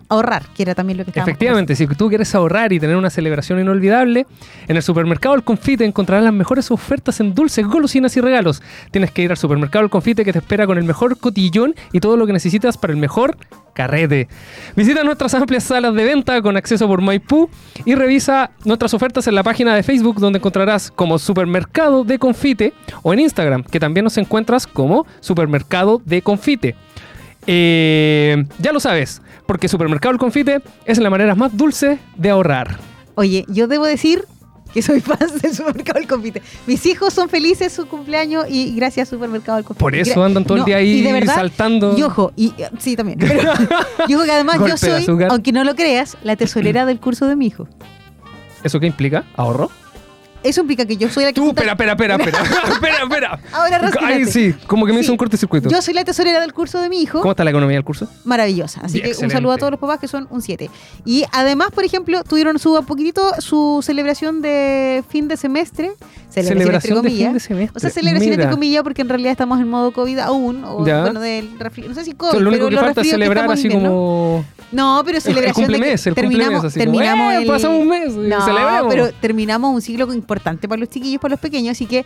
ahorrar, 0.08 0.46
que 0.54 0.64
también 0.74 0.98
lo 0.98 1.04
que 1.04 1.18
Efectivamente, 1.18 1.76
si 1.76 1.86
tú 1.86 2.08
quieres 2.08 2.34
ahorrar 2.34 2.72
y 2.72 2.80
tener 2.80 2.96
una 2.96 3.10
celebración 3.10 3.60
inolvidable, 3.60 4.26
en 4.66 4.76
el 4.76 4.82
supermercado 4.82 5.34
El 5.34 5.42
Confite 5.42 5.84
encontrarás 5.84 6.24
las 6.24 6.32
mejores 6.32 6.70
ofertas 6.70 7.20
en 7.20 7.34
dulces, 7.34 7.66
golosinas 7.66 8.16
y 8.16 8.20
regalos. 8.20 8.62
Tienes 8.90 9.10
que 9.10 9.22
ir 9.22 9.30
al 9.30 9.36
supermercado 9.36 9.84
El 9.84 9.90
Confite 9.90 10.24
que 10.24 10.32
te 10.32 10.38
espera 10.38 10.66
con 10.66 10.78
el 10.78 10.84
mejor 10.84 11.18
cotillón 11.18 11.74
y 11.92 12.00
todo 12.00 12.16
lo 12.16 12.26
que 12.26 12.32
necesitas 12.32 12.78
para 12.78 12.92
el 12.92 12.98
mejor 12.98 13.36
carrete. 13.74 14.28
Visita 14.74 15.04
nuestras 15.04 15.34
amplias 15.34 15.62
salas 15.62 15.94
de 15.94 16.04
venta 16.04 16.42
con 16.42 16.56
acceso 16.56 16.88
por 16.88 17.00
Maipú 17.00 17.48
y 17.84 17.94
revisa 17.94 18.50
nuestras 18.64 18.92
ofertas 18.92 19.28
en 19.28 19.36
la 19.36 19.44
página 19.44 19.74
de 19.76 19.84
Facebook 19.84 20.18
donde 20.18 20.38
encontrarás 20.38 20.90
como 20.90 21.18
Supermercado 21.18 22.02
de 22.02 22.18
Confite 22.18 22.72
o 23.02 23.12
en 23.12 23.20
Instagram 23.20 23.62
que 23.62 23.78
también 23.78 24.02
nos 24.02 24.18
encuentras 24.18 24.66
como 24.66 25.06
Supermercado 25.20 26.02
de 26.04 26.22
Confite. 26.22 26.74
Eh, 27.50 28.44
ya 28.58 28.72
lo 28.72 28.78
sabes, 28.78 29.22
porque 29.46 29.68
Supermercado 29.68 30.12
El 30.12 30.18
Confite 30.18 30.60
es 30.84 30.98
la 30.98 31.08
manera 31.08 31.34
más 31.34 31.56
dulce 31.56 31.98
de 32.14 32.28
ahorrar. 32.28 32.78
Oye, 33.14 33.46
yo 33.48 33.66
debo 33.66 33.86
decir 33.86 34.26
que 34.74 34.82
soy 34.82 35.00
fan 35.00 35.18
del 35.40 35.54
supermercado 35.54 35.98
del 35.98 36.06
confite. 36.06 36.42
Mis 36.66 36.84
hijos 36.84 37.14
son 37.14 37.30
felices 37.30 37.72
su 37.72 37.86
cumpleaños 37.86 38.44
y 38.50 38.76
gracias 38.76 39.08
supermercado 39.08 39.56
del 39.56 39.64
confite. 39.64 39.80
Por 39.80 39.94
eso 39.94 40.22
andan 40.22 40.44
todo 40.44 40.58
el 40.58 40.64
día 40.66 40.76
ahí 40.76 40.98
y 40.98 41.02
de 41.02 41.12
verdad, 41.12 41.36
saltando. 41.36 41.96
Y 41.96 42.02
ojo, 42.02 42.32
y 42.36 42.52
eh, 42.58 42.68
sí 42.78 42.96
también. 42.96 43.18
Pero, 43.18 43.40
y 44.06 44.14
ojo 44.14 44.24
que 44.24 44.32
además 44.32 44.56
yo 44.56 44.60
Golpe 44.60 44.76
soy, 44.76 45.06
aunque 45.30 45.52
no 45.52 45.64
lo 45.64 45.74
creas, 45.74 46.18
la 46.22 46.36
tesorera 46.36 46.84
del 46.84 47.00
curso 47.00 47.26
de 47.26 47.36
mi 47.36 47.46
hijo. 47.46 47.66
¿Eso 48.62 48.78
qué 48.78 48.86
implica? 48.86 49.24
¿Ahorro? 49.36 49.70
Eso 50.42 50.60
implica 50.60 50.86
que 50.86 50.96
yo 50.96 51.08
soy 51.10 51.24
la 51.24 51.32
que 51.32 51.40
Tú, 51.40 51.48
espera, 51.48 51.72
espera, 51.72 51.92
espera, 51.92 52.14
espera, 52.18 52.38
espera, 52.72 53.02
espera. 53.02 53.40
Ahora 53.52 53.78
rascate. 53.78 54.04
Ay, 54.06 54.24
sí, 54.26 54.54
como 54.66 54.86
que 54.86 54.92
me 54.92 55.00
hizo 55.00 55.06
Sí. 55.08 55.12
un 55.12 55.16
cortocircuito. 55.18 55.68
Yo 55.68 55.82
soy 55.82 55.94
la 55.94 56.04
tesorera 56.04 56.40
del 56.40 56.52
curso 56.52 56.80
de 56.80 56.88
mi 56.88 57.02
hijo. 57.02 57.20
¿Cómo 57.20 57.32
está 57.32 57.44
la 57.44 57.50
economía 57.50 57.76
del 57.76 57.84
curso? 57.84 58.08
maravillosa. 58.24 58.80
Así 58.82 58.94
Bien, 58.94 59.02
que 59.04 59.08
un 59.08 59.12
excelente. 59.12 59.34
saludo 59.34 59.52
a 59.52 59.56
todos 59.58 59.70
los 59.72 59.80
papás 59.80 59.98
que 59.98 60.06
son 60.08 60.26
un 60.30 60.40
7. 60.42 60.70
Y 61.04 61.24
además, 61.32 61.68
por 61.74 61.84
ejemplo, 61.84 62.22
tuvieron 62.24 62.58
su 62.58 62.74
un 62.74 62.84
poquitito 62.86 63.22
su 63.40 63.80
celebración 63.82 64.40
de 64.42 65.02
fin 65.08 65.26
de 65.28 65.36
semestre. 65.36 65.90
Celebración, 66.30 66.58
Celebración 66.58 66.96
entre 66.98 67.10
de 67.10 67.16
fin 67.16 67.24
comillas. 67.26 67.34
de 67.34 67.40
semestre. 67.40 67.76
O 67.76 67.80
sea, 67.80 67.90
celebración 67.90 68.30
Mira. 68.30 68.42
entre 68.44 68.54
comillas 68.54 68.82
porque 68.82 69.02
en 69.02 69.08
realidad 69.08 69.32
estamos 69.32 69.58
en 69.60 69.68
modo 69.68 69.92
COVID 69.92 70.18
aún. 70.20 70.62
O, 70.64 70.86
Ya. 70.86 71.00
bueno, 71.02 71.20
del 71.20 71.48
No 71.88 71.94
sé 71.94 72.04
si 72.04 72.12
COVID, 72.12 72.38
lo 72.38 72.48
único 72.50 72.66
pero 72.66 72.68
que 72.68 72.74
los 72.76 72.84
falta 72.84 73.00
es 73.00 73.10
celebrar 73.10 73.50
así 73.50 73.62
invierno. 73.66 73.88
como... 73.88 74.44
No, 74.70 75.00
pero 75.04 75.12
El, 75.12 75.16
el 75.16 75.22
celebración 75.22 75.66
de 75.66 75.72
que 75.72 75.78
cumplemes, 75.78 76.06
el 76.06 76.14
terminamos, 76.14 76.44
cumplemes, 76.60 76.64
así 76.76 76.78
como, 76.86 76.98
terminamos 76.98 77.32
¡eh, 77.32 77.36
el- 77.38 77.46
pasamos 77.48 77.80
un 77.80 77.88
mes! 77.88 78.14
No, 78.14 78.44
celebremos. 78.44 78.86
pero 78.94 79.10
terminamos 79.18 79.74
un 79.74 79.80
ciclo 79.80 80.06
importante 80.28 80.68
para 80.68 80.78
los 80.80 80.90
chiquillos, 80.90 81.20
para 81.22 81.32
los 81.32 81.40
pequeños, 81.40 81.72
así 81.72 81.86
que 81.86 82.04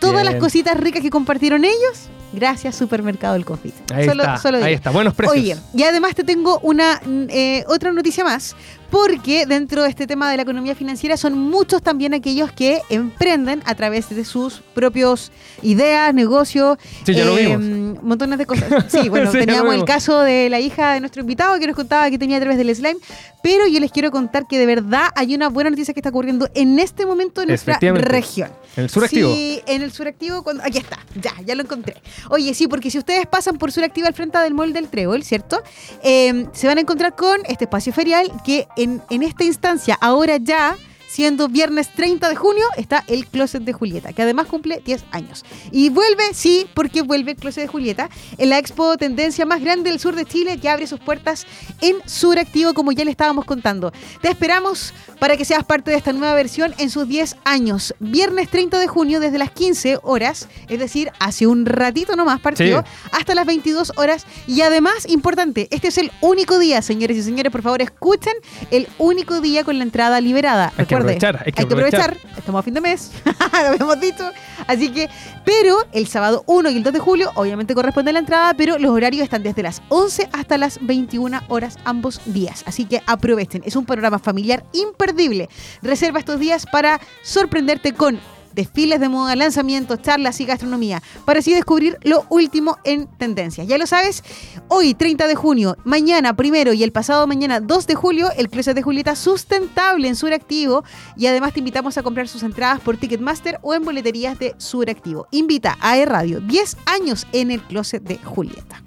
todas 0.00 0.24
las 0.24 0.34
cositas 0.36 0.76
ricas 0.76 1.02
que 1.02 1.10
compartieron 1.10 1.64
ellos, 1.64 2.08
gracias 2.32 2.74
Supermercado 2.74 3.34
del 3.34 3.44
Confite. 3.44 3.94
Ahí 3.94 4.06
Solo- 4.06 4.24
está, 4.24 4.38
solo 4.38 4.58
ahí 4.64 4.74
está. 4.74 4.90
Buenos 4.90 5.14
precios. 5.14 5.38
Oye, 5.38 5.56
y 5.74 5.82
además 5.84 6.14
te 6.16 6.24
tengo 6.24 6.58
una 6.60 7.00
eh, 7.28 7.64
otra 7.68 7.92
noticia 7.92 8.24
más, 8.24 8.56
porque 8.90 9.46
dentro 9.46 9.82
de 9.84 9.88
este 9.88 10.06
tema 10.06 10.30
de 10.30 10.36
la 10.36 10.42
economía 10.42 10.74
financiera 10.74 11.16
son 11.16 11.38
muchos 11.38 11.82
también 11.82 12.12
aquellos 12.14 12.52
que 12.52 12.80
emprenden 12.90 13.62
a 13.64 13.74
través 13.74 14.08
de 14.10 14.24
sus 14.24 14.60
propios 14.74 15.30
ideas, 15.62 16.12
negocios, 16.12 16.78
Sí, 17.06 17.14
ya 17.14 17.24
lo 17.24 17.34
vimos. 17.36 17.60
mm, 17.60 18.06
montones 18.06 18.38
de 18.38 18.46
cosas. 18.46 18.68
Sí, 18.88 19.08
bueno, 19.08 19.30
Sí, 19.30 19.38
teníamos 19.38 19.74
el 19.74 19.84
caso 19.84 20.20
de 20.20 20.48
la 20.50 20.58
hija 20.60 20.94
de 20.94 21.00
nuestro 21.00 21.20
invitado 21.22 21.58
que 21.58 21.66
nos 21.66 21.76
contaba 21.76 22.10
que 22.10 22.18
tenía 22.18 22.38
a 22.38 22.40
través 22.40 22.58
del 22.58 22.74
slime, 22.74 22.98
pero 23.42 23.66
yo 23.68 23.78
les 23.80 23.92
quiero 23.92 24.10
contar 24.10 24.46
que 24.46 24.58
de 24.58 24.66
verdad 24.66 25.08
hay 25.14 25.34
una 25.34 25.48
buena 25.48 25.70
noticia 25.70 25.94
que 25.94 26.00
está 26.00 26.10
ocurriendo 26.10 26.48
en 26.54 26.78
este 26.78 27.06
momento 27.06 27.42
en 27.42 27.48
nuestra 27.48 27.78
región. 27.80 28.50
En 28.76 28.84
el 28.84 28.90
suractivo. 28.90 29.34
Sí, 29.34 29.60
en 29.66 29.82
el 29.82 29.92
suractivo, 29.92 30.42
cuando, 30.42 30.62
aquí 30.62 30.78
está, 30.78 30.98
ya, 31.20 31.32
ya 31.44 31.54
lo 31.54 31.62
encontré. 31.62 32.00
Oye, 32.28 32.54
sí, 32.54 32.68
porque 32.68 32.90
si 32.90 32.98
ustedes 32.98 33.26
pasan 33.26 33.58
por 33.58 33.72
suractivo 33.72 34.06
al 34.06 34.14
frente 34.14 34.38
del 34.38 34.54
mall 34.54 34.72
del 34.72 34.88
Trébol, 34.88 35.24
¿cierto? 35.24 35.62
Eh, 36.02 36.46
se 36.52 36.66
van 36.66 36.78
a 36.78 36.80
encontrar 36.80 37.16
con 37.16 37.40
este 37.46 37.64
espacio 37.64 37.92
ferial 37.92 38.30
que 38.44 38.68
en, 38.76 39.02
en 39.10 39.22
esta 39.22 39.44
instancia, 39.44 39.98
ahora 40.00 40.36
ya, 40.36 40.76
siendo 41.10 41.48
viernes 41.48 41.92
30 41.92 42.28
de 42.28 42.36
junio, 42.36 42.64
está 42.76 43.04
el 43.08 43.26
Closet 43.26 43.64
de 43.64 43.72
Julieta, 43.72 44.12
que 44.12 44.22
además 44.22 44.46
cumple 44.46 44.80
10 44.84 45.04
años. 45.10 45.44
Y 45.72 45.88
vuelve, 45.88 46.22
sí, 46.34 46.66
porque 46.72 47.02
vuelve 47.02 47.32
el 47.32 47.36
Closet 47.36 47.64
de 47.64 47.68
Julieta, 47.68 48.08
en 48.38 48.48
la 48.48 48.58
expo 48.58 48.96
tendencia 48.96 49.44
más 49.44 49.60
grande 49.60 49.90
del 49.90 49.98
sur 49.98 50.14
de 50.14 50.24
Chile, 50.24 50.58
que 50.58 50.68
abre 50.68 50.86
sus 50.86 51.00
puertas 51.00 51.46
en 51.80 51.96
Suractivo, 52.06 52.74
como 52.74 52.92
ya 52.92 53.04
le 53.04 53.10
estábamos 53.10 53.44
contando. 53.44 53.92
Te 54.22 54.28
esperamos 54.28 54.94
para 55.18 55.36
que 55.36 55.44
seas 55.44 55.64
parte 55.64 55.90
de 55.90 55.96
esta 55.96 56.12
nueva 56.12 56.34
versión 56.34 56.74
en 56.78 56.90
sus 56.90 57.08
10 57.08 57.36
años. 57.44 57.92
Viernes 57.98 58.48
30 58.48 58.78
de 58.78 58.86
junio 58.86 59.18
desde 59.18 59.38
las 59.38 59.50
15 59.50 59.98
horas, 60.02 60.48
es 60.68 60.78
decir, 60.78 61.10
hace 61.18 61.48
un 61.48 61.66
ratito 61.66 62.14
nomás 62.14 62.40
partido, 62.40 62.84
hasta 63.10 63.34
las 63.34 63.46
22 63.46 63.94
horas. 63.96 64.26
Y 64.46 64.60
además, 64.60 65.08
importante, 65.08 65.66
este 65.72 65.88
es 65.88 65.98
el 65.98 66.12
único 66.20 66.60
día, 66.60 66.82
señores 66.82 67.16
y 67.16 67.22
señores, 67.22 67.50
por 67.50 67.62
favor 67.62 67.82
escuchen, 67.82 68.34
el 68.70 68.88
único 68.98 69.40
día 69.40 69.64
con 69.64 69.76
la 69.78 69.84
entrada 69.84 70.20
liberada. 70.20 70.72
Hay 70.76 70.86
que 70.86 70.99
Aprovechar, 71.00 71.42
hay 71.44 71.52
que 71.52 71.62
aprovechar. 71.62 72.16
Estamos 72.36 72.58
a 72.58 72.62
fin 72.62 72.74
de 72.74 72.80
mes, 72.80 73.12
lo 73.52 73.68
habíamos 73.68 74.00
dicho. 74.00 74.30
Así 74.66 74.90
que, 74.90 75.08
pero 75.44 75.76
el 75.92 76.06
sábado 76.06 76.44
1 76.46 76.70
y 76.70 76.76
el 76.76 76.82
2 76.82 76.92
de 76.92 76.98
julio, 76.98 77.30
obviamente 77.34 77.74
corresponde 77.74 78.10
a 78.10 78.12
la 78.12 78.18
entrada, 78.20 78.54
pero 78.54 78.78
los 78.78 78.90
horarios 78.90 79.24
están 79.24 79.42
desde 79.42 79.62
las 79.62 79.82
11 79.88 80.28
hasta 80.32 80.58
las 80.58 80.78
21 80.84 81.40
horas 81.48 81.78
ambos 81.84 82.20
días. 82.26 82.62
Así 82.66 82.84
que 82.84 83.02
aprovechen. 83.06 83.62
Es 83.64 83.76
un 83.76 83.86
panorama 83.86 84.18
familiar 84.18 84.64
imperdible. 84.72 85.48
Reserva 85.82 86.18
estos 86.18 86.38
días 86.38 86.66
para 86.66 87.00
sorprenderte 87.22 87.92
con 87.92 88.18
desfiles 88.54 89.00
de 89.00 89.08
moda, 89.08 89.36
lanzamientos, 89.36 90.02
charlas 90.02 90.40
y 90.40 90.44
gastronomía, 90.44 91.02
para 91.24 91.40
así 91.40 91.54
descubrir 91.54 91.98
lo 92.02 92.24
último 92.28 92.78
en 92.84 93.06
tendencias. 93.06 93.66
Ya 93.66 93.78
lo 93.78 93.86
sabes, 93.86 94.22
hoy 94.68 94.94
30 94.94 95.26
de 95.26 95.34
junio, 95.34 95.76
mañana 95.84 96.34
primero 96.34 96.72
y 96.72 96.82
el 96.82 96.92
pasado 96.92 97.26
mañana 97.26 97.60
2 97.60 97.86
de 97.86 97.94
julio, 97.94 98.30
el 98.36 98.48
Closet 98.48 98.74
de 98.74 98.82
Julieta 98.82 99.16
sustentable 99.16 100.08
en 100.08 100.16
Suractivo 100.16 100.84
y 101.16 101.26
además 101.26 101.52
te 101.52 101.60
invitamos 101.60 101.98
a 101.98 102.02
comprar 102.02 102.28
sus 102.28 102.42
entradas 102.42 102.80
por 102.80 102.96
Ticketmaster 102.96 103.58
o 103.62 103.74
en 103.74 103.84
boleterías 103.84 104.38
de 104.38 104.54
Suractivo. 104.58 105.26
Invita 105.30 105.76
a 105.80 105.96
E-Radio, 105.96 106.40
10 106.40 106.76
años 106.86 107.26
en 107.32 107.50
el 107.50 107.62
Closet 107.62 108.02
de 108.02 108.18
Julieta. 108.18 108.82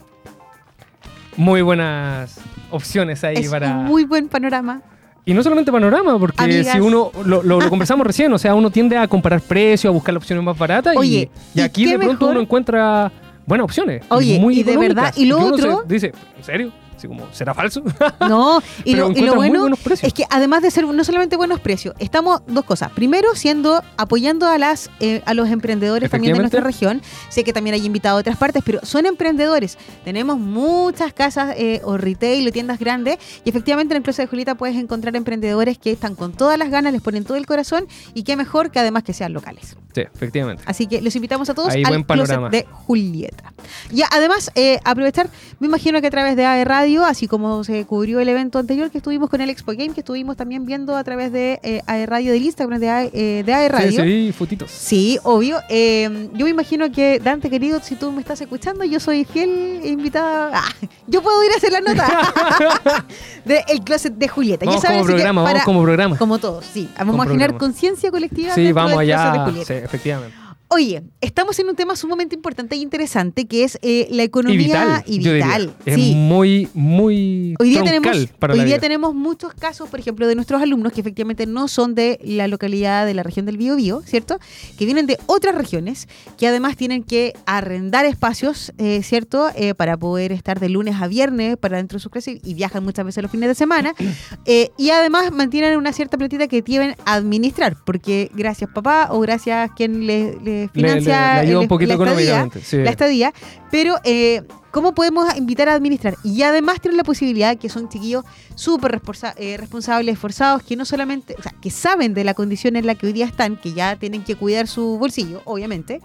Muy 1.36 1.62
buenas 1.62 2.40
opciones 2.70 3.24
ahí 3.24 3.38
es 3.38 3.50
para... 3.50 3.70
un 3.70 3.86
muy 3.86 4.04
buen 4.04 4.28
panorama. 4.28 4.82
Y 5.26 5.34
no 5.34 5.42
solamente 5.42 5.72
panorama, 5.72 6.20
porque 6.20 6.44
Amigas. 6.44 6.74
si 6.74 6.80
uno, 6.82 7.12
lo, 7.26 7.42
lo- 7.44 7.62
lo 7.62 7.70
conversamos 7.70 8.06
recién, 8.06 8.32
o 8.34 8.38
sea, 8.38 8.56
uno 8.56 8.70
tiende 8.72 8.98
a 8.98 9.08
comparar 9.08 9.40
precios, 9.42 9.90
a 9.90 9.94
buscar 9.94 10.14
las 10.14 10.22
opciones 10.22 10.44
más 10.44 10.58
baratas 10.58 10.96
y- 10.96 10.98
Oye, 10.98 11.30
y, 11.56 11.60
¿y 11.60 11.62
aquí 11.62 11.86
de 11.86 11.98
pronto 11.98 12.12
mejor? 12.26 12.32
uno 12.32 12.40
encuentra 12.42 13.12
buenas 13.46 13.64
opciones. 13.66 14.04
Oye, 14.10 14.38
muy 14.40 14.60
y 14.60 14.64
de 14.64 14.76
verdad, 14.78 15.14
y 15.16 15.26
lo 15.26 15.40
otro- 15.40 15.84
dice, 15.88 16.12
¿en 16.38 16.44
serio? 16.44 16.72
Así 17.04 17.10
como, 17.10 17.28
¿será 17.34 17.54
falso? 17.54 17.84
No, 18.30 18.62
y 18.86 18.96
lo, 18.96 19.12
y 19.12 19.28
bueno 19.30 19.68
es 20.02 20.14
que 20.14 20.24
además 20.30 20.62
de 20.62 20.72
ser 20.72 20.86
no 20.88 21.04
solamente 21.04 21.36
buenos 21.36 21.60
precios, 21.60 21.94
estamos 22.00 22.42
dos 22.48 22.64
cosas. 22.64 22.92
Primero, 22.92 23.36
siendo 23.36 23.84
apoyando 23.98 24.48
a 24.48 24.58
las 24.58 24.90
eh, 25.02 25.22
a 25.26 25.34
los 25.34 25.50
emprendedores 25.50 26.10
también 26.10 26.34
de 26.34 26.40
nuestra 26.40 26.62
región. 26.62 27.02
Sé 27.28 27.44
que 27.44 27.52
también 27.52 27.74
hay 27.74 27.86
invitados 27.86 28.20
de 28.20 28.22
otras 28.22 28.38
partes, 28.38 28.64
pero 28.66 28.80
son 28.84 29.06
emprendedores. 29.06 29.78
Tenemos 30.06 30.40
muchas 30.40 31.12
casas 31.12 31.56
eh, 31.58 31.82
o 31.84 31.98
retail 31.98 32.48
o 32.48 32.52
tiendas 32.52 32.80
grandes 32.80 33.18
y 33.44 33.50
efectivamente 33.50 33.94
en 33.94 33.98
el 33.98 34.04
Closet 34.04 34.26
de 34.26 34.30
Julieta 34.30 34.56
puedes 34.56 34.78
encontrar 34.78 35.16
emprendedores 35.18 35.78
que 35.78 35.92
están 35.92 36.16
con 36.16 36.32
todas 36.32 36.58
las 36.58 36.70
ganas, 36.70 36.94
les 36.94 37.02
ponen 37.02 37.26
todo 37.26 37.36
el 37.36 37.46
corazón 37.46 37.86
y 38.14 38.24
qué 38.24 38.38
mejor 38.38 38.72
que 38.72 38.80
además 38.80 39.04
que 39.04 39.12
sean 39.12 39.34
locales. 39.34 39.76
sí, 39.94 40.02
efectivamente. 40.02 40.64
Así 40.66 40.88
que 40.88 41.02
los 41.02 41.14
invitamos 41.18 41.50
a 41.50 41.54
todos 41.54 41.74
Ahí 41.74 41.84
al 41.84 41.90
buen 41.90 42.04
panorama. 42.06 42.50
de 42.50 42.66
Julieta. 42.72 43.52
Y 43.92 44.04
además, 44.10 44.52
eh, 44.56 44.80
aprovechar, 44.84 45.30
me 45.60 45.68
imagino 45.68 46.00
que 46.02 46.08
a 46.08 46.12
través 46.12 46.36
de 46.36 46.46
AE 46.46 46.66
Radio, 46.66 46.93
así 47.04 47.28
como 47.28 47.64
se 47.64 47.86
cubrió 47.86 48.20
el 48.20 48.30
evento 48.30 48.60
anterior 48.60 48.92
que 48.92 49.00
estuvimos 49.00 49.30
con 49.30 49.42
el 49.42 49.50
Expo 49.50 49.72
Game, 49.72 49.94
que 49.94 50.02
estuvimos 50.02 50.38
también 50.38 50.66
viendo 50.66 50.96
a 50.96 51.04
través 51.04 51.32
de 51.32 51.60
eh, 51.64 51.82
AE 51.88 52.06
Radio, 52.06 52.32
del 52.32 52.44
Instagram 52.44 52.80
de 52.80 52.90
AE, 52.90 53.10
eh, 53.14 53.44
de 53.46 53.54
AE 53.54 53.68
Sí, 53.68 53.72
Radio. 53.72 54.04
sí, 54.04 54.32
fotitos. 54.38 54.70
Sí, 54.72 55.18
obvio. 55.24 55.60
Eh, 55.70 56.30
yo 56.34 56.46
me 56.46 56.52
imagino 56.52 56.92
que, 56.92 57.20
Dante, 57.20 57.50
querido, 57.50 57.80
si 57.82 57.96
tú 57.96 58.12
me 58.12 58.22
estás 58.22 58.40
escuchando, 58.42 58.84
yo 58.84 59.00
soy 59.00 59.26
fiel 59.26 59.82
invitada. 59.84 60.52
Ah, 60.54 60.70
yo 61.08 61.22
puedo 61.22 61.44
ir 61.44 61.52
a 61.52 61.56
hacer 61.56 61.72
la 61.72 61.82
nota 61.82 63.06
de 63.46 63.64
El 63.70 63.82
Closet 63.82 64.14
de 64.14 64.28
Julieta. 64.28 64.66
Vamos 64.66 64.82
ya 64.82 64.88
sabes, 64.88 64.98
como 65.02 65.08
que 65.08 65.14
programa, 65.14 65.44
vamos 65.44 65.64
como 65.64 65.82
programa. 65.84 66.18
Como 66.18 66.38
todos, 66.38 66.66
sí. 66.66 66.90
Vamos 66.98 67.14
Como 67.14 67.24
a 67.24 67.28
generar 67.28 67.58
conciencia 67.58 68.12
colectiva. 68.12 68.54
Sí, 68.54 68.72
vamos 68.72 68.98
allá. 68.98 69.46
Sí, 69.66 69.74
efectivamente. 69.74 70.43
Oye, 70.74 71.04
estamos 71.22 71.60
en 71.60 71.70
un 71.70 71.76
tema 71.76 71.96
sumamente 71.96 72.34
importante 72.36 72.74
e 72.74 72.80
interesante 72.80 73.46
que 73.46 73.64
es 73.64 73.78
eh, 73.84 74.08
la 74.10 74.24
economía 74.24 74.58
Y 74.60 74.64
vital. 74.66 75.04
y 75.06 75.20
yo 75.20 75.34
diría. 75.34 75.46
vital. 75.46 75.76
Es 75.86 75.98
muy, 76.16 76.68
muy 76.74 77.54
Hoy 77.60 77.70
día, 77.70 77.84
tenemos, 77.84 78.28
para 78.40 78.54
hoy 78.54 78.60
día 78.62 78.66
vida. 78.66 78.80
tenemos 78.80 79.14
muchos 79.14 79.54
casos, 79.54 79.88
por 79.90 80.00
ejemplo, 80.00 80.26
de 80.26 80.34
nuestros 80.34 80.62
alumnos 80.64 80.92
que 80.92 81.02
efectivamente 81.02 81.46
no 81.46 81.68
son 81.68 81.94
de 81.94 82.20
la 82.24 82.48
localidad 82.48 83.06
de 83.06 83.14
la 83.14 83.22
región 83.22 83.46
del 83.46 83.58
Biobío, 83.58 84.02
¿cierto? 84.06 84.40
Que 84.78 84.86
vienen 84.86 85.06
de 85.06 85.20
otras 85.28 85.54
regiones, 85.54 86.08
que 86.40 86.48
además 86.48 86.76
tienen 86.76 87.04
que 87.04 87.34
arrendar 87.46 88.06
espacios, 88.06 88.74
eh, 88.80 89.04
¿cierto? 89.04 89.50
Eh, 89.56 89.76
para 89.76 89.96
poder 89.98 90.32
estar 90.32 90.60
de 90.60 90.70
lunes 90.70 90.96
a 91.00 91.08
viernes 91.08 91.56
para 91.58 91.78
dentro 91.78 91.98
de 91.98 92.02
sus 92.02 92.12
clases 92.12 92.40
y 92.44 92.54
viajan 92.56 92.84
muchas 92.84 93.06
veces 93.06 93.22
los 93.22 93.32
fines 93.32 93.50
de 93.50 93.56
semana. 93.56 93.94
Eh, 94.46 94.72
y 94.78 94.90
además 94.90 95.32
mantienen 95.32 95.78
una 95.78 95.94
cierta 95.94 96.18
platita 96.18 96.48
que 96.48 96.62
deben 96.62 96.96
administrar, 97.06 97.78
porque 97.86 98.30
gracias 98.34 98.70
papá 98.74 99.08
o 99.12 99.20
gracias 99.20 99.72
quien 99.76 100.06
le, 100.06 100.63
le 100.64 100.70
financia 100.70 101.44
le 101.44 101.56
un 101.58 101.64
el- 101.64 101.68
poquito 101.68 101.96
la 101.98 102.12
estadía, 102.12 102.50
sí. 102.64 102.78
la 102.78 102.90
estadía, 102.90 103.34
pero 103.72 103.96
eh, 104.04 104.44
¿cómo 104.72 104.94
podemos 104.94 105.36
invitar 105.38 105.70
a 105.70 105.74
administrar? 105.74 106.16
Y 106.24 106.42
además 106.44 106.80
tienen 106.82 106.98
la 106.98 107.04
posibilidad 107.04 107.58
que 107.58 107.70
son 107.70 107.90
chiquillos 107.90 108.24
súper 108.56 109.00
eh, 109.38 109.58
responsables, 109.58 110.14
esforzados, 110.14 110.64
que 110.64 110.76
no 110.76 110.86
solamente, 110.86 111.36
o 111.38 111.42
sea, 111.42 111.54
que 111.62 111.70
saben 111.70 112.14
de 112.14 112.24
la 112.24 112.34
condición 112.34 112.76
en 112.76 112.86
la 112.88 112.96
que 112.96 113.08
hoy 113.08 113.14
día 113.14 113.26
están, 113.26 113.56
que 113.58 113.74
ya 113.74 113.96
tienen 113.98 114.24
que 114.24 114.36
cuidar 114.36 114.68
su 114.68 114.98
bolsillo, 114.98 115.42
obviamente, 115.46 116.02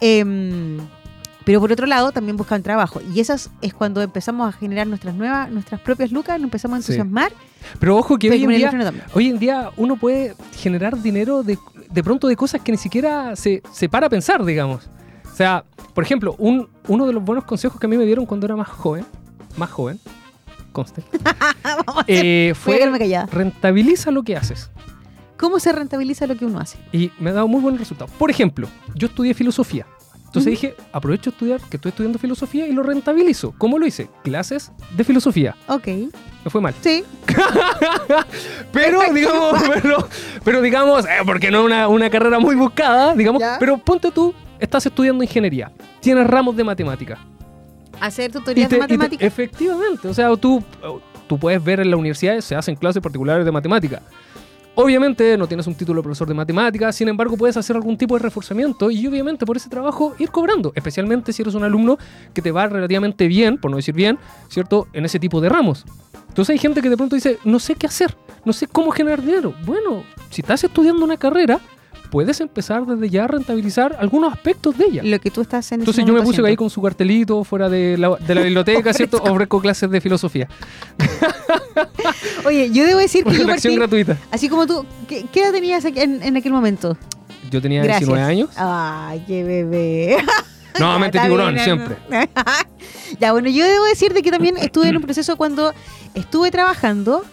em, 0.00 0.78
pero 1.44 1.60
por 1.60 1.70
otro 1.70 1.86
lado 1.86 2.10
también 2.10 2.36
buscan 2.36 2.62
trabajo. 2.62 3.00
Y 3.14 3.20
esas 3.20 3.50
es 3.62 3.72
cuando 3.72 4.02
empezamos 4.02 4.48
a 4.52 4.58
generar 4.58 4.86
nuestras 4.88 5.14
nuevas, 5.14 5.48
nuestras 5.50 5.80
propias 5.80 6.10
lucas, 6.10 6.38
nos 6.40 6.44
empezamos 6.46 6.78
a 6.78 6.82
Sí. 6.82 6.92
entusiasmar. 6.92 7.32
Pero 7.78 7.96
ojo 7.96 8.18
que 8.18 8.30
hoy 8.30 8.42
en, 8.42 8.50
día, 8.50 8.92
hoy 9.14 9.28
en 9.28 9.38
día 9.38 9.70
uno 9.76 9.96
puede 9.96 10.34
generar 10.56 11.00
dinero 11.00 11.42
de, 11.44 11.56
de 11.96 12.04
pronto 12.04 12.28
de 12.28 12.36
cosas 12.36 12.60
que 12.60 12.70
ni 12.70 12.78
siquiera 12.78 13.34
se, 13.34 13.62
se 13.72 13.88
para 13.88 14.06
a 14.06 14.10
pensar, 14.10 14.44
digamos. 14.44 14.90
O 15.24 15.34
sea, 15.34 15.64
por 15.94 16.04
ejemplo, 16.04 16.36
un, 16.38 16.68
uno 16.86 17.06
de 17.06 17.12
los 17.14 17.24
buenos 17.24 17.44
consejos 17.44 17.80
que 17.80 17.86
a 17.86 17.88
mí 17.88 17.96
me 17.96 18.04
dieron 18.04 18.26
cuando 18.26 18.46
era 18.46 18.54
más 18.54 18.68
joven 18.68 19.04
más 19.56 19.70
joven, 19.70 19.98
conste, 20.72 21.02
eh, 22.06 22.52
fue 22.54 22.78
rentabiliza 23.30 24.10
lo 24.10 24.22
que 24.22 24.36
haces. 24.36 24.70
¿Cómo 25.36 25.58
se 25.58 25.72
rentabiliza 25.72 26.26
lo 26.26 26.36
que 26.36 26.46
uno 26.46 26.60
hace? 26.60 26.78
Y 26.92 27.10
me 27.18 27.30
ha 27.30 27.34
dado 27.34 27.48
muy 27.48 27.60
buenos 27.60 27.78
resultados. 27.80 28.10
Por 28.12 28.30
ejemplo, 28.30 28.68
yo 28.94 29.08
estudié 29.08 29.34
filosofía. 29.34 29.86
Entonces 30.24 30.50
dije, 30.50 30.74
aprovecho 30.92 31.30
a 31.30 31.32
estudiar 31.32 31.60
que 31.62 31.76
estoy 31.76 31.90
estudiando 31.90 32.18
filosofía 32.18 32.66
y 32.66 32.72
lo 32.72 32.82
rentabilizo. 32.82 33.54
¿Cómo 33.56 33.78
lo 33.78 33.86
hice? 33.86 34.10
Clases 34.22 34.72
de 34.94 35.04
filosofía. 35.04 35.56
Ok. 35.68 35.88
Me 36.46 36.50
fue 36.50 36.60
mal. 36.60 36.72
Sí. 36.80 37.02
Pero, 38.72 39.00
digamos, 39.12 39.62
pero, 39.82 40.08
pero 40.44 40.62
digamos, 40.62 41.04
eh, 41.06 41.08
porque 41.24 41.50
no 41.50 41.58
es 41.60 41.64
una, 41.66 41.88
una 41.88 42.08
carrera 42.08 42.38
muy 42.38 42.54
buscada, 42.54 43.14
digamos, 43.16 43.40
Ya. 43.40 43.56
pero 43.58 43.78
ponte 43.78 44.12
tú, 44.12 44.32
estás 44.60 44.86
estudiando 44.86 45.24
ingeniería, 45.24 45.72
tienes 46.00 46.24
ramos 46.26 46.56
de 46.56 46.62
matemática. 46.62 47.18
Hacer 48.00 48.30
tutorías 48.30 48.68
te- 48.68 48.76
de 48.76 48.80
te- 48.80 48.84
matemáticas. 48.96 49.26
efectivamente, 49.26 50.06
o 50.06 50.14
sea, 50.14 50.36
tú, 50.36 50.62
tú 51.26 51.36
puedes 51.36 51.62
ver 51.64 51.80
en 51.80 51.90
la 51.90 51.96
universidad, 51.96 52.38
se 52.40 52.54
hacen 52.54 52.76
clases 52.76 53.02
particulares 53.02 53.44
de 53.44 53.50
matemática. 53.50 54.00
Obviamente 54.78 55.38
no 55.38 55.48
tienes 55.48 55.66
un 55.66 55.74
título 55.74 56.00
de 56.00 56.02
profesor 56.02 56.28
de 56.28 56.34
matemáticas, 56.34 56.94
sin 56.94 57.08
embargo 57.08 57.38
puedes 57.38 57.56
hacer 57.56 57.76
algún 57.76 57.96
tipo 57.96 58.14
de 58.14 58.22
reforzamiento 58.22 58.90
y 58.90 59.06
obviamente 59.06 59.46
por 59.46 59.56
ese 59.56 59.70
trabajo 59.70 60.14
ir 60.18 60.30
cobrando, 60.30 60.70
especialmente 60.74 61.32
si 61.32 61.40
eres 61.40 61.54
un 61.54 61.64
alumno 61.64 61.96
que 62.34 62.42
te 62.42 62.52
va 62.52 62.66
relativamente 62.66 63.26
bien, 63.26 63.56
por 63.56 63.70
no 63.70 63.78
decir 63.78 63.94
bien, 63.94 64.18
¿cierto? 64.48 64.86
En 64.92 65.06
ese 65.06 65.18
tipo 65.18 65.40
de 65.40 65.48
ramos. 65.48 65.86
Entonces 66.28 66.52
hay 66.52 66.58
gente 66.58 66.82
que 66.82 66.90
de 66.90 66.96
pronto 66.98 67.16
dice, 67.16 67.38
no 67.42 67.58
sé 67.58 67.74
qué 67.74 67.86
hacer, 67.86 68.14
no 68.44 68.52
sé 68.52 68.66
cómo 68.66 68.90
generar 68.90 69.22
dinero. 69.22 69.54
Bueno, 69.64 70.02
si 70.28 70.42
estás 70.42 70.62
estudiando 70.62 71.02
una 71.02 71.16
carrera, 71.16 71.58
puedes 72.16 72.40
empezar 72.40 72.86
desde 72.86 73.10
ya 73.10 73.24
a 73.24 73.26
rentabilizar 73.26 73.94
algunos 74.00 74.32
aspectos 74.32 74.78
de 74.78 74.86
ella. 74.86 75.02
Lo 75.04 75.20
que 75.20 75.30
tú 75.30 75.42
estás 75.42 75.70
en 75.72 75.80
Entonces 75.80 76.02
yo 76.02 76.14
me 76.14 76.22
puse 76.22 76.40
ahí 76.46 76.56
con 76.56 76.70
su 76.70 76.80
cartelito 76.80 77.44
fuera 77.44 77.68
de 77.68 77.98
la, 77.98 78.16
de 78.16 78.34
la 78.34 78.40
biblioteca, 78.40 78.90
¿cierto? 78.94 79.18
Ofrezco 79.18 79.60
clases 79.60 79.90
de 79.90 80.00
filosofía. 80.00 80.48
Oye, 82.46 82.70
yo 82.70 82.86
debo 82.86 83.00
decir 83.00 83.22
que 83.22 83.34
yo 83.34 83.44
Una 83.44 83.52
partí, 83.52 83.76
gratuita. 83.76 84.16
así 84.30 84.48
como 84.48 84.66
tú, 84.66 84.86
¿qué, 85.06 85.26
qué 85.30 85.42
edad 85.42 85.52
tenías 85.52 85.84
en, 85.84 86.22
en 86.22 86.36
aquel 86.38 86.52
momento? 86.52 86.96
Yo 87.50 87.60
tenía 87.60 87.82
Gracias. 87.82 88.08
19 88.08 88.26
años. 88.26 88.48
Ay, 88.56 89.22
qué 89.26 89.44
bebé. 89.44 90.16
Nuevamente 90.78 91.18
tiburón, 91.22 91.52
bien, 91.52 91.64
siempre. 91.66 91.96
ya, 93.20 93.32
bueno, 93.32 93.50
yo 93.50 93.66
debo 93.66 93.84
decir 93.84 94.14
de 94.14 94.22
que 94.22 94.30
también 94.30 94.56
estuve 94.56 94.88
en 94.88 94.96
un 94.96 95.02
proceso 95.02 95.36
cuando 95.36 95.74
estuve 96.14 96.50
trabajando, 96.50 97.24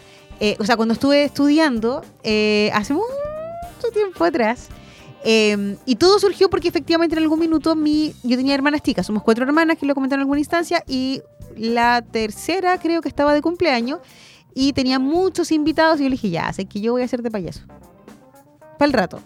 eh, 0.41 0.57
o 0.59 0.65
sea, 0.65 0.75
cuando 0.75 0.93
estuve 0.93 1.23
estudiando 1.23 2.03
eh, 2.25 2.69
hace 2.73 2.93
mucho 2.93 3.07
tiempo 3.91 4.23
atrás. 4.23 4.69
eh, 5.23 5.77
y 5.85 5.95
todo 5.95 6.19
surgió 6.19 6.49
porque 6.49 6.67
efectivamente 6.67 7.15
en 7.15 7.23
algún 7.23 7.39
minuto 7.39 7.75
mi, 7.75 8.13
yo 8.23 8.35
tenía 8.35 8.53
hermanas 8.55 8.81
chicas, 8.81 9.05
somos 9.05 9.23
cuatro 9.23 9.45
hermanas 9.45 9.77
que 9.77 9.85
lo 9.85 9.95
comentaron 9.95 10.21
en 10.21 10.23
alguna 10.23 10.39
instancia 10.39 10.83
y 10.87 11.21
la 11.55 12.01
tercera 12.01 12.77
creo 12.77 13.01
que 13.01 13.07
estaba 13.09 13.33
de 13.33 13.41
cumpleaños 13.41 13.99
y 14.53 14.73
tenía 14.73 14.99
muchos 14.99 15.51
invitados 15.51 15.99
y 15.99 16.03
yo 16.03 16.09
le 16.09 16.15
dije, 16.15 16.29
ya, 16.29 16.51
sé 16.53 16.65
que 16.65 16.81
yo 16.81 16.91
voy 16.91 17.01
a 17.01 17.05
hacer 17.05 17.21
de 17.21 17.31
payaso. 17.31 17.61
Para 18.77 18.85
el 18.85 18.93
rato. 18.93 19.19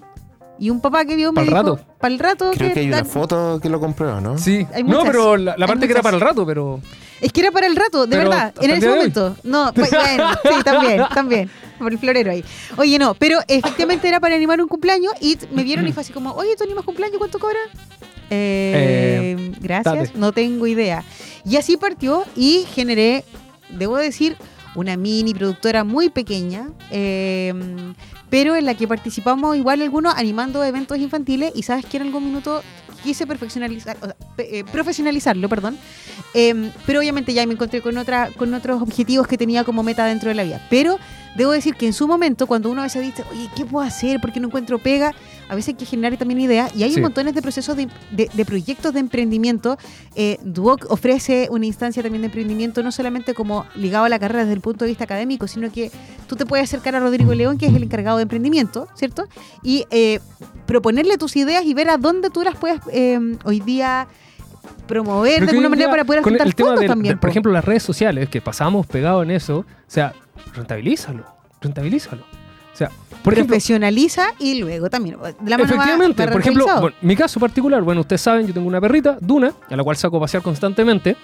Y 0.59 0.69
un 0.69 0.81
papá 0.81 1.05
que 1.05 1.15
vio 1.15 1.31
me 1.31 1.35
¿Pa'l 1.35 1.45
dijo, 1.45 1.57
rato? 1.57 1.79
para 1.99 2.13
el 2.13 2.19
rato. 2.19 2.51
Creo 2.53 2.73
que 2.73 2.79
hay 2.79 2.87
una 2.87 3.05
foto 3.05 3.59
que 3.61 3.69
lo 3.69 3.79
compró, 3.79 4.19
¿no? 4.21 4.37
Sí. 4.37 4.65
Hay 4.73 4.83
no, 4.83 5.03
pero 5.03 5.37
la, 5.37 5.55
parte 5.67 5.87
que 5.87 5.93
era 5.93 6.01
para 6.01 6.15
el 6.15 6.21
rato, 6.21 6.45
pero. 6.45 6.79
Es 7.21 7.31
que 7.31 7.41
era 7.41 7.51
para 7.51 7.67
el 7.67 7.75
rato, 7.75 8.05
de 8.05 8.15
Pero 8.15 8.29
verdad, 8.29 8.53
en 8.61 8.71
ese 8.71 8.89
momento. 8.89 9.35
No, 9.43 9.71
pues, 9.75 9.89
bueno, 9.89 10.29
sí, 10.43 10.63
también, 10.63 11.03
también. 11.13 11.49
Por 11.79 11.91
el 11.91 11.99
florero 11.99 12.31
ahí. 12.31 12.43
Oye, 12.77 12.97
no, 12.99 13.13
pero 13.15 13.39
efectivamente 13.47 14.07
era 14.07 14.19
para 14.19 14.35
animar 14.35 14.61
un 14.61 14.67
cumpleaños 14.67 15.13
y 15.21 15.37
me 15.51 15.63
vieron 15.63 15.87
y 15.87 15.93
fue 15.93 16.01
así 16.01 16.13
como, 16.13 16.31
oye, 16.33 16.55
¿tú 16.55 16.63
animas 16.63 16.85
cumpleaños? 16.85 17.17
¿Cuánto 17.17 17.39
cobra? 17.39 17.59
Eh, 18.29 19.53
gracias, 19.59 19.95
date. 19.95 20.11
no 20.15 20.31
tengo 20.31 20.67
idea. 20.67 21.03
Y 21.45 21.57
así 21.57 21.77
partió 21.77 22.23
y 22.35 22.65
generé, 22.73 23.23
debo 23.69 23.97
decir, 23.97 24.37
una 24.75 24.97
mini 24.97 25.33
productora 25.33 25.83
muy 25.83 26.09
pequeña, 26.09 26.69
eh, 26.91 27.53
pero 28.29 28.55
en 28.55 28.65
la 28.65 28.75
que 28.75 28.87
participamos 28.87 29.55
igual 29.55 29.81
algunos 29.81 30.15
animando 30.15 30.63
eventos 30.63 30.97
infantiles 30.97 31.51
y 31.55 31.63
sabes 31.63 31.85
que 31.85 31.97
en 31.97 32.03
algún 32.03 32.25
minuto 32.25 32.61
quise 33.03 33.25
perfeccionalizar, 33.25 33.97
o 34.01 34.05
sea, 34.05 34.15
eh, 34.39 34.63
profesionalizarlo, 34.71 35.47
perdón. 35.47 35.77
Eh, 36.33 36.71
pero 36.85 36.99
obviamente 36.99 37.33
ya 37.33 37.45
me 37.45 37.53
encontré 37.53 37.81
con 37.81 37.97
otra, 37.97 38.29
con 38.37 38.53
otros 38.53 38.81
objetivos 38.81 39.27
que 39.27 39.37
tenía 39.37 39.63
como 39.63 39.83
meta 39.83 40.05
dentro 40.05 40.29
de 40.29 40.35
la 40.35 40.43
vida. 40.43 40.65
Pero 40.69 40.97
debo 41.35 41.51
decir 41.51 41.75
que 41.75 41.85
en 41.85 41.93
su 41.93 42.07
momento, 42.07 42.47
cuando 42.47 42.69
uno 42.69 42.81
a 42.81 42.85
veces 42.85 43.03
dice, 43.03 43.23
oye, 43.31 43.49
¿qué 43.55 43.65
puedo 43.65 43.85
hacer? 43.85 44.19
¿Por 44.19 44.33
qué 44.33 44.39
no 44.39 44.47
encuentro 44.47 44.79
pega? 44.79 45.13
A 45.49 45.55
veces 45.55 45.69
hay 45.69 45.73
que 45.75 45.85
generar 45.85 46.17
también 46.17 46.39
ideas. 46.41 46.75
Y 46.75 46.83
hay 46.83 46.91
Sí. 46.91 46.97
un 46.97 47.03
montones 47.03 47.33
de 47.33 47.41
procesos 47.41 47.75
de, 47.77 47.87
de- 48.11 48.29
de 48.33 48.45
proyectos 48.45 48.93
de 48.93 48.99
emprendimiento. 48.99 49.77
Eh, 50.15 50.37
Duoc 50.43 50.85
ofrece 50.89 51.47
una 51.51 51.65
instancia 51.65 52.03
también 52.03 52.21
de 52.21 52.27
emprendimiento, 52.27 52.83
no 52.83 52.91
solamente 52.91 53.33
como 53.33 53.65
ligado 53.75 54.05
a 54.05 54.09
la 54.09 54.19
carrera 54.19 54.41
desde 54.41 54.53
el 54.53 54.61
punto 54.61 54.85
de 54.85 54.89
vista 54.89 55.05
académico, 55.05 55.47
sino 55.47 55.71
que 55.71 55.91
tú 56.27 56.35
te 56.35 56.45
puedes 56.45 56.63
acercar 56.65 56.95
a 56.95 56.99
Rodrigo 56.99 57.33
León, 57.33 57.57
que 57.57 57.67
es 57.67 57.73
el 57.73 57.83
encargado 57.83 58.17
de 58.17 58.23
emprendimiento, 58.23 58.87
¿cierto? 58.95 59.27
Y 59.63 59.85
eh, 59.89 60.19
proponerle 60.65 61.17
tus 61.17 61.35
ideas 61.37 61.63
y 61.65 61.73
ver 61.73 61.89
a 61.89 61.97
dónde 61.97 62.29
tú 62.29 62.43
las 62.43 62.55
puedes 62.55 62.79
eh, 62.91 63.19
hoy 63.45 63.59
día 63.61 64.07
promover 64.85 65.43
de 65.45 65.49
alguna 65.49 65.69
manera 65.69 65.89
para 65.89 66.03
poder 66.05 66.23
juntar 66.23 66.45
el 66.47 66.55
tema 66.55 66.67
fondos 66.69 66.81
del- 66.81 66.89
también. 66.89 67.13
por 67.15 67.21
po. 67.21 67.31
ejemplo, 67.31 67.51
las 67.51 67.63
redes 67.65 67.83
sociales, 67.83 68.29
que 68.29 68.41
pasamos 68.41 68.85
pegados 68.85 69.23
en 69.23 69.31
eso, 69.31 69.59
o 69.59 69.65
sea, 69.87 70.13
rentabilízalo, 70.53 71.25
rentabilízalo. 71.61 72.23
O 72.77 72.79
sea, 72.79 72.91
por 73.23 73.33
ejemplo, 73.33 73.53
profesionaliza 73.53 74.27
y 74.37 74.61
luego 74.61 74.87
también 74.87 75.17
la 75.19 75.57
mano 75.57 75.63
efectivamente, 75.63 76.27
va 76.27 76.31
por 76.31 76.41
ejemplo, 76.41 76.65
bueno, 76.79 76.95
mi 77.01 77.15
caso 77.15 77.39
particular, 77.39 77.81
bueno, 77.81 78.01
ustedes 78.01 78.21
saben, 78.21 78.45
yo 78.45 78.53
tengo 78.53 78.67
una 78.67 78.79
perrita, 78.79 79.17
Duna, 79.19 79.51
a 79.67 79.75
la 79.75 79.83
cual 79.83 79.97
saco 79.97 80.17
a 80.17 80.19
pasear 80.19 80.43
constantemente, 80.43 81.17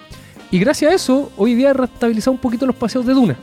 y 0.50 0.58
gracias 0.58 0.90
a 0.90 0.94
eso, 0.96 1.30
hoy 1.36 1.54
día 1.54 1.70
he 1.70 1.72
rentabilizado 1.72 2.32
un 2.32 2.38
poquito 2.38 2.66
los 2.66 2.74
paseos 2.74 3.06
de 3.06 3.12
Duna. 3.14 3.36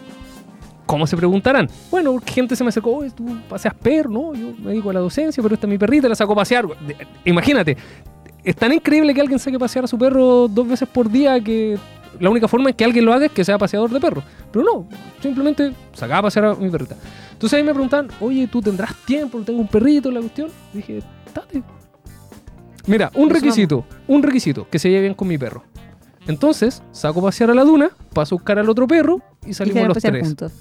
¿Cómo 0.85 1.07
se 1.07 1.15
preguntarán? 1.15 1.69
Bueno, 1.89 2.19
gente 2.25 2.53
se 2.57 2.65
me 2.65 2.69
acercó, 2.69 2.97
"Oye, 2.97 3.11
tú 3.11 3.25
paseas 3.47 3.73
perro, 3.75 4.09
¿no? 4.09 4.33
Yo 4.33 4.47
me 4.59 4.71
dedico 4.71 4.89
a 4.89 4.93
la 4.93 4.99
docencia, 4.99 5.41
pero 5.41 5.55
esta 5.55 5.65
es 5.67 5.71
mi 5.71 5.77
perrita, 5.77 6.09
la 6.09 6.15
saco 6.15 6.33
a 6.33 6.35
pasear. 6.35 6.65
Imagínate, 7.23 7.77
es 8.43 8.55
tan 8.57 8.73
increíble 8.73 9.13
que 9.13 9.21
alguien 9.21 9.39
saque 9.39 9.55
a 9.55 9.59
pasear 9.59 9.85
a 9.85 9.87
su 9.87 9.97
perro 9.97 10.49
dos 10.49 10.67
veces 10.67 10.89
por 10.89 11.09
día 11.09 11.39
que 11.39 11.77
la 12.21 12.29
única 12.29 12.47
forma 12.47 12.69
en 12.69 12.75
que 12.75 12.85
alguien 12.85 13.03
lo 13.03 13.13
haga 13.13 13.25
es 13.25 13.31
que 13.31 13.43
sea 13.43 13.57
paseador 13.57 13.89
de 13.89 13.99
perros. 13.99 14.23
Pero 14.51 14.63
no, 14.63 14.87
simplemente 15.21 15.73
sacaba 15.93 16.19
a 16.19 16.21
pasear 16.23 16.45
a 16.45 16.55
mi 16.55 16.69
perrita. 16.69 16.95
Entonces 17.33 17.57
ahí 17.57 17.63
me 17.63 17.73
preguntan, 17.73 18.07
oye, 18.19 18.47
¿tú 18.47 18.61
tendrás 18.61 18.95
tiempo? 19.05 19.41
Tengo 19.41 19.59
un 19.59 19.67
perrito, 19.67 20.11
la 20.11 20.19
cuestión. 20.19 20.49
dije, 20.71 21.01
date. 21.33 21.63
Mira, 22.85 23.11
un 23.15 23.29
requisito, 23.29 23.85
un 24.07 24.21
requisito, 24.21 24.67
que 24.69 24.77
se 24.77 24.89
lleve 24.89 25.01
bien 25.01 25.13
con 25.15 25.27
mi 25.27 25.37
perro. 25.37 25.63
Entonces, 26.27 26.83
saco 26.91 27.19
a 27.19 27.23
pasear 27.23 27.49
a 27.51 27.55
la 27.55 27.63
duna, 27.63 27.89
paso 28.13 28.35
a 28.35 28.37
buscar 28.37 28.59
al 28.59 28.69
otro 28.69 28.87
perro 28.87 29.21
y 29.45 29.49
Y 29.49 29.53
salimos 29.53 29.73
quieren 29.73 29.87
los 29.89 29.97
tres. 29.97 30.23
juntos. 30.27 30.51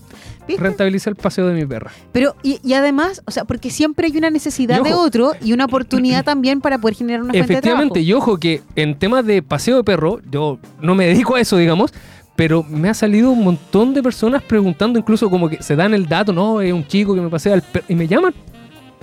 Rentabiliza 0.59 1.11
el 1.11 1.17
paseo 1.17 1.47
de 1.47 1.55
mi 1.55 1.67
perra. 1.67 1.93
Pero, 2.13 2.35
y, 2.43 2.59
y 2.65 2.73
además, 2.73 3.23
o 3.27 3.31
sea, 3.31 3.45
porque 3.45 3.71
siempre 3.71 4.07
hay 4.07 4.17
una 4.17 4.31
necesidad 4.31 4.81
Y 4.81 4.85
de 4.89 4.95
otro 4.95 5.33
y 5.41 5.53
una 5.53 5.67
oportunidad 5.67 6.25
también 6.25 6.61
para 6.61 6.79
poder 6.79 6.97
generar 6.97 7.23
una 7.23 7.33
fuente 7.33 7.55
de 7.55 7.61
trabajo. 7.61 7.83
Efectivamente, 7.85 8.01
y 8.01 8.13
ojo 8.15 8.39
que 8.39 8.63
en 8.75 8.99
temas 8.99 9.25
de 9.27 9.43
paseo 9.43 9.77
de 9.77 9.85
perro, 9.85 10.21
yo 10.31 10.59
no 10.81 10.95
me 10.95 11.07
dedico 11.07 11.37
a 11.37 11.41
eso, 11.41 11.57
digamos, 11.57 11.93
pero 12.35 12.63
me 12.63 12.89
ha 12.89 12.95
salido 12.95 13.31
un 13.31 13.45
montón 13.45 13.93
de 13.95 14.03
personas 14.03 14.43
preguntando, 14.43 14.99
incluso 14.99 15.29
como 15.31 15.49
que 15.49 15.63
se 15.63 15.77
dan 15.77 15.93
el 15.95 16.07
dato, 16.07 16.33
no, 16.33 16.61
es 16.63 16.73
un 16.73 16.87
chico 16.87 17.15
que 17.15 17.21
me 17.21 17.29
pasea 17.29 17.55
el 17.55 17.63
perro, 17.63 17.85
y 17.89 17.95
me 17.95 18.09
llaman, 18.09 18.35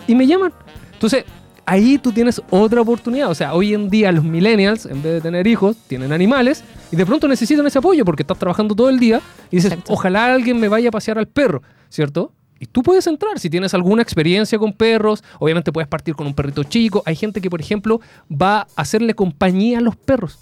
y 0.07 0.15
me 0.15 0.25
llaman. 0.25 0.51
Entonces, 0.93 1.23
ahí 1.67 1.99
tú 1.99 2.11
tienes 2.11 2.41
otra 2.49 2.81
oportunidad. 2.81 3.29
O 3.29 3.35
sea, 3.35 3.53
hoy 3.53 3.75
en 3.75 3.89
día 3.89 4.11
los 4.11 4.23
millennials, 4.23 4.87
en 4.87 5.03
vez 5.03 5.13
de 5.13 5.21
tener 5.21 5.45
hijos, 5.45 5.75
tienen 5.87 6.11
animales, 6.11 6.63
y 6.91 6.95
de 6.95 7.05
pronto 7.05 7.27
necesitan 7.27 7.67
ese 7.67 7.77
apoyo 7.77 8.03
porque 8.05 8.23
estás 8.23 8.39
trabajando 8.39 8.73
todo 8.73 8.89
el 8.89 8.97
día, 8.97 9.21
y 9.51 9.57
dices, 9.57 9.73
Exacto. 9.73 9.93
ojalá 9.93 10.33
alguien 10.33 10.59
me 10.59 10.69
vaya 10.69 10.89
a 10.89 10.91
pasear 10.91 11.19
al 11.19 11.27
perro, 11.27 11.61
¿cierto? 11.89 12.31
Y 12.59 12.65
tú 12.65 12.81
puedes 12.81 13.05
entrar 13.05 13.37
si 13.37 13.49
tienes 13.49 13.73
alguna 13.75 14.01
experiencia 14.01 14.57
con 14.57 14.73
perros. 14.73 15.23
Obviamente 15.37 15.71
puedes 15.71 15.87
partir 15.87 16.15
con 16.15 16.25
un 16.25 16.33
perrito 16.33 16.63
chico. 16.63 17.03
Hay 17.05 17.15
gente 17.15 17.39
que, 17.39 17.51
por 17.51 17.61
ejemplo, 17.61 18.01
va 18.31 18.61
a 18.61 18.67
hacerle 18.81 19.13
compañía 19.13 19.77
a 19.77 19.81
los 19.81 19.95
perros. 19.95 20.39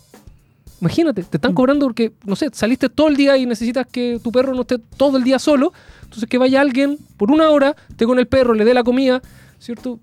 Imagínate, 0.80 1.24
te 1.24 1.36
están 1.36 1.54
cobrando 1.54 1.86
porque, 1.86 2.14
no 2.24 2.38
sé, 2.38 2.50
saliste 2.54 2.88
todo 2.88 3.10
el 3.10 3.18
día 3.18 3.36
y 3.36 3.46
necesitas 3.46 3.86
que 3.86 4.22
tu 4.24 4.32
perro 4.32 4.54
no 4.54 4.62
esté 4.62 4.78
todo 4.96 5.18
el 5.18 5.26
día 5.26 5.40
solo. 5.40 5.74
Entonces 6.04 6.30
que 6.30 6.38
vaya 6.38 6.62
alguien 6.62 6.98
por 7.18 7.32
una 7.32 7.50
hora, 7.50 7.76
esté 7.90 8.06
con 8.06 8.18
el 8.18 8.28
perro, 8.28 8.54
le 8.54 8.64
dé 8.64 8.74
la 8.74 8.84
comida, 8.84 9.22
¿cierto? 9.60 10.00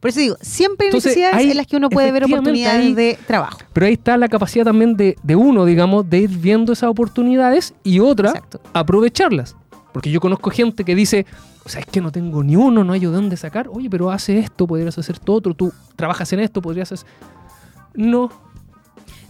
Por 0.00 0.10
eso 0.10 0.20
digo, 0.20 0.36
siempre 0.40 0.86
hay 0.86 0.88
Entonces, 0.90 1.10
necesidades 1.10 1.36
hay- 1.38 1.50
en 1.50 1.56
las 1.56 1.66
que 1.66 1.76
uno 1.76 1.88
puede 1.90 2.12
ver 2.12 2.24
oportunidades 2.24 2.80
hay- 2.86 2.94
de 2.94 3.18
trabajo. 3.26 3.58
Pero 3.72 3.86
ahí 3.86 3.94
está 3.94 4.16
la 4.16 4.28
capacidad 4.28 4.64
también 4.64 4.96
de, 4.96 5.16
de 5.22 5.34
uno, 5.36 5.64
digamos, 5.64 6.08
de 6.08 6.18
ir 6.18 6.30
viendo 6.30 6.72
esas 6.72 6.88
oportunidades 6.88 7.74
y 7.82 7.98
otra, 8.00 8.28
Exacto. 8.30 8.60
aprovecharlas. 8.72 9.56
Porque 9.92 10.10
yo 10.10 10.20
conozco 10.20 10.50
gente 10.50 10.84
que 10.84 10.94
dice, 10.94 11.26
o 11.64 11.68
sea, 11.68 11.80
es 11.80 11.86
que 11.86 12.00
no 12.00 12.12
tengo 12.12 12.44
ni 12.44 12.54
uno, 12.54 12.84
no 12.84 12.92
hay 12.92 13.00
de 13.00 13.06
dónde 13.06 13.36
sacar. 13.36 13.68
Oye, 13.72 13.90
pero 13.90 14.10
hace 14.12 14.38
esto, 14.38 14.66
podrías 14.66 14.96
hacer 14.96 15.16
esto 15.16 15.32
otro, 15.32 15.54
tú 15.54 15.72
trabajas 15.96 16.32
en 16.32 16.40
esto, 16.40 16.62
podrías 16.62 16.92
hacer... 16.92 17.06
No, 17.94 18.30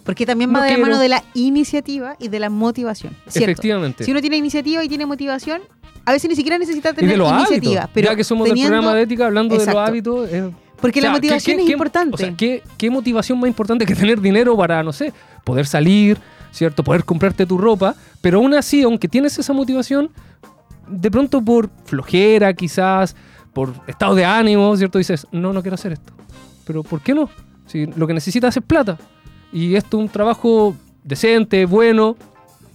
Porque 0.05 0.25
también 0.27 0.51
No 0.53 0.59
va 0.59 0.65
de 0.67 0.73
la 0.73 0.79
mano 0.79 0.99
de 0.99 1.09
la 1.09 1.23
iniciativa 1.35 2.17
y 2.19 2.29
de 2.29 2.41
la 2.41 2.49
motivación. 2.51 3.15
¿cierto? 3.29 3.51
efectivamente. 3.51 4.05
Si 4.05 4.11
uno 4.11 4.21
tiene 4.21 4.37
iniciativa 4.37 4.83
y 4.85 4.89
tiene 4.89 5.05
motivación, 5.07 5.61
a 6.09 6.13
veces 6.13 6.29
ni 6.31 6.37
siquiera 6.37 6.59
necesita 6.59 6.93
tener 6.93 7.11
de 7.11 7.17
los 7.17 7.31
iniciativa. 7.31 7.83
hábitos. 7.83 7.91
Pero 7.95 8.09
ya 8.11 8.17
que 8.17 8.25
somos 8.25 8.49
teniendo- 8.49 8.71
del 8.73 8.79
programa 8.81 8.97
de 8.97 9.03
ética, 9.03 9.27
hablando 9.27 9.55
de 9.55 9.61
Exacto. 9.61 9.81
los 9.81 9.89
hábitos... 9.89 10.29
eh, 10.33 10.51
Porque 10.81 11.01
o 11.01 11.03
sea, 11.03 11.11
la 11.11 11.17
motivación 11.17 11.57
¿qué- 11.59 11.65
es 11.65 11.71
importante. 11.71 12.15
O 12.15 12.19
sea, 12.19 12.35
¿qué, 12.37 12.63
qué 12.77 12.91
motivación 12.91 13.39
más 13.41 13.49
importante 13.49 13.85
que 13.85 13.95
tener 13.95 14.21
dinero 14.21 14.57
para, 14.57 14.83
no 14.83 14.93
sé, 14.93 15.13
poder 15.45 15.67
salir, 15.67 16.19
¿cierto? 16.53 16.83
Poder 16.85 17.05
comprarte 17.05 17.45
tu 17.47 17.59
ropa, 17.59 17.95
pero 18.21 18.39
aún 18.39 18.55
así, 18.55 18.83
aunque 18.83 19.09
tienes 19.09 19.39
esa 19.39 19.53
motivación, 19.53 20.11
de 20.89 21.11
pronto 21.11 21.43
por 21.43 21.69
flojera 21.85 22.53
quizás, 22.55 23.15
por 23.53 23.75
estado 23.87 24.15
de 24.15 24.25
ánimo, 24.25 24.77
¿cierto? 24.77 24.99
Dices, 24.99 25.27
no, 25.33 25.53
no 25.53 25.63
quiero 25.63 25.75
hacer 25.75 25.93
esto. 25.93 26.13
Pero 26.65 26.83
¿por 26.83 27.01
qué 27.01 27.13
no? 27.15 27.29
Si 27.67 27.87
lo 27.87 28.07
que 28.07 28.15
necesitas 28.15 28.57
es 28.57 28.63
plata. 28.63 28.97
Y 29.53 29.75
esto 29.75 29.97
es 29.99 30.03
un 30.05 30.09
trabajo 30.09 30.75
decente, 31.03 31.65
bueno. 31.67 32.17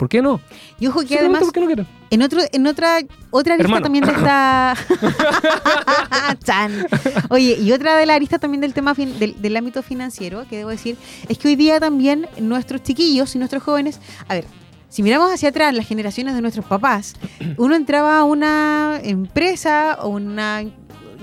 ¿Por 0.03 0.09
qué 0.09 0.21
no? 0.21 0.41
Y 0.81 0.87
ojo 0.87 0.99
que 1.05 1.17
además, 1.17 1.39
¿por 1.45 1.53
qué 1.53 1.61
no 1.61 1.65
quieren? 1.65 1.87
en, 2.09 2.21
otro, 2.23 2.41
en 2.51 2.67
otra, 2.67 2.99
otra 3.31 3.55
Hermano. 3.55 3.81
también 3.83 4.03
de 4.03 4.11
esta... 4.11 4.75
Chan. 6.43 6.87
Oye, 7.29 7.57
y 7.61 7.71
otra 7.71 7.95
de 7.95 8.05
la 8.05 8.19
lista 8.19 8.37
también 8.37 8.59
del 8.59 8.73
tema 8.73 8.95
fin- 8.95 9.17
del, 9.17 9.41
del 9.41 9.55
ámbito 9.55 9.81
financiero, 9.81 10.45
que 10.49 10.57
debo 10.57 10.71
decir, 10.71 10.97
es 11.29 11.37
que 11.37 11.47
hoy 11.47 11.55
día 11.55 11.79
también 11.79 12.27
nuestros 12.37 12.83
chiquillos 12.83 13.33
y 13.35 13.37
nuestros 13.39 13.63
jóvenes, 13.63 14.01
a 14.27 14.33
ver, 14.33 14.43
si 14.89 15.03
miramos 15.03 15.31
hacia 15.31 15.47
atrás 15.47 15.73
las 15.73 15.87
generaciones 15.87 16.35
de 16.35 16.41
nuestros 16.41 16.65
papás, 16.65 17.13
uno 17.57 17.73
entraba 17.75 18.19
a 18.19 18.23
una 18.25 18.99
empresa 19.01 19.99
o 20.01 20.09
una 20.09 20.65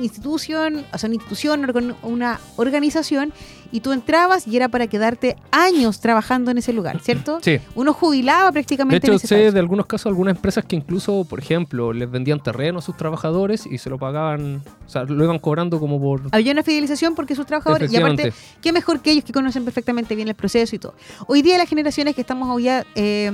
institución, 0.01 0.87
o 0.91 0.97
sea, 0.97 1.09
una 1.09 1.16
institución, 1.16 1.70
una 2.03 2.41
organización, 2.57 3.35
y 3.73 3.81
tú 3.81 3.93
entrabas 3.93 4.47
y 4.47 4.57
era 4.57 4.68
para 4.68 4.87
quedarte 4.87 5.37
años 5.51 6.01
trabajando 6.01 6.51
en 6.51 6.59
ese 6.59 6.73
lugar, 6.73 7.01
¿cierto? 7.01 7.39
Sí. 7.43 7.59
Uno 7.75 7.93
jubilaba 7.93 8.47
De 8.47 8.53
prácticamente 8.53 8.99
hecho, 9.07 9.12
en 9.12 9.16
ese 9.16 9.27
sé 9.27 9.53
de 9.53 9.59
algunos 9.59 9.87
casos 9.87 10.07
algunas 10.07 10.37
empresas 10.37 10.64
que 10.64 10.77
incluso, 10.77 11.25
por 11.25 11.39
ejemplo, 11.39 11.93
les 11.93 12.11
vendían 12.11 12.43
terreno 12.43 12.79
a 12.79 12.83
sus 12.83 12.97
trabajadores 12.97 13.66
y 13.66 13.79
se 13.79 13.91
lo 13.91 13.99
pagaban, 13.99 14.62
o 14.87 14.89
sea, 14.89 15.05
lo 15.05 15.23
iban 15.25 15.39
cobrando 15.39 15.79
como 15.79 16.01
por... 16.01 16.23
Había 16.33 16.53
una 16.53 16.62
fidelización 16.62 17.14
porque 17.14 17.35
sus 17.35 17.47
trabajadores, 17.47 17.93
y 17.93 17.97
aparte, 17.97 18.33
qué 18.61 18.73
mejor 18.73 19.01
que 19.01 19.12
ellos 19.12 19.25
que 19.25 19.33
conocen 19.33 19.64
perfectamente 19.64 20.14
bien 20.14 20.29
el 20.29 20.35
proceso 20.35 20.75
y 20.75 20.79
todo. 20.79 20.95
Hoy 21.27 21.43
día 21.43 21.59
las 21.59 21.68
generaciones 21.68 22.14
que 22.14 22.21
estamos 22.21 22.49
hoy 22.49 22.64
ya 22.64 22.85
eh, 22.95 23.31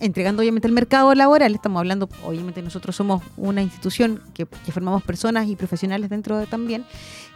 entregando 0.00 0.42
obviamente 0.42 0.68
el 0.68 0.74
mercado 0.74 1.14
laboral, 1.14 1.54
estamos 1.54 1.80
hablando, 1.80 2.08
obviamente 2.24 2.62
nosotros 2.62 2.96
somos 2.96 3.22
una 3.36 3.62
institución 3.62 4.20
que, 4.34 4.46
que 4.46 4.72
formamos 4.72 5.02
personas 5.02 5.48
y 5.48 5.56
profesionales 5.56 6.10
dentro 6.10 6.38
de 6.38 6.46
también. 6.46 6.84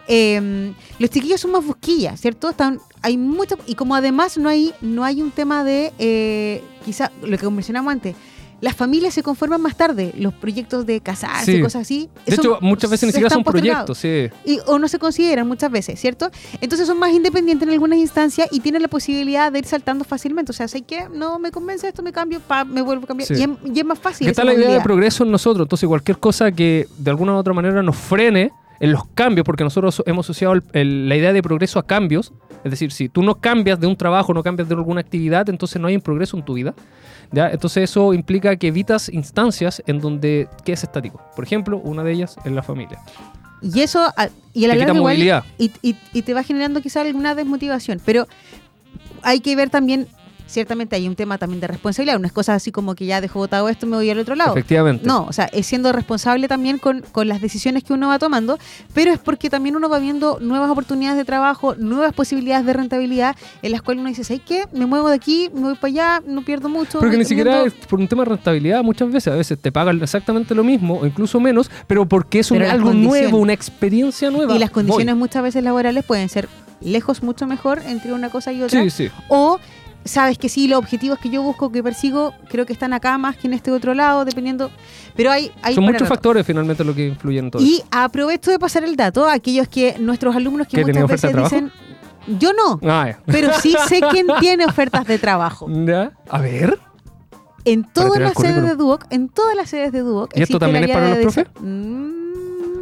Eh, 0.09 0.73
los 0.99 1.11
chiquillos 1.11 1.41
son 1.41 1.53
más 1.53 1.65
busquillas, 1.65 2.21
¿cierto? 2.21 2.51
Están, 2.51 2.81
hay 3.03 3.17
mucho, 3.17 3.57
y 3.67 3.75
como 3.75 3.95
además 3.95 4.39
no 4.39 4.49
hay, 4.49 4.73
no 4.81 5.05
hay 5.05 5.23
un 5.23 5.31
tema 5.31 5.65
de, 5.65 5.93
eh, 5.99 6.63
quizá 6.85 7.11
lo 7.23 7.37
que 7.39 7.49
mencionamos 7.51 7.93
antes, 7.93 8.17
las 8.59 8.75
familias 8.75 9.13
se 9.13 9.23
conforman 9.23 9.61
más 9.61 9.77
tarde, 9.77 10.15
los 10.17 10.33
proyectos 10.33 10.87
de 10.87 11.03
casarse, 11.03 11.57
Sí. 11.57 11.61
cosas 11.61 11.83
así. 11.83 12.09
De 12.25 12.37
hecho, 12.37 12.57
muchas 12.63 12.91
veces 12.91 13.09
ni 13.09 13.13
siquiera 13.13 13.29
son 13.29 13.45
proyectos, 13.45 13.99
sí. 13.99 14.31
y, 14.47 14.59
o 14.67 14.79
no 14.79 14.89
se 14.89 14.99
consideran 14.99 15.47
muchas 15.47 15.71
veces, 15.71 16.01
¿cierto? 16.01 16.31
Entonces 16.63 16.87
son 16.87 16.99
más 16.99 17.13
independientes 17.13 17.69
en 17.69 17.73
algunas 17.75 17.99
instancias 17.99 18.49
y 18.51 18.61
tienen 18.61 18.81
la 18.81 18.89
posibilidad 18.89 19.53
de 19.53 19.59
ir 19.59 19.67
saltando 19.67 20.05
fácilmente. 20.05 20.53
O 20.53 20.55
sea, 20.55 20.69
sé 20.69 20.83
que 20.83 21.07
no 21.13 21.39
me 21.39 21.51
convence 21.51 21.87
esto, 21.87 22.03
me 22.03 22.13
cambio, 22.13 22.41
pa, 22.41 22.65
me 22.65 22.81
vuelvo 22.81 23.05
a 23.05 23.09
cambiar. 23.09 23.29
Sí. 23.29 23.35
Y, 23.35 23.43
es, 23.43 23.77
y 23.77 23.79
es 23.79 23.85
más 23.85 23.99
fácil. 23.99 24.27
Esa 24.27 24.31
está 24.31 24.45
la 24.45 24.55
idea 24.55 24.71
de 24.71 24.81
progreso 24.81 25.25
en 25.25 25.33
nosotros. 25.33 25.67
Entonces, 25.67 25.87
cualquier 25.87 26.19
cosa 26.19 26.51
que 26.51 26.89
de 26.97 27.11
alguna 27.11 27.35
u 27.35 27.37
otra 27.37 27.53
manera 27.53 27.83
nos 27.83 27.97
frene 27.97 28.53
en 28.81 28.93
los 28.93 29.07
cambios, 29.15 29.45
porque 29.45 29.65
nosotros 29.65 30.03
hemos 30.07 30.27
asociado 30.27 30.55
el- 30.55 30.63
el- 30.73 31.09
la 31.09 31.17
idea 31.17 31.33
de 31.33 31.43
progreso 31.43 31.79
a 31.79 31.87
cambios. 31.87 32.33
Es 32.65 32.71
decir, 32.71 32.93
si 32.93 33.09
tú 33.09 33.23
no 33.23 33.37
cambias 33.37 33.79
de 33.81 33.87
un 33.87 33.97
trabajo, 33.97 34.35
no 34.35 34.43
cambias 34.43 34.69
de 34.69 34.75
alguna 34.75 35.01
actividad, 35.01 35.49
entonces 35.49 35.81
no 35.81 35.89
hay 35.89 35.95
un 35.97 36.03
progreso 36.03 36.37
en 36.37 36.45
tu 36.45 36.55
vida. 36.55 36.75
¿ya? 37.33 37.51
Entonces, 37.51 37.85
eso 37.91 38.15
implica 38.15 38.55
que 38.57 38.69
evitas 38.69 39.09
instancias 39.09 39.83
en 39.87 40.01
donde 40.01 40.49
quedes 40.65 40.85
estático. 40.85 41.21
Por 41.35 41.45
ejemplo, 41.45 41.79
una 41.79 42.05
de 42.05 42.13
ellas 42.13 42.37
es 42.45 42.53
la 42.53 42.63
familia. 42.63 42.99
Y 43.63 43.81
eso, 43.81 44.01
a- 44.17 44.29
y 44.53 44.65
a 44.65 44.69
la 44.69 44.75
larga 44.77 44.95
igual, 44.95 45.17
y, 45.59 45.71
y- 45.83 45.97
y 46.13 46.23
te 46.23 46.35
va 46.35 46.43
generando 46.45 46.81
quizá 46.83 47.01
alguna 47.01 47.35
desmotivación. 47.35 48.01
Pero 48.05 48.29
hay 49.23 49.41
que 49.41 49.57
ver 49.57 49.71
también, 49.71 50.07
ciertamente 50.47 50.97
hay 50.97 51.09
un 51.09 51.17
tema 51.17 51.39
también 51.39 51.61
de 51.61 51.67
responsabilidad. 51.67 52.17
Unas 52.19 52.33
cosas 52.33 52.57
así 52.57 52.73
como 52.73 52.95
que 52.95 53.07
ya 53.07 53.21
dejo 53.21 53.39
votado 53.39 53.69
esto, 53.69 53.87
me 53.87 53.97
voy 53.97 54.11
al 54.11 54.19
otro 54.19 54.35
lado. 54.35 54.53
Efectivamente. 54.53 55.07
No, 55.07 55.25
o 55.25 55.33
sea, 55.33 55.47
es 55.47 55.67
siendo 55.67 55.93
responsable 55.93 56.49
también 56.49 56.79
con, 56.79 57.03
con 57.13 57.29
las 57.29 57.41
decisiones 57.41 57.85
que 57.85 57.93
uno 57.93 58.09
va 58.09 58.19
tomando, 58.19 58.59
pero 58.95 59.13
es 59.13 59.19
porque 59.19 59.51
también 59.51 59.77
uno 59.77 59.89
va 59.89 59.99
viendo 59.99 60.39
nuevas 60.41 60.71
oportunidades 60.71 61.19
de 61.19 61.25
trabajo, 61.25 61.75
nuevas 61.77 62.13
posibilidades 62.13 62.67
de 62.67 62.73
rentabilidad, 62.73 63.37
en 63.63 63.73
las 63.73 63.83
cuales 63.83 64.01
uno 64.01 64.09
dice, 64.09 64.25
¿sabes 64.25 64.43
qué? 64.47 64.65
Me 64.73 64.87
muevo 64.87 65.09
de 65.09 65.17
aquí, 65.17 65.51
me 65.55 65.63
voy 65.63 65.75
para 65.75 65.89
allá, 65.89 66.23
no 66.27 66.43
pierdo 66.43 66.69
mucho. 66.69 66.99
Pero 67.01 67.11
que 67.11 67.19
ni 67.19 67.25
siquiera 67.25 67.65
es 67.65 67.75
por 67.75 67.99
un 67.99 68.09
tema 68.09 68.25
de 68.25 68.31
rentabilidad, 68.31 68.83
muchas 68.83 69.11
veces, 69.11 69.33
a 69.33 69.37
veces 69.37 69.59
te 69.59 69.73
pagan 69.73 70.01
exactamente 70.03 70.55
lo 70.55 70.65
mismo 70.65 70.99
o 70.99 71.07
incluso 71.07 71.41
menos, 71.41 71.71
pero 71.87 72.07
porque 72.07 72.41
es 72.41 72.51
un, 72.51 72.63
algo 72.63 72.93
nuevo, 72.93 73.39
una 73.39 73.53
experiencia 73.53 74.31
nueva. 74.31 74.55
Y 74.55 74.59
las 74.59 74.71
Voy. 74.71 74.85
condiciones 74.85 75.17
muchas 75.17 75.43
veces 75.43 75.63
laborales 75.63 76.05
pueden 76.05 76.29
ser 76.29 76.49
lejos 76.81 77.23
mucho 77.23 77.47
mejor 77.47 77.81
entre 77.87 78.13
una 78.13 78.31
cosa 78.31 78.53
y 78.53 78.63
otra. 78.63 78.83
Sí, 78.83 78.91
sí. 78.91 79.11
O 79.29 79.59
sabes 80.07 80.39
que 80.39 80.49
sí, 80.49 80.69
los 80.69 80.79
objetivos 80.79 81.19
que 81.19 81.29
yo 81.31 81.43
busco, 81.43 81.71
que 81.71 81.83
persigo, 81.83 82.35
creo 82.49 82.67
que 82.67 82.73
están 82.73 82.93
acá 82.93 83.19
más 83.19 83.37
que 83.37 83.47
en 83.47 83.55
este 83.55 83.71
otro 83.71 83.95
lado, 83.95 84.25
dependiendo. 84.25 84.71
Pero 85.15 85.31
hay, 85.31 85.53
hay 85.63 85.75
Son 85.75 85.85
muchos 85.85 86.03
rato. 86.03 86.15
factores 86.15 86.47
finalmente 86.47 86.85
lo 86.85 86.95
que 86.95 87.09
influyen 87.09 87.47
en 87.47 87.51
todo 87.51 87.63
Y 87.63 87.83
aprovecho 87.91 88.51
de 88.51 88.59
pasar 88.59 88.85
el 88.85 88.97
dato 88.97 89.27
a 89.29 89.35
aquellos 89.35 89.69
que 89.69 89.97
nuestros 89.99 90.35
alumnos 90.37 90.67
que 90.69 90.77
¿Que 90.79 90.85
tenían 90.85 91.05
muchas 91.05 91.23
veces 91.23 91.43
dicen, 91.43 91.73
yo 92.39 92.53
no. 92.53 92.81
Ah, 92.89 93.09
ya. 93.11 93.21
pero 93.27 93.53
sí 93.61 93.75
sé 93.89 94.01
quién 94.11 94.27
tiene 94.41 94.65
ofertas 94.67 95.07
de 95.07 95.19
trabajo. 95.19 95.69
Ya. 95.87 96.13
A 96.29 96.41
ver. 96.41 96.79
En 97.65 97.85
todas 97.85 98.21
las 98.21 98.35
sedes 98.35 98.63
de. 98.63 98.77
Duoc, 98.77 99.07
en 99.11 99.29
todas 99.29 99.57
las 99.57 99.71
sedes 99.71 99.91
de 99.93 100.01
Duoc. 100.01 100.31
¿Y 100.37 100.43
esto 100.43 100.59
también 100.59 100.85
es 100.85 100.91
para 100.91 101.09
los 101.11 101.19
profes? 101.19 101.47
Mm, 101.61 102.16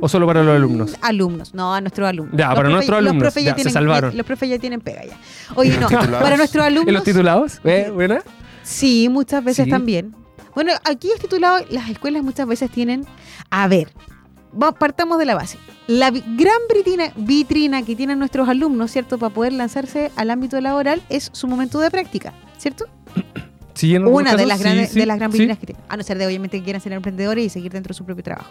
¿O 0.05 0.09
solo 0.11 0.26
para 0.26 0.42
los 0.42 0.55
alumnos? 0.55 0.96
Alumnos, 1.00 1.55
no, 1.55 1.74
a 1.74 1.80
nuestros 1.80 2.07
alumnos. 2.07 2.36
Ya, 2.36 2.48
Los 2.48 2.57
para 2.57 2.68
nuestros 2.68 3.00
los 3.00 3.09
alumnos, 3.09 3.22
profes 3.22 3.42
ya, 3.42 3.50
se 3.52 3.55
tienen, 3.55 3.72
salvaron. 3.72 4.14
Los 4.14 4.26
profes 4.26 4.50
ya 4.50 4.59
tienen 4.59 4.82
pega 4.82 5.02
ya. 5.07 5.16
Oye, 5.55 5.78
no, 5.78 5.88
para 6.20 6.36
nuestros 6.36 6.62
¿En 6.66 6.72
alumnos. 6.74 6.92
los 6.92 7.05
titulados? 7.05 7.61
¿Eh? 7.64 7.90
¿Buena? 7.90 8.20
Sí, 8.62 9.09
muchas 9.09 9.42
veces 9.42 9.64
Sí. 9.64 9.70
también. 9.70 10.14
Bueno, 10.55 10.72
aquí 10.84 11.09
es 11.11 11.18
titulado, 11.22 11.64
las 11.70 11.88
escuelas 11.88 12.22
muchas 12.22 12.46
veces 12.46 12.70
tienen, 12.70 13.07
a 13.48 13.66
ver, 13.66 13.92
partamos 14.78 15.18
de 15.18 15.24
la 15.24 15.36
base. 15.36 15.57
La 15.86 16.11
gran 16.11 16.59
vitrina, 16.74 17.05
vitrina 17.16 17.82
que 17.82 17.96
tienen 17.96 18.18
nuestros 18.18 18.46
alumnos, 18.46 18.90
¿cierto? 18.90 19.16
Para 19.16 19.32
poder 19.32 19.55
lanzarse 19.55 20.12
al 20.16 20.28
ámbito 20.28 20.61
laboral 20.61 21.00
es 21.09 21.30
su 21.32 21.48
momento 21.48 21.80
de 21.80 21.90
práctica, 21.90 22.34
¿cierto? 22.59 22.84
Sí, 23.75 23.95
en 23.95 24.07
Una 24.07 24.37
de 24.37 24.47
las, 24.47 24.59
sí, 24.59 24.64
grandes, 24.64 24.91
sí, 24.91 25.01
de 25.01 25.07
las 25.07 25.18
gran 25.18 25.33
sí. 25.33 25.39
vitrinas 25.39 25.59
que 25.59 25.66
tienen. 25.66 25.85
A 25.89 25.97
no 25.97 26.03
ser 26.03 26.16
de, 26.16 26.27
obviamente, 26.27 26.59
que 26.59 26.64
quieran 26.64 26.81
ser 26.81 26.93
emprendedores 26.93 27.45
y 27.45 27.49
seguir 27.49 27.72
dentro 27.72 27.93
de 27.93 27.95
su 27.95 28.05
propio 28.05 28.22
trabajo. 28.22 28.51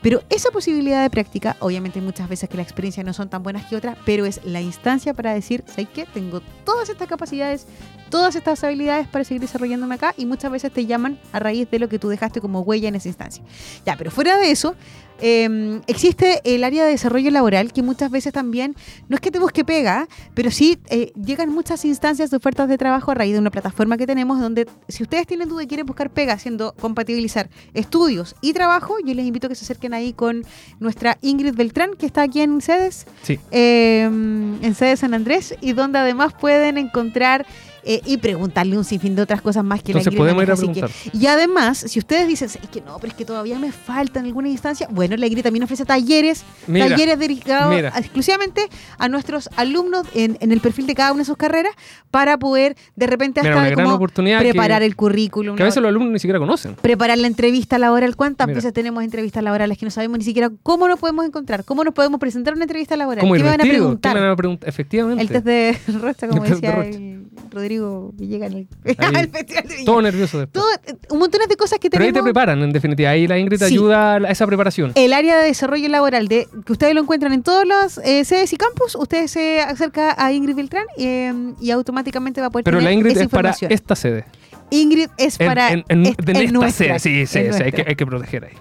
Pero 0.00 0.22
esa 0.30 0.50
posibilidad 0.50 1.02
de 1.02 1.10
práctica, 1.10 1.56
obviamente, 1.58 2.00
muchas 2.00 2.28
veces 2.28 2.48
que 2.48 2.56
las 2.56 2.66
experiencias 2.66 3.04
no 3.04 3.12
son 3.12 3.28
tan 3.28 3.42
buenas 3.42 3.66
que 3.66 3.76
otras, 3.76 3.98
pero 4.06 4.26
es 4.26 4.40
la 4.44 4.60
instancia 4.60 5.12
para 5.12 5.34
decir, 5.34 5.64
¿sabes 5.66 5.88
qué? 5.92 6.06
Tengo 6.06 6.40
todas 6.64 6.88
estas 6.88 7.08
capacidades, 7.08 7.66
todas 8.10 8.36
estas 8.36 8.62
habilidades 8.62 9.08
para 9.08 9.24
seguir 9.24 9.40
desarrollándome 9.40 9.96
acá 9.96 10.14
y 10.16 10.26
muchas 10.26 10.52
veces 10.52 10.72
te 10.72 10.86
llaman 10.86 11.18
a 11.32 11.40
raíz 11.40 11.70
de 11.70 11.78
lo 11.78 11.88
que 11.88 11.98
tú 11.98 12.08
dejaste 12.08 12.40
como 12.40 12.60
huella 12.60 12.88
en 12.88 12.94
esa 12.94 13.08
instancia. 13.08 13.42
Ya, 13.84 13.96
pero 13.96 14.10
fuera 14.10 14.36
de 14.36 14.50
eso, 14.50 14.76
eh, 15.20 15.80
existe 15.86 16.40
el 16.44 16.64
área 16.64 16.84
de 16.84 16.90
desarrollo 16.90 17.30
laboral 17.30 17.72
que 17.72 17.82
muchas 17.82 18.10
veces 18.10 18.32
también, 18.32 18.74
no 19.08 19.14
es 19.16 19.20
que 19.20 19.30
te 19.30 19.38
busque 19.38 19.64
pega, 19.64 20.08
pero 20.34 20.50
sí 20.50 20.78
eh, 20.88 21.12
llegan 21.22 21.50
muchas 21.50 21.84
instancias 21.84 22.30
de 22.30 22.36
ofertas 22.36 22.68
de 22.68 22.78
trabajo 22.78 23.10
a 23.10 23.14
raíz 23.14 23.32
de 23.34 23.38
una 23.38 23.50
plataforma 23.50 23.96
que 23.96 24.06
tenemos 24.06 24.40
donde 24.40 24.66
si 24.88 25.02
ustedes 25.02 25.26
tienen 25.26 25.48
duda 25.48 25.62
y 25.62 25.66
quieren 25.66 25.86
buscar 25.86 26.10
pega 26.10 26.32
haciendo 26.34 26.74
compatibilizar 26.80 27.48
estudios 27.74 28.34
y 28.40 28.52
trabajo, 28.52 28.96
yo 29.04 29.14
les 29.14 29.26
invito 29.26 29.46
a 29.46 29.50
que 29.50 29.54
se 29.56 29.64
acerquen 29.64 29.94
ahí 29.94 30.12
con 30.12 30.44
nuestra 30.78 31.18
Ingrid 31.22 31.54
Beltrán 31.54 31.94
que 31.96 32.06
está 32.06 32.22
aquí 32.22 32.40
en 32.40 32.60
sedes, 32.60 33.06
Sí. 33.22 33.38
eh, 33.50 34.04
en 34.04 34.74
sede 34.74 34.96
San 34.96 35.14
Andrés 35.14 35.54
y 35.60 35.72
donde 35.72 35.98
además 35.98 36.32
pueden 36.38 36.78
encontrar 36.78 37.46
eh, 37.84 38.00
y 38.04 38.16
preguntarle 38.18 38.76
un 38.76 38.84
sinfín 38.84 39.14
de 39.16 39.22
otras 39.22 39.40
cosas 39.42 39.64
más 39.64 39.82
que 39.82 39.92
Entonces 39.92 40.12
la 40.12 40.18
Ingrid 40.18 40.18
podemos 40.20 40.42
ir 40.44 40.50
a 40.50 40.54
así 40.54 40.66
que- 40.68 40.80
preguntar. 40.80 41.20
y 41.20 41.26
además, 41.26 41.78
si 41.78 41.98
ustedes 41.98 42.28
dicen, 42.28 42.48
es 42.62 42.68
que 42.70 42.80
no, 42.80 42.98
pero 42.98 43.10
es 43.12 43.14
que 43.16 43.24
todavía 43.24 43.58
me 43.58 43.72
falta 43.72 44.20
en 44.20 44.26
alguna 44.26 44.48
instancia, 44.48 44.88
bueno, 44.90 45.16
la 45.16 45.26
IGRI 45.26 45.42
también 45.42 45.62
ofrece 45.64 45.84
talleres, 45.84 46.44
Mira, 46.66 46.88
talleres 46.88 47.18
dedicados 47.18 47.74
mira. 47.74 47.88
exclusivamente 47.96 48.68
a 48.98 49.08
nuestros 49.08 49.48
alumnos 49.56 50.06
en, 50.14 50.36
en 50.40 50.52
el 50.52 50.60
perfil 50.60 50.86
de 50.86 50.94
cada 50.94 51.12
una 51.12 51.20
de 51.20 51.24
sus 51.26 51.36
carreras 51.36 51.72
para 52.10 52.38
poder 52.38 52.76
de 52.96 53.06
repente 53.06 53.40
Mira, 53.42 53.62
hasta 53.62 53.74
como 53.82 53.94
oportunidad 53.94 54.38
preparar 54.40 54.80
que- 54.82 54.86
el 54.86 54.96
currículum, 54.96 55.56
Que 55.56 55.62
a 55.62 55.66
veces 55.66 55.82
los 55.82 55.88
alumnos 55.88 56.12
ni 56.12 56.18
siquiera 56.18 56.38
conocen. 56.38 56.74
preparar 56.76 57.18
la 57.18 57.26
entrevista 57.26 57.78
laboral. 57.78 58.16
¿Cuántas 58.16 58.46
Mira. 58.46 58.56
veces 58.56 58.72
tenemos 58.72 59.02
entrevistas 59.04 59.42
laborales 59.42 59.78
que 59.78 59.84
no 59.86 59.90
sabemos 59.90 60.18
ni 60.18 60.24
siquiera 60.24 60.50
cómo 60.62 60.88
nos 60.88 60.98
podemos 60.98 61.24
encontrar? 61.26 61.64
¿Cómo 61.64 61.84
nos 61.84 61.94
podemos 61.94 62.18
presentar 62.20 62.54
una 62.54 62.64
entrevista 62.64 62.96
laboral? 62.96 63.20
¿Cómo 63.22 63.34
¿Qué 63.34 63.40
me 63.42 63.48
van 63.50 63.60
a 63.60 63.64
preguntar? 63.64 64.36
preguntar? 64.36 64.68
Efectivamente. 64.68 65.22
El 65.22 65.28
test 65.28 65.44
de 65.44 65.78
rostro, 66.00 66.28
como 66.28 66.44
El 66.44 66.50
de 66.50 66.54
decía 66.56 66.82
el 66.82 67.19
Rodrigo 67.50 68.12
Villegas 68.14 68.52
en 68.52 68.58
el, 68.58 68.68
Festival 69.30 69.68
de 69.68 69.74
Viña. 69.74 69.84
Todo 69.84 70.02
nervioso 70.02 70.38
después. 70.38 70.64
Todo- 70.64 70.96
un 71.10 71.18
montón 71.18 71.40
de 71.48 71.56
cosas 71.56 71.78
que 71.78 71.90
Pero 71.90 72.02
ahí 72.04 72.10
tenemos. 72.10 72.26
te 72.28 72.32
preparan, 72.32 72.62
en 72.62 72.72
definitiva. 72.72 73.10
Ahí 73.10 73.26
la 73.26 73.38
Ingrid 73.38 73.58
te 73.58 73.66
Sí. 73.68 73.74
ayuda 73.74 74.14
a 74.16 74.30
esa 74.30 74.46
preparación. 74.46 74.92
el 74.94 75.12
área 75.12 75.38
de 75.38 75.46
desarrollo 75.46 75.88
laboral 75.88 76.28
de 76.28 76.48
que 76.64 76.72
ustedes 76.72 76.94
lo 76.94 77.00
encuentran 77.02 77.32
en 77.32 77.42
todas 77.42 77.66
las 77.66 77.98
eh, 77.98 78.24
sedes 78.24 78.52
y 78.52 78.56
campus, 78.56 78.94
usted 78.94 79.26
se 79.26 79.60
acerca 79.60 80.14
a 80.16 80.32
Ingrid 80.32 80.54
Beltrán 80.56 80.84
eh, 80.96 81.32
y 81.60 81.70
automáticamente 81.70 82.40
va 82.40 82.46
a 82.48 82.50
poder 82.50 82.64
Pero 82.64 82.78
tener 82.78 82.90
la 82.90 82.94
Ingrid 82.96 83.12
esa 83.12 83.22
es 83.24 83.28
para 83.28 83.50
esta 83.68 83.96
sede. 83.96 84.24
Ingrid 84.70 85.08
es 85.18 85.36
para 85.38 85.72
en, 85.72 85.84
en- 85.88 86.06
es- 86.06 86.14
en 86.18 86.36
es 86.36 86.42
esta 86.42 86.52
nuestra, 86.52 86.98
sede. 86.98 87.26
Sí, 87.26 87.26
sí, 87.26 87.52
sí, 87.52 87.62
hay, 87.62 87.72
que, 87.72 87.84
hay 87.88 87.96
que 87.96 88.06
proteger 88.06 88.44
ahí. 88.44 88.52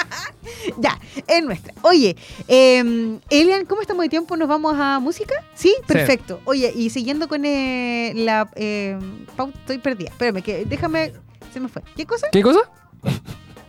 ya, 0.78 0.98
es 1.26 1.44
nuestra. 1.44 1.74
Oye, 1.82 2.16
eh, 2.48 3.18
Elian, 3.30 3.64
¿cómo 3.66 3.80
estamos 3.80 4.04
de 4.04 4.08
tiempo? 4.08 4.36
¿Nos 4.36 4.48
vamos 4.48 4.76
a 4.78 4.98
música? 4.98 5.34
Sí, 5.54 5.74
perfecto. 5.86 6.40
Oye, 6.44 6.72
y 6.74 6.90
siguiendo 6.90 7.28
con 7.28 7.44
eh, 7.44 8.12
la 8.14 8.48
eh, 8.54 8.98
estoy 9.54 9.78
perdida. 9.78 10.10
Espérame, 10.10 10.42
que 10.42 10.64
déjame. 10.64 11.12
Se 11.52 11.60
me 11.60 11.68
fue. 11.68 11.82
¿Qué 11.96 12.06
cosa? 12.06 12.28
¿Qué 12.32 12.42
cosa? 12.42 12.60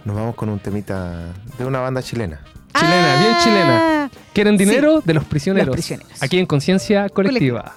Nos 0.05 0.15
vamos 0.15 0.35
con 0.35 0.49
un 0.49 0.59
temita 0.59 1.33
de 1.57 1.65
una 1.65 1.79
banda 1.79 2.01
chilena. 2.01 2.41
Chilena, 2.73 3.19
bien 3.19 3.37
chilena. 3.43 3.79
Ah, 3.79 4.09
¿Quieren 4.33 4.57
dinero? 4.57 5.01
De 5.01 5.13
los 5.13 5.25
prisioneros. 5.25 5.67
los 5.67 5.75
prisioneros. 5.75 6.23
Aquí 6.23 6.39
en 6.39 6.45
Conciencia 6.45 7.09
Colectiva. 7.09 7.75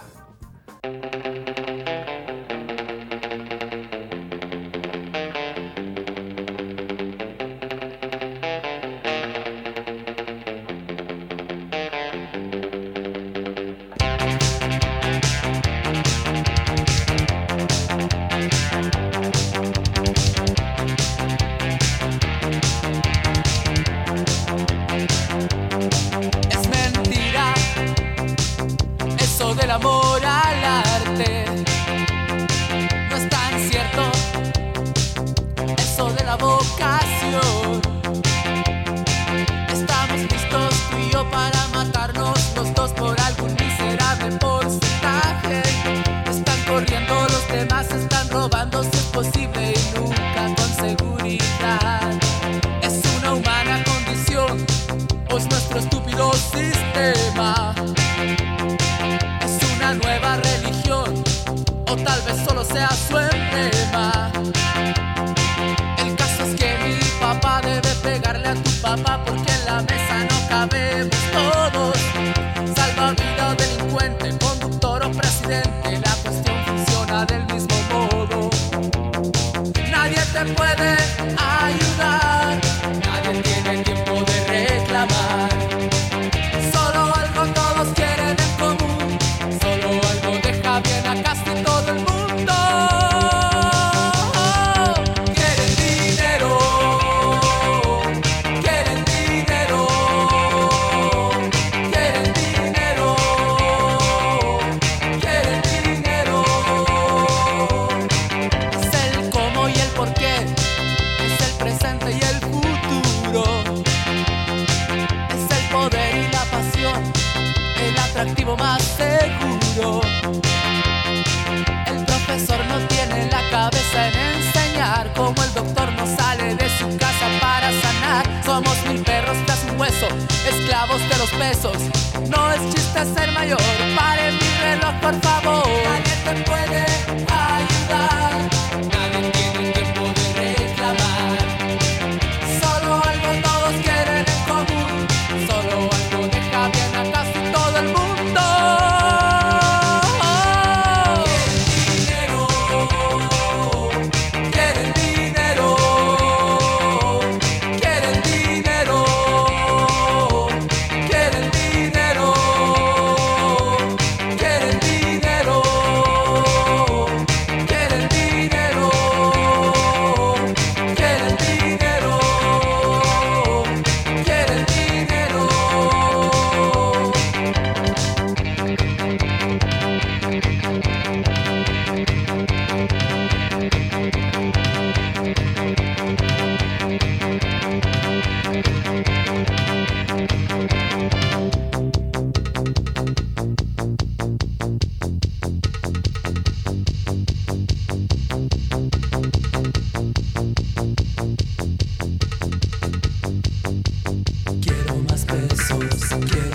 lives. 205.86 206.34
Yeah. 206.34 206.45